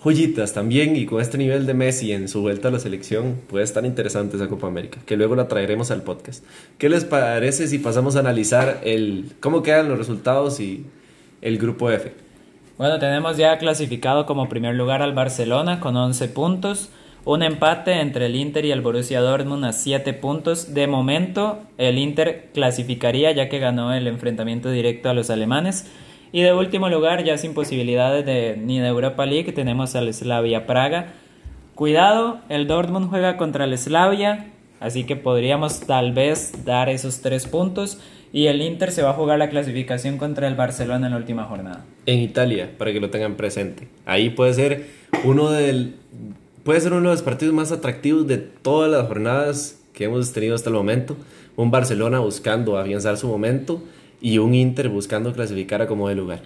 joyitas 0.03 0.53
también 0.53 0.95
y 0.95 1.05
con 1.05 1.21
este 1.21 1.38
nivel 1.38 1.65
de 1.65 1.73
Messi 1.73 2.12
en 2.13 2.27
su 2.27 2.41
vuelta 2.41 2.69
a 2.69 2.71
la 2.71 2.79
selección 2.79 3.41
puede 3.47 3.63
estar 3.63 3.85
interesante 3.85 4.38
esa 4.38 4.47
Copa 4.47 4.67
América, 4.67 4.99
que 5.05 5.17
luego 5.17 5.35
la 5.35 5.47
traeremos 5.47 5.91
al 5.91 6.03
podcast. 6.03 6.43
¿Qué 6.77 6.89
les 6.89 7.05
parece 7.05 7.67
si 7.67 7.79
pasamos 7.79 8.15
a 8.15 8.19
analizar 8.19 8.79
el 8.83 9.31
cómo 9.39 9.62
quedan 9.62 9.89
los 9.89 9.97
resultados 9.97 10.59
y 10.59 10.85
el 11.41 11.57
grupo 11.57 11.91
F? 11.91 12.13
Bueno, 12.77 12.97
tenemos 12.97 13.35
ya 13.35 13.57
clasificado 13.57 14.25
como 14.25 14.47
primer 14.47 14.75
lugar 14.75 15.01
al 15.01 15.13
Barcelona 15.13 15.81
con 15.81 15.97
11 15.97 16.29
puntos. 16.29 16.89
Un 17.25 17.43
empate 17.43 17.99
entre 17.99 18.27
el 18.27 18.35
Inter 18.38 18.63
y 18.63 18.71
el 18.71 18.79
Borussia 18.79 19.19
Dortmund 19.19 19.65
a 19.65 19.73
7 19.73 20.13
puntos. 20.13 20.73
De 20.73 20.88
momento, 20.88 21.59
el 21.77 21.97
Inter 21.97 22.49
clasificaría 22.53 23.33
ya 23.33 23.49
que 23.49 23.59
ganó 23.59 23.93
el 23.93 24.07
enfrentamiento 24.07 24.71
directo 24.71 25.09
a 25.09 25.13
los 25.13 25.29
alemanes. 25.29 25.91
Y 26.31 26.41
de 26.41 26.53
último 26.53 26.89
lugar, 26.89 27.23
ya 27.23 27.37
sin 27.37 27.53
posibilidades 27.53 28.25
de, 28.25 28.55
ni 28.57 28.79
de 28.79 28.87
Europa 28.87 29.25
League, 29.25 29.51
tenemos 29.51 29.95
al 29.95 30.13
Slavia 30.13 30.67
Praga. 30.67 31.13
Cuidado, 31.73 32.39
el 32.49 32.67
Dortmund 32.67 33.09
juega 33.09 33.37
contra 33.37 33.65
el 33.65 33.75
Slavia, 33.77 34.47
así 34.79 35.05
que 35.05 35.15
podríamos 35.15 35.79
tal 35.81 36.13
vez 36.13 36.65
dar 36.65 36.89
esos 36.89 37.21
tres 37.21 37.47
puntos. 37.47 37.99
Y 38.31 38.45
el 38.45 38.61
Inter 38.61 38.91
se 38.91 39.01
va 39.01 39.09
a 39.09 39.13
jugar 39.13 39.39
la 39.39 39.49
clasificación 39.49 40.17
contra 40.17 40.47
el 40.47 40.53
Barcelona 40.53 41.07
en 41.07 41.13
la 41.13 41.17
última 41.17 41.45
jornada. 41.45 41.83
En 42.05 42.19
Italia, 42.19 42.69
para 42.77 42.93
que 42.93 42.99
lo 42.99 43.09
tengan 43.09 43.35
presente. 43.35 43.87
Ahí 44.05 44.29
puede 44.29 44.53
ser 44.53 44.85
uno 45.23 45.49
del 45.49 45.95
puede 46.63 46.79
ser 46.79 46.93
uno 46.93 47.09
de 47.09 47.15
los 47.15 47.23
partidos 47.23 47.55
más 47.55 47.71
atractivos 47.71 48.27
de 48.27 48.37
todas 48.37 48.91
las 48.91 49.07
jornadas 49.07 49.79
que 49.93 50.03
hemos 50.03 50.31
tenido 50.31 50.53
hasta 50.53 50.69
el 50.69 50.75
momento. 50.75 51.17
Un 51.55 51.71
Barcelona 51.71 52.19
buscando 52.19 52.77
afianzar 52.77 53.17
su 53.17 53.27
momento 53.27 53.81
y 54.21 54.38
un 54.38 54.53
Inter 54.53 54.89
buscando 54.89 55.34
clasificar 55.34 55.82
a 55.82 55.88
como 55.88 56.10
de 56.10 56.15
lugar. 56.15 56.41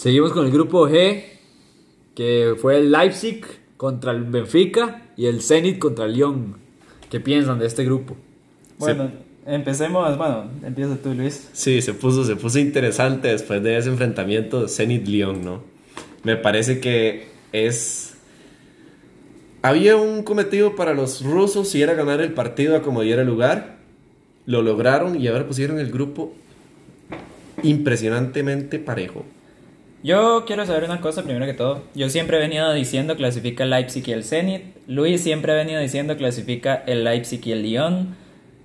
Seguimos 0.00 0.32
con 0.32 0.46
el 0.46 0.50
grupo 0.50 0.88
G, 0.88 1.24
que 2.14 2.54
fue 2.58 2.78
el 2.78 2.90
Leipzig 2.90 3.44
contra 3.76 4.12
el 4.12 4.24
Benfica 4.24 5.02
y 5.14 5.26
el 5.26 5.42
Zenit 5.42 5.78
contra 5.78 6.06
el 6.06 6.14
Lyon. 6.14 6.56
¿Qué 7.10 7.20
piensan 7.20 7.58
de 7.58 7.66
este 7.66 7.84
grupo? 7.84 8.16
Bueno, 8.78 9.10
empecemos, 9.44 10.16
bueno, 10.16 10.50
empieza 10.64 10.96
tú 10.96 11.12
Luis. 11.12 11.50
Sí, 11.52 11.82
se 11.82 11.92
puso, 11.92 12.24
se 12.24 12.36
puso 12.36 12.58
interesante 12.58 13.28
después 13.28 13.62
de 13.62 13.76
ese 13.76 13.90
enfrentamiento 13.90 14.68
Zenit-Lyon, 14.68 15.44
¿no? 15.44 15.69
Me 16.22 16.36
parece 16.36 16.80
que 16.80 17.28
es... 17.52 18.16
Había 19.62 19.96
un 19.96 20.22
cometido 20.22 20.74
para 20.74 20.94
los 20.94 21.22
rusos 21.22 21.74
y 21.74 21.82
era 21.82 21.94
ganar 21.94 22.20
el 22.20 22.32
partido 22.32 22.76
a 22.76 22.82
como 22.82 23.02
diera 23.02 23.24
lugar. 23.24 23.76
Lo 24.46 24.62
lograron 24.62 25.20
y 25.20 25.28
ahora 25.28 25.46
pusieron 25.46 25.78
el 25.78 25.90
grupo 25.90 26.32
impresionantemente 27.62 28.78
parejo. 28.78 29.24
Yo 30.02 30.44
quiero 30.46 30.64
saber 30.64 30.84
una 30.84 31.02
cosa 31.02 31.24
primero 31.24 31.44
que 31.44 31.52
todo. 31.52 31.84
Yo 31.94 32.08
siempre 32.08 32.38
he 32.38 32.40
venido 32.40 32.72
diciendo 32.72 33.16
clasifica 33.16 33.64
el 33.64 33.70
Leipzig 33.70 34.08
y 34.08 34.12
el 34.12 34.24
Zenit. 34.24 34.62
Luis 34.86 35.20
siempre 35.20 35.52
ha 35.52 35.56
venido 35.56 35.78
diciendo 35.78 36.16
clasifica 36.16 36.82
el 36.86 37.04
Leipzig 37.04 37.46
y 37.46 37.52
el 37.52 37.62
Lyon. 37.62 38.16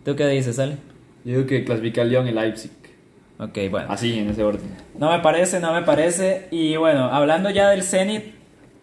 ¿Tú 0.06 0.16
qué 0.16 0.28
dices, 0.28 0.60
Ale? 0.60 0.78
Yo 1.26 1.38
digo 1.38 1.46
que 1.46 1.66
clasifica 1.66 2.04
el 2.04 2.10
Lyon 2.10 2.28
y 2.28 2.30
el 2.30 2.36
Leipzig. 2.36 2.72
Ok, 3.38 3.58
bueno. 3.70 3.88
Así, 3.90 4.18
en 4.18 4.30
ese 4.30 4.44
orden. 4.44 4.70
No 4.98 5.12
me 5.12 5.20
parece, 5.20 5.60
no 5.60 5.74
me 5.74 5.82
parece. 5.82 6.48
Y 6.52 6.76
bueno, 6.78 7.06
hablando 7.06 7.50
ya 7.50 7.70
del 7.70 7.84
Zenit, 7.84 8.34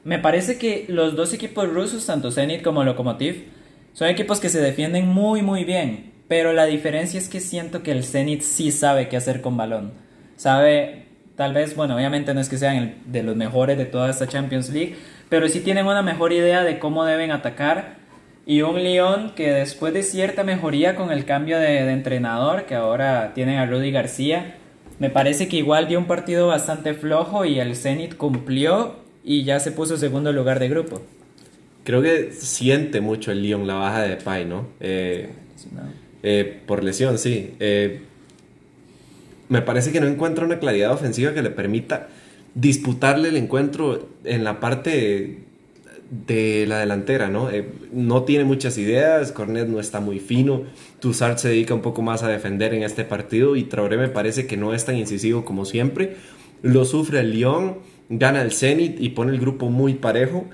me 0.05 0.19
parece 0.19 0.59
que 0.59 0.85
los 0.89 1.17
dos 1.17 1.33
equipos 1.33 1.73
rusos, 1.73 2.05
tanto 2.05 2.31
Zenit 2.31 2.63
como 2.63 2.85
Lokomotiv, 2.85 3.49
son 3.93 4.09
equipos 4.09 4.41
que 4.41 4.49
se 4.49 4.61
defienden 4.61 5.09
muy, 5.09 5.43
muy 5.43 5.65
bien. 5.65 6.13
Pero 6.29 6.53
la 6.53 6.67
diferencia 6.67 7.19
es 7.19 7.29
que 7.29 7.41
siento 7.41 7.83
que 7.83 7.93
el 7.93 8.05
Zenit 8.05 8.43
sí 8.43 8.73
sabe 8.73 9.09
qué 9.09 9.17
hacer 9.17 9.41
con 9.41 9.57
balón. 9.57 9.93
Sabe 10.37 11.03
Tal 11.37 11.55
vez, 11.55 11.75
bueno, 11.75 11.97
obviamente 11.97 12.35
no 12.35 12.41
es 12.41 12.49
que 12.49 12.59
sean 12.59 12.97
de 13.07 13.23
los 13.23 13.37
mejores 13.37 13.79
de 13.79 13.87
toda 13.87 14.11
esta 14.11 14.27
Champions 14.27 14.69
League, 14.69 14.97
pero 15.29 15.49
sí 15.49 15.61
tienen 15.61 15.87
una 15.87 16.03
mejor 16.03 16.33
idea 16.33 16.63
de 16.63 16.79
cómo 16.79 17.05
deben 17.05 17.31
atacar. 17.31 17.97
Y 18.45 18.63
un 18.63 18.83
Lyon 18.83 19.33
que 19.37 19.53
después 19.53 19.95
de 19.95 20.03
cierta 20.03 20.43
mejoría 20.43 20.97
con 20.97 21.13
el 21.13 21.25
cambio 21.25 21.59
de, 21.59 21.79
entrenador, 21.91 22.67
que 22.67 22.75
ahora 22.75 23.33
tienen 23.35 23.59
a 23.59 23.67
Rudy 23.67 23.93
García, 23.93 24.57
me 24.99 25.11
parece 25.11 25.49
que 25.49 25.57
igual 25.57 25.87
dio 25.89 25.99
un 25.99 26.07
partido 26.07 26.49
bastante 26.49 26.95
flojo 26.95 27.45
y 27.45 27.61
el 27.61 27.77
Zenit 27.77 28.17
cumplió 28.17 28.97
y 29.25 29.45
ya 29.45 29.61
se 29.61 29.71
puso 29.71 29.97
segundo 29.97 30.33
lugar 30.33 30.59
de 30.59 30.69
grupo. 30.69 31.03
Creo 31.85 32.03
que 32.03 32.33
siente 32.33 33.01
mucho 33.01 33.31
el 33.33 33.43
Lyon 33.43 33.67
la 33.67 33.75
baja 33.75 34.03
de 34.03 34.17
Pay, 34.17 34.45
¿no? 34.45 34.69
Eh, 34.81 35.31
eh, 36.23 36.61
por 36.67 36.83
lesión, 36.83 37.19
sí. 37.19 37.55
Eh, 37.61 38.03
me 39.49 39.63
parece 39.63 39.93
que 39.93 40.01
no 40.01 40.07
encuentra 40.07 40.45
una 40.45 40.59
claridad 40.59 40.93
ofensiva 40.93 41.33
que 41.33 41.43
le 41.43 41.51
permita 41.51 42.09
disputarle 42.55 43.29
el 43.29 43.37
encuentro 43.37 44.09
en 44.25 44.45
la 44.45 44.61
parte 44.61 45.42
de 46.13 46.67
la 46.67 46.79
delantera, 46.79 47.29
¿no? 47.29 47.51
Eh, 47.51 47.67
no 47.91 48.25
tiene 48.25 48.45
muchas 48.45 48.77
ideas, 48.77 49.33
Cornet 49.33 49.67
no 49.67 49.81
está 49.81 49.99
muy 50.01 50.21
fino, 50.21 50.65
Tussart 51.01 51.39
se 51.39 51.49
dedica 51.49 51.73
un 51.73 51.81
poco 51.81 52.03
más 52.03 52.23
a 52.23 52.29
defender 52.29 52.75
en 52.75 52.83
este 52.83 53.05
partido 53.05 53.57
y 53.57 53.65
Traoré 53.65 53.97
me 53.97 54.09
parece 54.09 54.47
que 54.47 54.59
no 54.59 54.75
es 54.75 54.85
tan 54.85 54.97
incisivo 54.97 55.47
como 55.47 55.65
siempre. 55.65 56.17
Lo 56.61 56.85
sufre 56.85 57.21
el 57.21 57.33
Lyon, 57.33 57.79
gana 58.11 58.43
el 58.43 58.53
Zenit 58.53 59.01
y 59.01 59.09
pone 59.09 59.33
el 59.33 59.41
grupo 59.41 59.71
muy 59.71 59.95
parejo. 59.95 60.45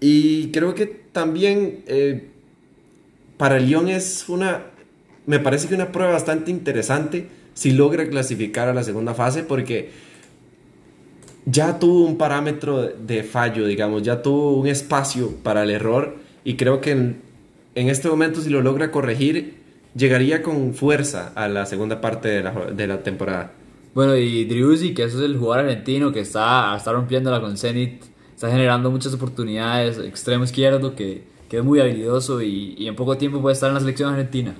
Y 0.00 0.50
creo 0.50 0.74
que 0.74 0.86
también 0.86 1.82
eh, 1.86 2.28
para 3.36 3.58
el 3.58 3.66
Lyon 3.66 3.88
es 3.88 4.30
una, 4.30 4.62
me 5.26 5.40
parece 5.40 5.68
que 5.68 5.74
una 5.74 5.92
prueba 5.92 6.12
bastante 6.12 6.50
interesante 6.50 7.28
si 7.52 7.72
logra 7.72 8.08
clasificar 8.08 8.68
a 8.68 8.74
la 8.74 8.82
segunda 8.82 9.12
fase 9.12 9.42
porque 9.42 9.90
ya 11.46 11.78
tuvo 11.78 12.04
un 12.04 12.18
parámetro 12.18 12.82
de 12.82 13.22
fallo, 13.22 13.66
digamos, 13.66 14.02
ya 14.02 14.20
tuvo 14.20 14.52
un 14.52 14.66
espacio 14.66 15.32
para 15.42 15.62
el 15.62 15.70
error 15.70 16.16
y 16.44 16.56
creo 16.56 16.80
que 16.80 16.90
en, 16.90 17.22
este 17.74 18.08
momento 18.08 18.40
si 18.40 18.50
lo 18.50 18.60
logra 18.60 18.90
corregir 18.90 19.54
llegaría 19.94 20.42
con 20.42 20.74
fuerza 20.74 21.32
a 21.34 21.48
la 21.48 21.64
segunda 21.64 22.00
parte 22.00 22.28
de 22.28 22.42
la, 22.42 22.52
de 22.52 22.86
la 22.86 23.02
temporada. 23.02 23.52
Bueno, 23.94 24.16
y 24.16 24.44
Driussi, 24.44 24.92
que 24.92 25.04
eso 25.04 25.18
es 25.18 25.24
el 25.24 25.38
jugador 25.38 25.66
argentino 25.66 26.12
que 26.12 26.20
está, 26.20 26.74
está 26.76 26.92
rompiéndola 26.92 27.40
con 27.40 27.56
Zenit, 27.56 28.02
está 28.34 28.50
generando 28.50 28.90
muchas 28.90 29.14
oportunidades, 29.14 29.98
extremo 29.98 30.44
izquierdo, 30.44 30.94
que, 30.94 31.22
que 31.48 31.58
es 31.58 31.64
muy 31.64 31.80
habilidoso 31.80 32.42
y, 32.42 32.74
y, 32.76 32.88
en 32.88 32.96
poco 32.96 33.16
tiempo 33.16 33.40
puede 33.40 33.54
estar 33.54 33.68
en 33.68 33.74
la 33.74 33.80
selección 33.80 34.10
argentina. 34.10 34.54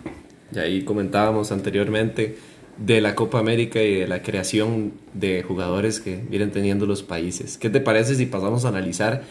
Y 0.54 0.58
ahí 0.58 0.84
comentábamos 0.84 1.52
anteriormente 1.52 2.38
de 2.78 3.00
la 3.00 3.14
Copa 3.14 3.38
América 3.38 3.82
y 3.82 3.94
de 3.94 4.08
la 4.08 4.22
creación 4.22 4.92
de 5.14 5.42
jugadores 5.42 6.00
que 6.00 6.16
vienen 6.28 6.50
teniendo 6.50 6.86
los 6.86 7.02
países. 7.02 7.58
¿Qué 7.58 7.70
te 7.70 7.80
parece 7.80 8.14
si 8.14 8.26
pasamos 8.26 8.64
a 8.64 8.68
analizar 8.68 9.22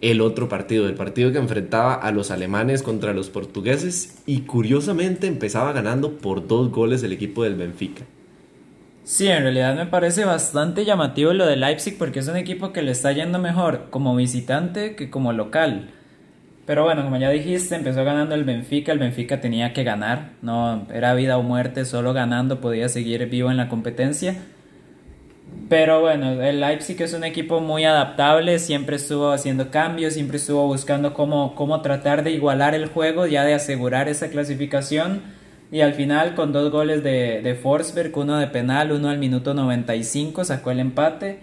el 0.00 0.20
otro 0.20 0.48
partido, 0.48 0.86
el 0.86 0.94
partido 0.94 1.32
que 1.32 1.38
enfrentaba 1.38 1.94
a 1.94 2.10
los 2.12 2.30
alemanes 2.30 2.82
contra 2.82 3.14
los 3.14 3.30
portugueses 3.30 4.18
y 4.26 4.40
curiosamente 4.40 5.26
empezaba 5.26 5.72
ganando 5.72 6.18
por 6.18 6.46
dos 6.46 6.70
goles 6.70 7.02
el 7.02 7.12
equipo 7.12 7.42
del 7.42 7.54
Benfica? 7.54 8.04
Sí, 9.04 9.28
en 9.28 9.42
realidad 9.42 9.76
me 9.76 9.86
parece 9.86 10.24
bastante 10.24 10.84
llamativo 10.84 11.32
lo 11.32 11.46
de 11.46 11.56
Leipzig 11.56 11.98
porque 11.98 12.20
es 12.20 12.28
un 12.28 12.36
equipo 12.36 12.72
que 12.72 12.82
le 12.82 12.90
está 12.90 13.12
yendo 13.12 13.38
mejor 13.38 13.88
como 13.90 14.16
visitante 14.16 14.96
que 14.96 15.10
como 15.10 15.32
local. 15.32 15.90
Pero 16.66 16.84
bueno, 16.84 17.04
como 17.04 17.18
ya 17.18 17.28
dijiste, 17.28 17.74
empezó 17.74 18.04
ganando 18.04 18.34
el 18.34 18.44
Benfica, 18.44 18.92
el 18.92 18.98
Benfica 18.98 19.40
tenía 19.40 19.74
que 19.74 19.84
ganar, 19.84 20.30
no 20.40 20.86
era 20.92 21.12
vida 21.14 21.36
o 21.36 21.42
muerte, 21.42 21.84
solo 21.84 22.14
ganando 22.14 22.60
podía 22.60 22.88
seguir 22.88 23.26
vivo 23.28 23.50
en 23.50 23.58
la 23.58 23.68
competencia. 23.68 24.36
Pero 25.68 26.00
bueno, 26.00 26.42
el 26.42 26.60
Leipzig 26.60 27.00
es 27.02 27.12
un 27.12 27.24
equipo 27.24 27.60
muy 27.60 27.84
adaptable, 27.84 28.58
siempre 28.58 28.96
estuvo 28.96 29.30
haciendo 29.30 29.70
cambios, 29.70 30.14
siempre 30.14 30.38
estuvo 30.38 30.66
buscando 30.66 31.12
cómo, 31.12 31.54
cómo 31.54 31.82
tratar 31.82 32.24
de 32.24 32.32
igualar 32.32 32.74
el 32.74 32.86
juego, 32.86 33.26
ya 33.26 33.44
de 33.44 33.54
asegurar 33.54 34.08
esa 34.08 34.28
clasificación. 34.28 35.22
Y 35.70 35.80
al 35.80 35.92
final, 35.94 36.34
con 36.34 36.52
dos 36.52 36.70
goles 36.70 37.02
de, 37.02 37.40
de 37.42 37.54
Forsberg, 37.54 38.16
uno 38.16 38.38
de 38.38 38.46
penal, 38.46 38.92
uno 38.92 39.08
al 39.08 39.18
minuto 39.18 39.54
95, 39.54 40.44
sacó 40.44 40.70
el 40.70 40.80
empate. 40.80 41.40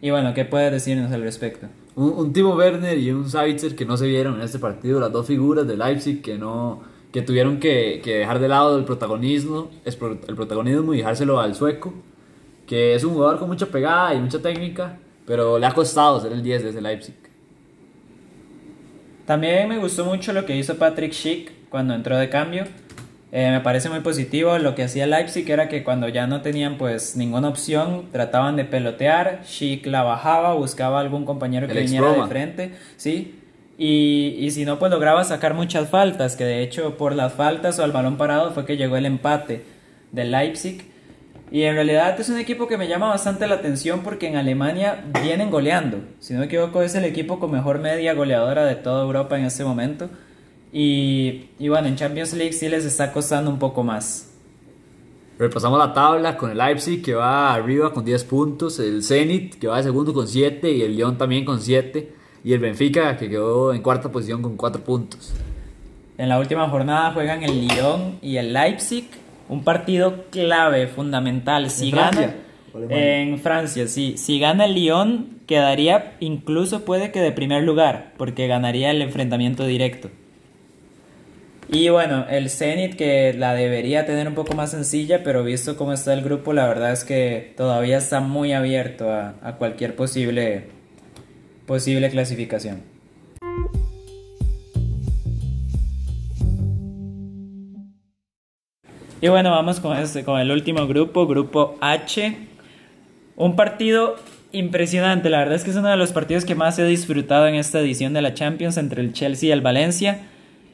Y 0.00 0.10
bueno, 0.10 0.34
¿qué 0.34 0.44
puedes 0.44 0.72
decirnos 0.72 1.12
al 1.12 1.22
respecto? 1.22 1.68
Un, 1.96 2.32
Timo 2.32 2.54
Werner 2.54 2.98
y 2.98 3.10
un 3.10 3.28
Savitzer 3.28 3.76
que 3.76 3.84
no 3.84 3.96
se 3.96 4.06
vieron 4.06 4.36
en 4.36 4.42
este 4.42 4.58
partido, 4.58 5.00
las 5.00 5.12
dos 5.12 5.26
figuras 5.26 5.66
de 5.66 5.76
Leipzig 5.76 6.22
que 6.22 6.38
no 6.38 6.80
que 7.12 7.20
tuvieron 7.20 7.60
que, 7.60 8.00
dejar 8.02 8.38
de 8.38 8.48
lado 8.48 8.78
el 8.78 8.84
protagonismo, 8.84 9.70
el 9.84 10.34
protagonismo 10.34 10.94
y 10.94 10.98
dejárselo 10.98 11.40
al 11.40 11.54
sueco, 11.54 11.92
que 12.66 12.94
es 12.94 13.04
un 13.04 13.12
jugador 13.12 13.38
con 13.38 13.48
mucha 13.48 13.66
pegada 13.66 14.14
y 14.14 14.18
mucha 14.18 14.40
técnica, 14.40 14.98
pero 15.26 15.58
le 15.58 15.66
ha 15.66 15.74
costado 15.74 16.20
ser 16.20 16.32
el 16.32 16.42
10 16.42 16.62
de 16.62 16.70
ese 16.70 16.80
Leipzig. 16.80 17.14
También 19.26 19.68
me 19.68 19.78
gustó 19.78 20.06
mucho 20.06 20.32
lo 20.32 20.46
que 20.46 20.56
hizo 20.56 20.76
Patrick 20.76 21.12
Schick 21.12 21.52
cuando 21.68 21.94
entró 21.94 22.16
de 22.16 22.30
cambio. 22.30 22.64
Eh, 23.34 23.50
me 23.50 23.60
parece 23.60 23.88
muy 23.88 24.00
positivo. 24.00 24.58
Lo 24.58 24.74
que 24.74 24.84
hacía 24.84 25.06
Leipzig 25.06 25.50
era 25.50 25.68
que 25.68 25.82
cuando 25.82 26.08
ya 26.08 26.26
no 26.26 26.42
tenían 26.42 26.76
pues 26.76 27.16
ninguna 27.16 27.48
opción, 27.48 28.10
trataban 28.12 28.56
de 28.56 28.66
pelotear. 28.66 29.40
Schick 29.44 29.86
la 29.86 30.02
bajaba, 30.02 30.52
buscaba 30.52 31.00
algún 31.00 31.24
compañero 31.24 31.66
que 31.66 31.80
viniera 31.80 32.12
de 32.12 32.26
frente, 32.26 32.72
¿sí? 32.98 33.38
Y, 33.78 34.36
y, 34.38 34.50
si 34.50 34.66
no, 34.66 34.78
pues 34.78 34.92
lograba 34.92 35.24
sacar 35.24 35.54
muchas 35.54 35.88
faltas, 35.88 36.36
que 36.36 36.44
de 36.44 36.62
hecho 36.62 36.98
por 36.98 37.14
las 37.14 37.32
faltas 37.32 37.78
o 37.78 37.84
al 37.84 37.90
balón 37.90 38.18
parado 38.18 38.52
fue 38.52 38.66
que 38.66 38.76
llegó 38.76 38.96
el 38.96 39.06
empate 39.06 39.64
de 40.12 40.24
Leipzig. 40.24 40.84
Y 41.50 41.62
en 41.62 41.74
realidad 41.74 42.18
es 42.20 42.28
un 42.28 42.38
equipo 42.38 42.68
que 42.68 42.76
me 42.76 42.86
llama 42.86 43.08
bastante 43.08 43.46
la 43.46 43.56
atención 43.56 44.00
porque 44.02 44.28
en 44.28 44.36
Alemania 44.36 45.04
vienen 45.22 45.50
goleando. 45.50 45.98
Si 46.20 46.32
no 46.34 46.40
me 46.40 46.46
equivoco, 46.46 46.82
es 46.82 46.94
el 46.94 47.04
equipo 47.04 47.40
con 47.40 47.50
mejor 47.50 47.78
media 47.78 48.14
goleadora 48.14 48.64
de 48.64 48.74
toda 48.74 49.02
Europa 49.04 49.38
en 49.38 49.46
este 49.46 49.64
momento. 49.64 50.10
Y, 50.72 51.68
bueno, 51.68 51.86
en 51.86 51.96
Champions 51.96 52.32
League 52.32 52.54
sí 52.54 52.68
les 52.68 52.86
está 52.86 53.12
costando 53.12 53.50
un 53.50 53.58
poco 53.58 53.82
más. 53.82 54.30
Repasamos 55.38 55.78
la 55.78 55.92
tabla 55.92 56.36
con 56.36 56.50
el 56.50 56.58
Leipzig 56.58 57.02
que 57.02 57.14
va 57.14 57.52
arriba 57.52 57.92
con 57.92 58.04
10 58.04 58.24
puntos, 58.24 58.78
el 58.78 59.02
Zenit 59.02 59.56
que 59.58 59.66
va 59.66 59.78
de 59.78 59.82
segundo 59.82 60.14
con 60.14 60.26
7 60.26 60.70
y 60.70 60.82
el 60.82 60.96
Lyon 60.96 61.18
también 61.18 61.44
con 61.44 61.60
7 61.60 62.12
y 62.44 62.52
el 62.52 62.60
Benfica 62.60 63.16
que 63.16 63.28
quedó 63.28 63.72
en 63.74 63.82
cuarta 63.82 64.10
posición 64.10 64.40
con 64.40 64.56
4 64.56 64.82
puntos. 64.82 65.34
En 66.16 66.28
la 66.28 66.38
última 66.38 66.68
jornada 66.68 67.12
juegan 67.12 67.42
el 67.42 67.66
Lyon 67.66 68.18
y 68.22 68.36
el 68.36 68.52
Leipzig, 68.52 69.08
un 69.48 69.64
partido 69.64 70.26
clave, 70.30 70.86
fundamental. 70.86 71.70
Si 71.70 71.88
¿En 71.88 71.96
gana 71.96 72.10
Francia? 72.12 72.36
en 72.90 73.38
Francia, 73.40 73.88
sí. 73.88 74.14
Si 74.16 74.38
gana 74.38 74.66
el 74.66 74.74
Lyon 74.74 75.40
quedaría 75.46 76.16
incluso 76.20 76.84
puede 76.84 77.10
que 77.10 77.20
de 77.20 77.32
primer 77.32 77.64
lugar 77.64 78.14
porque 78.16 78.46
ganaría 78.46 78.90
el 78.90 79.02
enfrentamiento 79.02 79.66
directo. 79.66 80.08
Y 81.74 81.88
bueno, 81.88 82.26
el 82.28 82.50
Zenit 82.50 82.96
que 82.96 83.32
la 83.32 83.54
debería 83.54 84.04
tener 84.04 84.28
un 84.28 84.34
poco 84.34 84.52
más 84.52 84.72
sencilla, 84.72 85.24
pero 85.24 85.42
visto 85.42 85.78
cómo 85.78 85.94
está 85.94 86.12
el 86.12 86.20
grupo, 86.20 86.52
la 86.52 86.68
verdad 86.68 86.92
es 86.92 87.02
que 87.02 87.54
todavía 87.56 87.96
está 87.96 88.20
muy 88.20 88.52
abierto 88.52 89.10
a, 89.10 89.36
a 89.42 89.56
cualquier 89.56 89.96
posible, 89.96 90.64
posible 91.66 92.10
clasificación. 92.10 92.82
Y 99.22 99.28
bueno, 99.28 99.50
vamos 99.50 99.80
con, 99.80 99.96
este, 99.96 100.24
con 100.24 100.38
el 100.40 100.50
último 100.50 100.86
grupo, 100.86 101.26
grupo 101.26 101.78
H. 101.80 102.36
Un 103.36 103.56
partido 103.56 104.16
impresionante, 104.52 105.30
la 105.30 105.38
verdad 105.38 105.54
es 105.54 105.64
que 105.64 105.70
es 105.70 105.76
uno 105.76 105.88
de 105.88 105.96
los 105.96 106.12
partidos 106.12 106.44
que 106.44 106.54
más 106.54 106.78
he 106.78 106.84
disfrutado 106.84 107.46
en 107.46 107.54
esta 107.54 107.80
edición 107.80 108.12
de 108.12 108.20
la 108.20 108.34
Champions 108.34 108.76
entre 108.76 109.00
el 109.00 109.14
Chelsea 109.14 109.48
y 109.48 109.52
el 109.52 109.62
Valencia. 109.62 110.26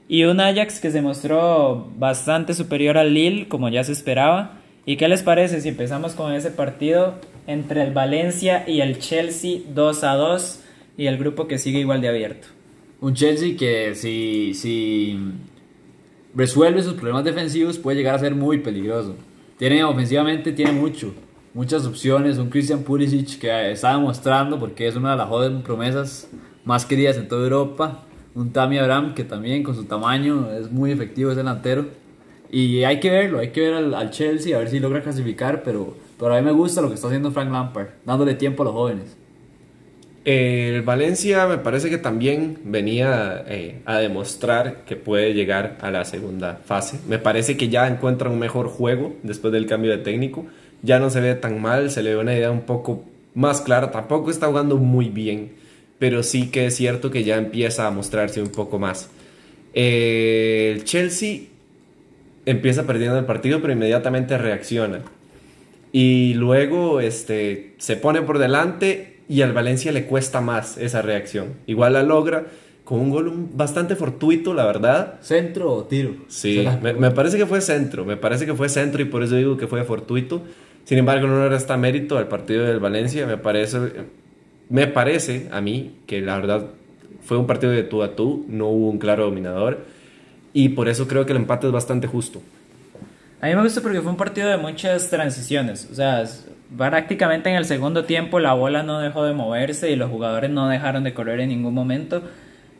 Y 0.08 0.24
un 0.24 0.40
Ajax 0.40 0.80
que 0.80 0.90
se 0.90 1.02
mostró 1.02 1.90
bastante 1.98 2.54
superior 2.54 2.96
al 2.96 3.12
Lille, 3.12 3.46
como 3.46 3.68
ya 3.68 3.84
se 3.84 3.92
esperaba. 3.92 4.58
¿Y 4.86 4.96
qué 4.96 5.06
les 5.06 5.22
parece 5.22 5.60
si 5.60 5.68
empezamos 5.68 6.14
con 6.14 6.32
ese 6.32 6.50
partido 6.50 7.16
entre 7.46 7.82
el 7.82 7.92
Valencia 7.92 8.64
y 8.66 8.80
el 8.80 8.98
Chelsea 9.00 9.60
2 9.68 10.04
a 10.04 10.14
2 10.14 10.60
y 10.96 11.06
el 11.06 11.18
grupo 11.18 11.46
que 11.46 11.58
sigue 11.58 11.80
igual 11.80 12.00
de 12.00 12.08
abierto? 12.08 12.48
Un 13.02 13.12
Chelsea 13.12 13.54
que 13.54 13.94
si, 13.94 14.54
si 14.54 15.18
resuelve 16.34 16.82
sus 16.82 16.94
problemas 16.94 17.24
defensivos 17.24 17.76
puede 17.76 17.98
llegar 17.98 18.14
a 18.14 18.18
ser 18.18 18.34
muy 18.34 18.60
peligroso. 18.60 19.14
Tiene 19.58 19.84
ofensivamente, 19.84 20.52
tiene 20.52 20.72
mucho, 20.72 21.12
muchas 21.52 21.84
opciones. 21.84 22.38
Un 22.38 22.48
Christian 22.48 22.82
Pulisic 22.82 23.38
que 23.38 23.72
está 23.72 23.92
demostrando 23.92 24.58
porque 24.58 24.88
es 24.88 24.96
una 24.96 25.10
de 25.10 25.18
las 25.18 25.28
jóvenes 25.28 25.62
promesas 25.62 26.30
más 26.64 26.86
queridas 26.86 27.18
en 27.18 27.28
toda 27.28 27.42
Europa 27.42 28.07
un 28.34 28.52
Tammy 28.52 28.78
Abraham 28.78 29.14
que 29.14 29.24
también 29.24 29.62
con 29.62 29.74
su 29.74 29.84
tamaño 29.84 30.50
es 30.52 30.70
muy 30.70 30.92
efectivo, 30.92 31.30
es 31.30 31.36
delantero. 31.36 31.86
Y 32.50 32.84
hay 32.84 32.98
que 33.00 33.10
verlo, 33.10 33.40
hay 33.40 33.50
que 33.50 33.60
ver 33.60 33.74
al, 33.74 34.10
Chelsea 34.10 34.56
a 34.56 34.60
ver 34.60 34.70
si 34.70 34.80
logra 34.80 35.02
clasificar, 35.02 35.62
pero, 35.62 35.96
pero 36.18 36.34
a 36.34 36.40
mí 36.40 36.44
me 36.44 36.52
gusta 36.52 36.80
lo 36.80 36.88
que 36.88 36.94
está 36.94 37.08
haciendo 37.08 37.30
Frank 37.30 37.52
Lampard, 37.52 37.88
dándole 38.06 38.34
tiempo 38.34 38.62
a 38.62 38.66
los 38.66 38.74
jóvenes. 38.74 39.16
El 40.24 40.82
Valencia 40.82 41.46
me 41.46 41.58
parece 41.58 41.88
que 41.88 41.96
también 41.96 42.58
venía 42.64 43.44
eh, 43.48 43.80
a 43.86 43.98
demostrar 43.98 44.84
que 44.84 44.96
puede 44.96 45.32
llegar 45.32 45.78
a 45.80 45.90
la 45.90 46.04
segunda 46.04 46.60
fase. 46.64 47.00
Me 47.08 47.18
parece 47.18 47.56
que 47.56 47.68
ya 47.68 47.86
encuentra 47.86 48.28
un 48.28 48.38
mejor 48.38 48.68
juego 48.68 49.14
después 49.22 49.52
del 49.52 49.66
cambio 49.66 49.90
de 49.90 49.98
técnico. 49.98 50.44
Ya 50.82 50.98
no 50.98 51.08
se 51.08 51.20
ve 51.20 51.34
tan 51.34 51.62
mal, 51.62 51.90
se 51.90 52.02
le 52.02 52.14
ve 52.14 52.20
una 52.20 52.34
idea 52.34 52.50
un 52.50 52.62
poco 52.62 53.04
más 53.34 53.62
clara. 53.62 53.90
Tampoco 53.90 54.30
está 54.30 54.48
jugando 54.48 54.76
muy 54.76 55.08
bien 55.08 55.52
pero 55.98 56.22
sí 56.22 56.50
que 56.50 56.66
es 56.66 56.76
cierto 56.76 57.10
que 57.10 57.24
ya 57.24 57.36
empieza 57.36 57.86
a 57.86 57.90
mostrarse 57.90 58.40
un 58.40 58.50
poco 58.50 58.78
más. 58.78 59.10
Eh, 59.74 60.72
el 60.74 60.84
Chelsea 60.84 61.40
empieza 62.46 62.86
perdiendo 62.86 63.18
el 63.18 63.26
partido, 63.26 63.60
pero 63.60 63.72
inmediatamente 63.72 64.38
reacciona. 64.38 65.00
Y 65.92 66.34
luego 66.34 67.00
este, 67.00 67.74
se 67.78 67.96
pone 67.96 68.22
por 68.22 68.38
delante 68.38 69.18
y 69.28 69.42
al 69.42 69.52
Valencia 69.52 69.92
le 69.92 70.04
cuesta 70.04 70.40
más 70.40 70.78
esa 70.78 71.02
reacción. 71.02 71.54
Igual 71.66 71.94
la 71.94 72.02
logra 72.02 72.46
con 72.84 73.00
un 73.00 73.10
gol 73.10 73.48
bastante 73.52 73.96
fortuito, 73.96 74.54
la 74.54 74.64
verdad. 74.64 75.18
¿Centro 75.20 75.72
o 75.72 75.84
tiro? 75.84 76.14
Sí, 76.28 76.66
me, 76.80 76.94
me, 76.94 77.10
parece 77.10 77.36
que 77.36 77.44
fue 77.44 77.60
centro, 77.60 78.04
me 78.04 78.16
parece 78.16 78.46
que 78.46 78.54
fue 78.54 78.70
centro 78.70 79.02
y 79.02 79.04
por 79.04 79.22
eso 79.22 79.36
digo 79.36 79.56
que 79.56 79.66
fue 79.66 79.84
fortuito. 79.84 80.42
Sin 80.84 80.96
embargo, 80.96 81.26
no 81.26 81.42
le 81.42 81.50
resta 81.50 81.76
mérito 81.76 82.16
al 82.16 82.28
partido 82.28 82.64
del 82.64 82.80
Valencia, 82.80 83.26
me 83.26 83.36
parece 83.36 83.78
me 84.68 84.86
parece 84.86 85.48
a 85.52 85.60
mí 85.60 85.96
que 86.06 86.20
la 86.20 86.36
verdad 86.36 86.66
fue 87.22 87.36
un 87.36 87.46
partido 87.46 87.72
de 87.72 87.82
tú 87.82 88.02
a 88.02 88.14
tú, 88.14 88.44
no 88.48 88.68
hubo 88.68 88.90
un 88.90 88.98
claro 88.98 89.24
dominador 89.24 89.84
y 90.52 90.70
por 90.70 90.88
eso 90.88 91.06
creo 91.08 91.26
que 91.26 91.32
el 91.32 91.38
empate 91.38 91.66
es 91.66 91.72
bastante 91.72 92.06
justo. 92.06 92.40
A 93.40 93.46
mí 93.46 93.54
me 93.54 93.62
gusta 93.62 93.80
porque 93.80 94.00
fue 94.00 94.10
un 94.10 94.16
partido 94.16 94.48
de 94.48 94.56
muchas 94.56 95.10
transiciones, 95.10 95.88
o 95.90 95.94
sea, 95.94 96.24
prácticamente 96.76 97.48
en 97.50 97.56
el 97.56 97.64
segundo 97.64 98.04
tiempo 98.04 98.40
la 98.40 98.52
bola 98.52 98.82
no 98.82 98.98
dejó 98.98 99.24
de 99.24 99.32
moverse 99.32 99.90
y 99.90 99.96
los 99.96 100.10
jugadores 100.10 100.50
no 100.50 100.68
dejaron 100.68 101.04
de 101.04 101.14
correr 101.14 101.40
en 101.40 101.50
ningún 101.50 101.74
momento. 101.74 102.22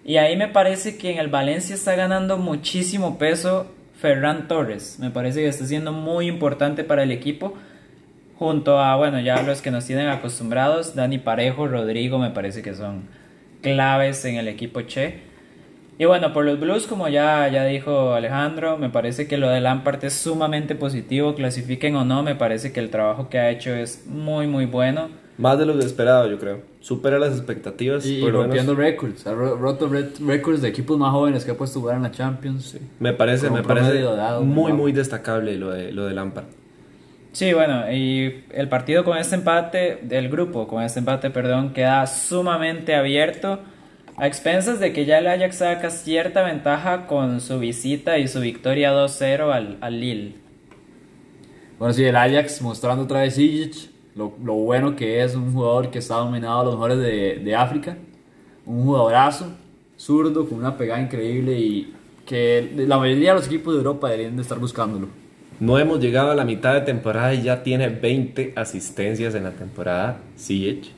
Y 0.04 0.16
ahí 0.16 0.36
me 0.36 0.48
parece 0.48 0.96
que 0.96 1.12
en 1.12 1.18
el 1.18 1.28
Valencia 1.28 1.74
está 1.74 1.94
ganando 1.94 2.38
muchísimo 2.38 3.18
peso 3.18 3.70
Ferran 4.00 4.48
Torres. 4.48 4.98
Me 4.98 5.10
parece 5.10 5.40
que 5.40 5.48
está 5.48 5.66
siendo 5.66 5.92
muy 5.92 6.28
importante 6.28 6.82
para 6.82 7.02
el 7.02 7.12
equipo 7.12 7.54
junto 8.38 8.78
a, 8.78 8.96
bueno, 8.96 9.20
ya 9.20 9.42
los 9.42 9.62
que 9.62 9.70
nos 9.70 9.84
tienen 9.84 10.08
acostumbrados, 10.08 10.94
Dani 10.94 11.18
Parejo, 11.18 11.66
Rodrigo, 11.66 12.18
me 12.18 12.30
parece 12.30 12.62
que 12.62 12.74
son 12.74 13.02
claves 13.62 14.24
en 14.24 14.36
el 14.36 14.48
equipo 14.48 14.82
Che. 14.82 15.26
Y 15.98 16.04
bueno, 16.04 16.32
por 16.32 16.44
los 16.44 16.60
Blues, 16.60 16.86
como 16.86 17.08
ya, 17.08 17.48
ya 17.48 17.64
dijo 17.64 18.14
Alejandro, 18.14 18.78
me 18.78 18.88
parece 18.88 19.26
que 19.26 19.36
lo 19.36 19.48
de 19.48 19.60
Lampard 19.60 20.04
es 20.04 20.14
sumamente 20.14 20.76
positivo, 20.76 21.34
clasifiquen 21.34 21.96
o 21.96 22.04
no, 22.04 22.22
me 22.22 22.36
parece 22.36 22.72
que 22.72 22.78
el 22.78 22.90
trabajo 22.90 23.28
que 23.28 23.40
ha 23.40 23.50
hecho 23.50 23.74
es 23.74 24.06
muy, 24.06 24.46
muy 24.46 24.66
bueno. 24.66 25.08
Más 25.38 25.58
de 25.58 25.66
lo 25.66 25.78
esperado, 25.80 26.28
yo 26.28 26.38
creo. 26.38 26.62
Supera 26.80 27.18
las 27.18 27.32
expectativas. 27.32 28.06
Y, 28.06 28.28
rompiendo 28.28 28.74
récords. 28.74 29.26
Ha 29.26 29.34
roto 29.34 29.88
récords 29.88 30.62
de 30.62 30.68
equipos 30.68 30.98
más 30.98 31.10
jóvenes 31.12 31.44
que 31.44 31.52
ha 31.52 31.56
puesto 31.56 31.80
jugar 31.80 31.96
en 31.96 32.04
la 32.04 32.10
Champions. 32.12 32.76
Me 33.00 33.12
parece, 33.12 33.50
me 33.50 33.62
parece 33.62 34.04
muy, 34.42 34.72
muy 34.72 34.92
destacable 34.92 35.56
lo 35.56 35.70
de, 35.70 35.92
lo 35.92 36.06
de 36.06 36.14
Lampard. 36.14 36.44
Sí, 37.32 37.52
bueno, 37.52 37.92
y 37.92 38.44
el 38.50 38.68
partido 38.68 39.04
con 39.04 39.18
este 39.18 39.36
empate, 39.36 39.98
del 40.02 40.28
grupo 40.28 40.66
con 40.66 40.82
este 40.82 41.00
empate, 41.00 41.30
perdón, 41.30 41.72
queda 41.72 42.06
sumamente 42.06 42.94
abierto 42.94 43.60
a 44.16 44.26
expensas 44.26 44.80
de 44.80 44.92
que 44.92 45.04
ya 45.04 45.18
el 45.18 45.28
Ajax 45.28 45.58
saca 45.58 45.90
cierta 45.90 46.42
ventaja 46.42 47.06
con 47.06 47.40
su 47.40 47.58
visita 47.58 48.18
y 48.18 48.26
su 48.26 48.40
victoria 48.40 48.92
2-0 48.92 49.52
al, 49.52 49.78
al, 49.80 50.00
Lille. 50.00 50.34
Bueno, 51.78 51.94
sí, 51.94 52.04
el 52.04 52.16
Ajax 52.16 52.60
mostrando 52.62 53.04
otra 53.04 53.20
vez 53.20 53.38
lo, 54.16 54.34
lo, 54.42 54.54
bueno 54.54 54.96
que 54.96 55.22
es 55.22 55.36
un 55.36 55.52
jugador 55.52 55.90
que 55.90 56.00
está 56.00 56.16
dominado 56.16 56.60
a 56.60 56.64
los 56.64 56.74
mejores 56.74 56.98
de, 56.98 57.36
de 57.44 57.54
África, 57.54 57.96
un 58.66 58.82
jugadorazo, 58.84 59.52
zurdo, 59.96 60.48
con 60.48 60.58
una 60.58 60.76
pegada 60.76 61.00
increíble 61.00 61.56
y 61.56 61.94
que 62.26 62.72
la 62.76 62.98
mayoría 62.98 63.30
de 63.30 63.36
los 63.36 63.46
equipos 63.46 63.74
de 63.74 63.78
Europa 63.78 64.08
deberían 64.08 64.34
de 64.34 64.42
estar 64.42 64.58
buscándolo. 64.58 65.08
No 65.60 65.78
hemos 65.78 66.00
llegado 66.00 66.30
a 66.30 66.34
la 66.34 66.44
mitad 66.44 66.74
de 66.74 66.82
temporada 66.82 67.34
y 67.34 67.42
ya 67.42 67.62
tiene 67.62 67.88
20 67.88 68.52
asistencias 68.56 69.34
en 69.34 69.44
la 69.44 69.52
temporada. 69.52 70.20
CH. 70.36 70.90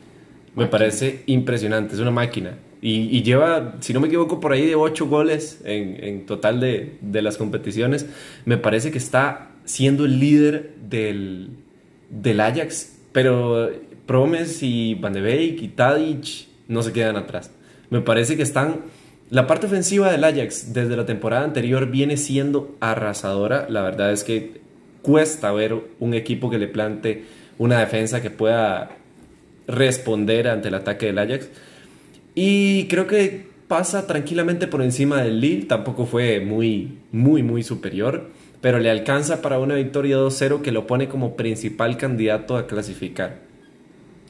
Me 0.54 0.66
parece 0.66 1.22
impresionante, 1.26 1.94
es 1.94 2.00
una 2.00 2.11
máquina. 2.11 2.58
Y, 2.82 3.22
lleva, 3.22 3.76
si 3.80 3.92
no 3.92 4.00
me 4.00 4.08
equivoco, 4.08 4.40
por 4.40 4.52
ahí 4.52 4.66
de 4.66 4.74
8 4.74 5.06
goles 5.06 5.61
en, 5.64 6.02
en 6.02 6.26
total 6.26 6.61
de, 6.61 6.96
de, 7.02 7.22
las 7.22 7.36
competiciones. 7.36 8.06
Me 8.46 8.56
parece 8.56 8.90
que 8.90 8.98
está 8.98 9.50
siendo 9.64 10.06
el 10.06 10.18
líder 10.18 10.74
del, 10.88 11.50
del 12.08 12.40
Ajax. 12.40 12.96
Pero 13.12 13.70
Promes 14.06 14.62
y 14.62 14.94
Van 14.94 15.12
de 15.12 15.20
Beek 15.20 15.62
y 15.62 15.68
Tadic 15.68 16.46
no 16.68 16.82
se 16.82 16.92
quedan 16.92 17.16
atrás. 17.16 17.50
Me 17.90 18.00
parece 18.00 18.36
que 18.36 18.42
están 18.42 18.80
la 19.30 19.46
parte 19.46 19.66
ofensiva 19.66 20.10
del 20.10 20.24
Ajax 20.24 20.72
desde 20.72 20.96
la 20.96 21.06
temporada 21.06 21.44
anterior 21.44 21.86
viene 21.86 22.16
siendo 22.16 22.76
arrasadora. 22.80 23.66
La 23.68 23.82
verdad 23.82 24.12
es 24.12 24.24
que 24.24 24.60
cuesta 25.02 25.52
ver 25.52 25.76
un 26.00 26.14
equipo 26.14 26.50
que 26.50 26.58
le 26.58 26.66
plante 26.66 27.24
una 27.56 27.78
defensa 27.78 28.22
que 28.22 28.30
pueda 28.30 28.90
responder 29.68 30.48
ante 30.48 30.68
el 30.68 30.74
ataque 30.74 31.06
del 31.06 31.18
Ajax. 31.18 31.48
Y 32.34 32.88
creo 32.88 33.06
que 33.06 33.46
pasa 33.68 34.08
tranquilamente 34.08 34.66
por 34.66 34.82
encima 34.82 35.22
del 35.22 35.40
Lille. 35.40 35.66
Tampoco 35.66 36.06
fue 36.06 36.40
muy, 36.40 36.98
muy, 37.12 37.44
muy 37.44 37.62
superior. 37.62 38.30
Pero 38.60 38.80
le 38.80 38.90
alcanza 38.90 39.42
para 39.42 39.60
una 39.60 39.76
victoria 39.76 40.16
2-0 40.16 40.60
que 40.60 40.72
lo 40.72 40.88
pone 40.88 41.08
como 41.08 41.36
principal 41.36 41.96
candidato 41.96 42.56
a 42.56 42.66
clasificar. 42.66 43.49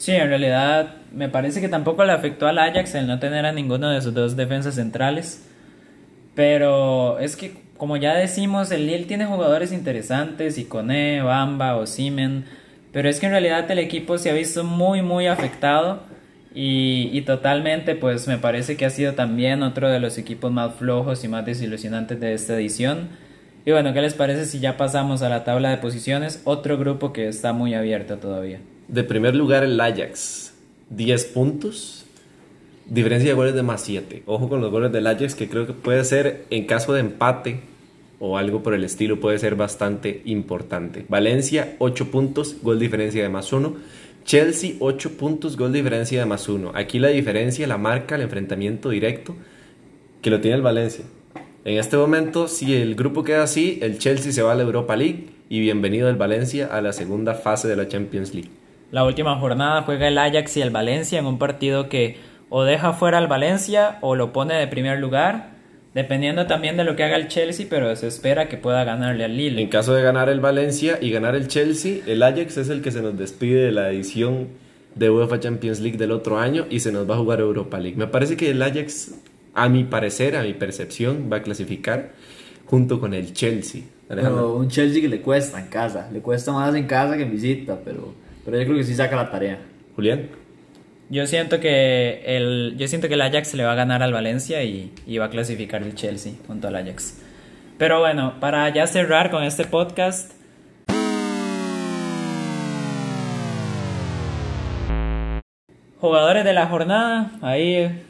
Sí, 0.00 0.12
en 0.12 0.28
realidad 0.28 0.94
me 1.12 1.28
parece 1.28 1.60
que 1.60 1.68
tampoco 1.68 2.06
le 2.06 2.12
afectó 2.12 2.46
al 2.46 2.58
Ajax 2.58 2.94
el 2.94 3.06
no 3.06 3.18
tener 3.18 3.44
a 3.44 3.52
ninguno 3.52 3.90
de 3.90 4.00
sus 4.00 4.14
dos 4.14 4.34
defensas 4.34 4.76
centrales. 4.76 5.46
Pero 6.34 7.18
es 7.18 7.36
que, 7.36 7.58
como 7.76 7.98
ya 7.98 8.14
decimos, 8.14 8.70
el 8.70 8.86
Lille 8.86 9.04
tiene 9.04 9.26
jugadores 9.26 9.72
interesantes, 9.72 10.56
Iconé, 10.56 11.20
Bamba 11.20 11.76
o 11.76 11.84
Simen. 11.84 12.46
Pero 12.92 13.10
es 13.10 13.20
que 13.20 13.26
en 13.26 13.32
realidad 13.32 13.70
el 13.70 13.78
equipo 13.78 14.16
se 14.16 14.30
ha 14.30 14.32
visto 14.32 14.64
muy, 14.64 15.02
muy 15.02 15.26
afectado. 15.26 16.00
Y, 16.54 17.10
y, 17.12 17.20
totalmente, 17.20 17.94
pues 17.94 18.26
me 18.26 18.38
parece 18.38 18.78
que 18.78 18.86
ha 18.86 18.90
sido 18.90 19.12
también 19.12 19.62
otro 19.62 19.90
de 19.90 20.00
los 20.00 20.16
equipos 20.16 20.50
más 20.50 20.76
flojos 20.76 21.24
y 21.24 21.28
más 21.28 21.44
desilusionantes 21.44 22.18
de 22.18 22.32
esta 22.32 22.54
edición. 22.54 23.10
Y 23.66 23.72
bueno, 23.72 23.92
¿qué 23.92 24.00
les 24.00 24.14
parece 24.14 24.46
si 24.46 24.60
ya 24.60 24.78
pasamos 24.78 25.20
a 25.20 25.28
la 25.28 25.44
tabla 25.44 25.68
de 25.68 25.76
posiciones? 25.76 26.40
Otro 26.44 26.78
grupo 26.78 27.12
que 27.12 27.28
está 27.28 27.52
muy 27.52 27.74
abierto 27.74 28.16
todavía. 28.16 28.60
De 28.90 29.04
primer 29.04 29.36
lugar 29.36 29.62
el 29.62 29.80
Ajax, 29.80 30.52
10 30.88 31.24
puntos. 31.26 32.06
Diferencia 32.86 33.30
de 33.30 33.36
goles 33.36 33.54
de 33.54 33.62
más 33.62 33.82
7. 33.82 34.24
Ojo 34.26 34.48
con 34.48 34.60
los 34.60 34.72
goles 34.72 34.90
del 34.90 35.06
Ajax 35.06 35.36
que 35.36 35.48
creo 35.48 35.64
que 35.64 35.74
puede 35.74 36.02
ser 36.02 36.44
en 36.50 36.66
caso 36.66 36.92
de 36.92 36.98
empate 36.98 37.60
o 38.18 38.36
algo 38.36 38.64
por 38.64 38.74
el 38.74 38.82
estilo 38.82 39.20
puede 39.20 39.38
ser 39.38 39.54
bastante 39.54 40.22
importante. 40.24 41.06
Valencia 41.08 41.76
8 41.78 42.10
puntos, 42.10 42.56
gol 42.62 42.80
diferencia 42.80 43.22
de 43.22 43.28
más 43.28 43.52
1. 43.52 43.76
Chelsea 44.24 44.72
8 44.80 45.16
puntos, 45.16 45.56
gol 45.56 45.72
diferencia 45.72 46.18
de 46.18 46.26
más 46.26 46.48
1. 46.48 46.72
Aquí 46.74 46.98
la 46.98 47.08
diferencia 47.08 47.68
la 47.68 47.78
marca 47.78 48.16
el 48.16 48.22
enfrentamiento 48.22 48.90
directo 48.90 49.36
que 50.20 50.30
lo 50.30 50.40
tiene 50.40 50.56
el 50.56 50.62
Valencia. 50.62 51.04
En 51.64 51.78
este 51.78 51.96
momento, 51.96 52.48
si 52.48 52.74
el 52.74 52.96
grupo 52.96 53.22
queda 53.22 53.44
así, 53.44 53.78
el 53.82 53.98
Chelsea 53.98 54.32
se 54.32 54.42
va 54.42 54.50
a 54.50 54.56
la 54.56 54.64
Europa 54.64 54.96
League 54.96 55.26
y 55.48 55.60
bienvenido 55.60 56.08
el 56.08 56.16
Valencia 56.16 56.66
a 56.66 56.80
la 56.80 56.92
segunda 56.92 57.34
fase 57.34 57.68
de 57.68 57.76
la 57.76 57.86
Champions 57.86 58.34
League. 58.34 58.59
La 58.90 59.04
última 59.04 59.38
jornada 59.38 59.82
juega 59.82 60.08
el 60.08 60.18
Ajax 60.18 60.56
y 60.56 60.62
el 60.62 60.70
Valencia 60.70 61.18
en 61.18 61.26
un 61.26 61.38
partido 61.38 61.88
que 61.88 62.18
o 62.48 62.64
deja 62.64 62.92
fuera 62.92 63.18
al 63.18 63.28
Valencia 63.28 63.98
o 64.00 64.16
lo 64.16 64.32
pone 64.32 64.54
de 64.54 64.66
primer 64.66 64.98
lugar, 64.98 65.50
dependiendo 65.94 66.46
también 66.46 66.76
de 66.76 66.84
lo 66.84 66.96
que 66.96 67.04
haga 67.04 67.16
el 67.16 67.28
Chelsea, 67.28 67.66
pero 67.70 67.94
se 67.94 68.08
espera 68.08 68.48
que 68.48 68.56
pueda 68.56 68.82
ganarle 68.82 69.24
al 69.24 69.36
Lille. 69.36 69.62
En 69.62 69.68
caso 69.68 69.94
de 69.94 70.02
ganar 70.02 70.28
el 70.28 70.40
Valencia 70.40 70.98
y 71.00 71.10
ganar 71.10 71.36
el 71.36 71.46
Chelsea, 71.46 71.98
el 72.06 72.22
Ajax 72.22 72.56
es 72.56 72.68
el 72.68 72.82
que 72.82 72.90
se 72.90 73.00
nos 73.00 73.16
despide 73.16 73.64
de 73.64 73.72
la 73.72 73.90
edición 73.90 74.48
de 74.96 75.08
UEFA 75.08 75.38
Champions 75.38 75.78
League 75.78 75.96
del 75.96 76.10
otro 76.10 76.38
año 76.38 76.66
y 76.68 76.80
se 76.80 76.90
nos 76.90 77.08
va 77.08 77.14
a 77.14 77.18
jugar 77.18 77.38
Europa 77.38 77.78
League. 77.78 77.96
Me 77.96 78.08
parece 78.08 78.36
que 78.36 78.50
el 78.50 78.60
Ajax, 78.60 79.14
a 79.54 79.68
mi 79.68 79.84
parecer, 79.84 80.36
a 80.36 80.42
mi 80.42 80.54
percepción, 80.54 81.30
va 81.32 81.36
a 81.36 81.42
clasificar 81.42 82.10
junto 82.66 82.98
con 82.98 83.14
el 83.14 83.32
Chelsea. 83.32 83.82
Un 84.08 84.68
Chelsea 84.68 85.00
que 85.00 85.08
le 85.08 85.20
cuesta 85.20 85.60
en 85.60 85.68
casa, 85.68 86.10
le 86.12 86.20
cuesta 86.20 86.50
más 86.50 86.74
en 86.74 86.88
casa 86.88 87.16
que 87.16 87.22
en 87.22 87.30
visita, 87.30 87.78
pero, 87.84 88.12
pero 88.50 88.62
yo 88.62 88.66
creo 88.66 88.78
que 88.78 88.84
sí 88.84 88.94
saca 88.94 89.14
la 89.14 89.30
tarea. 89.30 89.58
Julián. 89.94 90.28
Yo 91.08 91.26
siento 91.26 91.60
que 91.60 92.22
el, 92.24 92.74
yo 92.76 92.88
siento 92.88 93.06
que 93.06 93.14
el 93.14 93.20
Ajax 93.20 93.54
le 93.54 93.64
va 93.64 93.72
a 93.72 93.74
ganar 93.76 94.02
al 94.02 94.12
Valencia 94.12 94.64
y, 94.64 94.92
y 95.06 95.18
va 95.18 95.26
a 95.26 95.30
clasificar 95.30 95.82
el 95.82 95.94
Chelsea 95.94 96.32
junto 96.46 96.68
al 96.68 96.74
Ajax. 96.74 97.22
Pero 97.78 98.00
bueno, 98.00 98.34
para 98.40 98.68
ya 98.70 98.86
cerrar 98.86 99.30
con 99.30 99.44
este 99.44 99.64
podcast, 99.64 100.32
jugadores 106.00 106.44
de 106.44 106.52
la 106.52 106.66
jornada, 106.66 107.30
ahí 107.42 108.04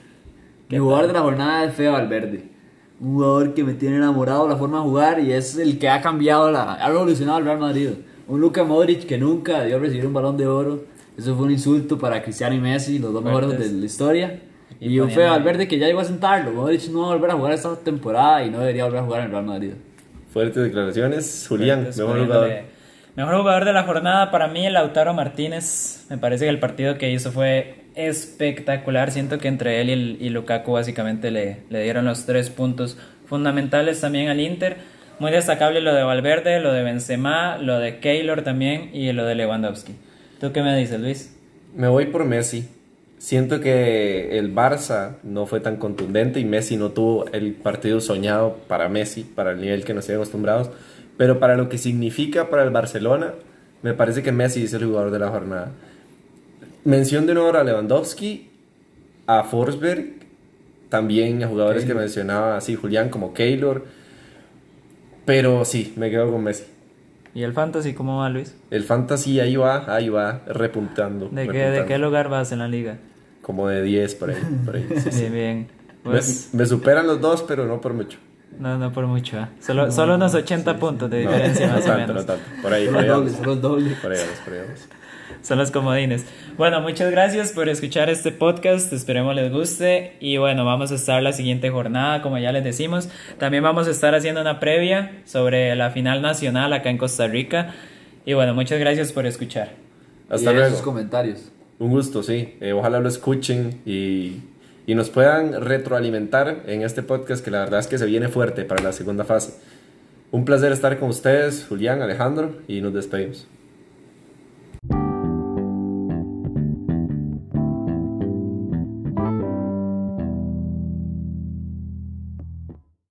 Mi 0.71 0.79
jugador 0.79 1.07
de 1.07 1.13
la 1.13 1.21
jornada 1.21 1.65
es 1.65 1.75
Feo 1.75 1.93
Valverde. 1.93 2.49
Un 2.99 3.15
jugador 3.15 3.55
que 3.55 3.65
me 3.65 3.75
tiene 3.75 3.97
enamorado 3.97 4.49
la 4.49 4.57
forma 4.57 4.79
de 4.79 4.85
jugar 4.85 5.21
y 5.21 5.33
es 5.33 5.57
el 5.57 5.79
que 5.79 5.89
ha 5.89 6.01
cambiado, 6.01 6.51
la, 6.51 6.75
ha 6.75 6.89
revolucionado 6.89 7.39
el 7.39 7.45
Real 7.45 7.59
Madrid. 7.59 7.91
Un 8.31 8.41
Luka 8.41 8.63
Modric 8.63 9.07
que 9.07 9.19
nunca 9.19 9.61
debió 9.61 9.81
recibir 9.81 10.07
un 10.07 10.13
balón 10.13 10.37
de 10.37 10.47
oro. 10.47 10.85
Eso 11.19 11.35
fue 11.35 11.47
un 11.47 11.51
insulto 11.51 11.99
para 11.99 12.23
Cristiano 12.23 12.55
y 12.55 12.61
Messi, 12.61 13.01
los 13.01 13.13
dos 13.13 13.25
mejores 13.25 13.59
de 13.59 13.73
la 13.73 13.85
historia. 13.85 14.41
Y 14.81 14.95
Y, 14.95 15.01
un 15.01 15.11
Feo 15.11 15.31
Valverde 15.31 15.67
que 15.67 15.81
ya 15.81 15.89
llegó 15.89 15.99
a 15.99 16.05
sentarlo. 16.05 16.53
Modric 16.53 16.89
no 16.91 17.01
va 17.01 17.07
a 17.07 17.17
volver 17.17 17.31
a 17.33 17.35
jugar 17.35 17.53
esta 17.55 17.75
temporada 17.77 18.45
y 18.45 18.51
no 18.51 18.61
debería 18.61 18.85
volver 18.85 19.01
a 19.01 19.03
jugar 19.03 19.21
en 19.21 19.27
el 19.27 19.33
Real 19.33 19.45
Madrid. 19.45 19.73
Fuertes 20.33 20.63
declaraciones. 20.63 21.47
Julián, 21.49 21.81
Fuertes 21.81 21.99
mejor 21.99 22.21
jugador. 22.21 22.51
Mejor 23.17 23.37
jugador 23.39 23.65
de 23.65 23.73
la 23.73 23.83
jornada 23.83 24.31
para 24.31 24.47
mí, 24.47 24.65
el 24.65 24.75
Lautaro 24.75 25.13
Martínez. 25.13 26.07
Me 26.09 26.17
parece 26.17 26.45
que 26.45 26.51
el 26.51 26.61
partido 26.61 26.99
que 26.99 27.11
hizo 27.11 27.33
fue 27.33 27.83
espectacular. 27.97 29.11
Siento 29.11 29.39
que 29.39 29.49
entre 29.49 29.81
él 29.81 29.91
y, 29.91 30.25
y 30.25 30.31
Lukaku 30.31 30.71
básicamente 30.71 31.33
le, 31.33 31.65
le 31.69 31.83
dieron 31.83 32.05
los 32.05 32.27
tres 32.27 32.49
puntos 32.49 32.97
fundamentales 33.27 34.01
también 34.01 34.29
al 34.29 34.39
Inter. 34.39 34.77
Muy 35.21 35.33
destacable 35.33 35.83
lo 35.83 35.95
de 35.95 36.03
Valverde, 36.03 36.61
lo 36.61 36.73
de 36.73 36.83
Benzema, 36.83 37.59
lo 37.59 37.79
de 37.79 37.99
Keylor 37.99 38.41
también 38.41 38.89
y 38.95 39.13
lo 39.13 39.27
de 39.27 39.35
Lewandowski. 39.35 39.95
¿Tú 40.41 40.51
qué 40.51 40.63
me 40.63 40.75
dices, 40.75 40.99
Luis? 40.99 41.37
Me 41.75 41.89
voy 41.89 42.07
por 42.07 42.25
Messi. 42.25 42.67
Siento 43.19 43.61
que 43.61 44.39
el 44.39 44.55
Barça 44.55 45.17
no 45.23 45.45
fue 45.45 45.61
tan 45.61 45.77
contundente 45.77 46.41
y 46.41 46.47
Messi 46.47 46.79
no 46.79 46.93
tuvo 46.93 47.27
el 47.33 47.53
partido 47.53 48.01
soñado 48.01 48.57
para 48.67 48.89
Messi, 48.89 49.25
para 49.25 49.51
el 49.51 49.61
nivel 49.61 49.85
que 49.85 49.93
nos 49.93 50.07
tienen 50.07 50.23
acostumbrados. 50.23 50.71
Pero 51.19 51.39
para 51.39 51.55
lo 51.55 51.69
que 51.69 51.77
significa 51.77 52.49
para 52.49 52.65
el 52.65 52.71
Barcelona, 52.71 53.35
me 53.83 53.93
parece 53.93 54.23
que 54.23 54.33
Messi 54.33 54.65
es 54.65 54.73
el 54.73 54.87
jugador 54.87 55.11
de 55.11 55.19
la 55.19 55.29
jornada. 55.29 55.71
Mención 56.85 57.27
de 57.27 57.33
honor 57.33 57.59
a 57.59 57.65
Lewandowski, 57.65 58.49
a 59.27 59.45
Forsberg, 59.45 60.15
también 60.89 61.45
a 61.45 61.47
jugadores 61.47 61.85
que 61.85 61.93
mencionaba 61.93 62.57
así 62.57 62.75
Julián 62.75 63.11
como 63.11 63.35
Keylor. 63.35 64.00
Pero 65.25 65.65
sí, 65.65 65.93
me 65.97 66.11
quedo 66.11 66.31
con 66.31 66.43
Messi. 66.45 66.65
¿Y 67.35 67.43
el 67.45 67.53
Fantasy 67.53 67.95
cómo 67.95 68.19
va, 68.19 68.29
Luis? 68.29 68.57
El 68.71 68.83
Fantasy 68.83 69.39
ahí 69.39 69.55
va, 69.57 69.95
ahí 69.95 70.09
va, 70.09 70.41
repuntando. 70.49 71.29
¿De 71.29 71.43
qué, 71.43 71.53
repuntando. 71.53 71.81
¿De 71.81 71.87
qué 71.87 71.99
lugar 71.99 72.29
vas 72.29 72.51
en 72.53 72.59
la 72.59 72.69
liga? 72.69 72.99
Como 73.43 73.69
de 73.69 73.83
10 73.83 74.15
por 74.17 74.31
ahí. 74.31 74.37
Por 74.65 74.77
ahí 74.77 74.87
sí, 74.97 75.01
sí. 75.13 75.21
Bien, 75.21 75.33
bien. 75.33 75.59
Me, 76.05 76.11
Pues, 76.13 76.51
me 76.53 76.67
superan 76.67 77.07
los 77.07 77.21
dos, 77.21 77.43
pero 77.47 77.67
no 77.67 77.81
por 77.81 77.93
mucho. 77.95 78.19
no, 78.59 78.77
no 78.79 78.93
por 78.93 79.07
mucho. 79.07 79.39
¿eh? 79.39 79.47
Solo, 79.61 79.93
solo 79.93 80.17
unos 80.17 80.35
80 80.35 80.77
puntos 80.79 81.09
de 81.11 81.25
No, 81.25 81.31
diferencia 81.31 81.67
no 81.69 81.73
más 81.75 81.83
o 81.85 81.87
tanto, 81.87 82.01
menos. 82.01 82.17
no 82.17 82.25
tanto. 82.35 82.45
Por 82.63 82.73
ahí, 82.73 82.85
por 82.87 82.95
los 82.95 83.03
ahí 83.03 83.09
dobles, 83.09 83.41
vamos. 83.41 83.61
dobles. 83.63 83.99
Por 83.99 84.13
ahí 84.13 84.19
vamos, 84.19 84.39
por 84.45 84.53
ahí 84.55 84.61
vamos. 84.61 84.81
Son 85.43 85.59
los 85.59 85.71
comodines. 85.71 86.27
Bueno, 86.57 86.81
muchas 86.81 87.11
gracias 87.11 87.53
por 87.53 87.69
escuchar 87.69 88.11
este 88.11 88.33
podcast. 88.33 88.93
Esperemos 88.93 89.35
les 89.35 89.53
guste. 89.53 90.17
Y 90.21 90.37
bueno, 90.37 90.65
vamos 90.65 90.93
a 90.93 90.95
estar 90.95 91.23
la 91.23 91.33
siguiente 91.33 91.71
jornada, 91.71 92.23
como 92.23 92.39
ya 92.39 92.53
les 92.53 92.65
decimos. 92.65 93.09
También 93.39 93.63
vamos 93.63 93.89
a 93.89 93.91
estar 93.91 94.15
haciendo 94.15 94.41
una 94.41 94.61
previa 94.61 95.23
sobre 95.25 95.75
la 95.77 95.91
final 95.91 96.23
nacional 96.23 96.73
acá 96.73 96.91
en 96.91 96.99
Costa 96.99 97.27
Rica. 97.27 97.75
Y 98.25 98.35
bueno, 98.35 98.55
muchas 98.55 98.79
gracias 98.79 99.13
por 99.13 99.27
escuchar. 99.27 99.71
Hasta 100.29 100.51
y 100.51 100.55
luego. 100.55 100.69
esos 100.69 100.83
comentarios. 100.83 101.51
Un 101.79 101.91
gusto, 101.91 102.23
sí. 102.23 102.57
Eh, 102.61 102.73
ojalá 102.73 103.01
lo 103.01 103.09
escuchen 103.09 103.81
y, 103.87 104.43
y 104.87 104.95
nos 104.95 105.09
puedan 105.11 105.63
retroalimentar 105.63 106.63
en 106.67 106.83
este 106.83 107.03
podcast 107.03 107.45
que 107.45 107.51
la 107.51 107.61
verdad 107.61 107.81
es 107.81 107.87
que 107.87 107.99
se 107.99 108.07
viene 108.07 108.29
fuerte 108.29 108.65
para 108.65 108.83
la 108.83 108.93
segunda 108.93 109.25
fase. 109.25 109.55
Un 110.31 110.45
placer 110.45 110.71
estar 110.71 110.99
con 110.99 111.09
ustedes, 111.09 111.67
Julián, 111.69 112.03
Alejandro, 112.03 112.53
y 112.69 112.81
nos 112.83 112.95
despedimos. 112.95 113.49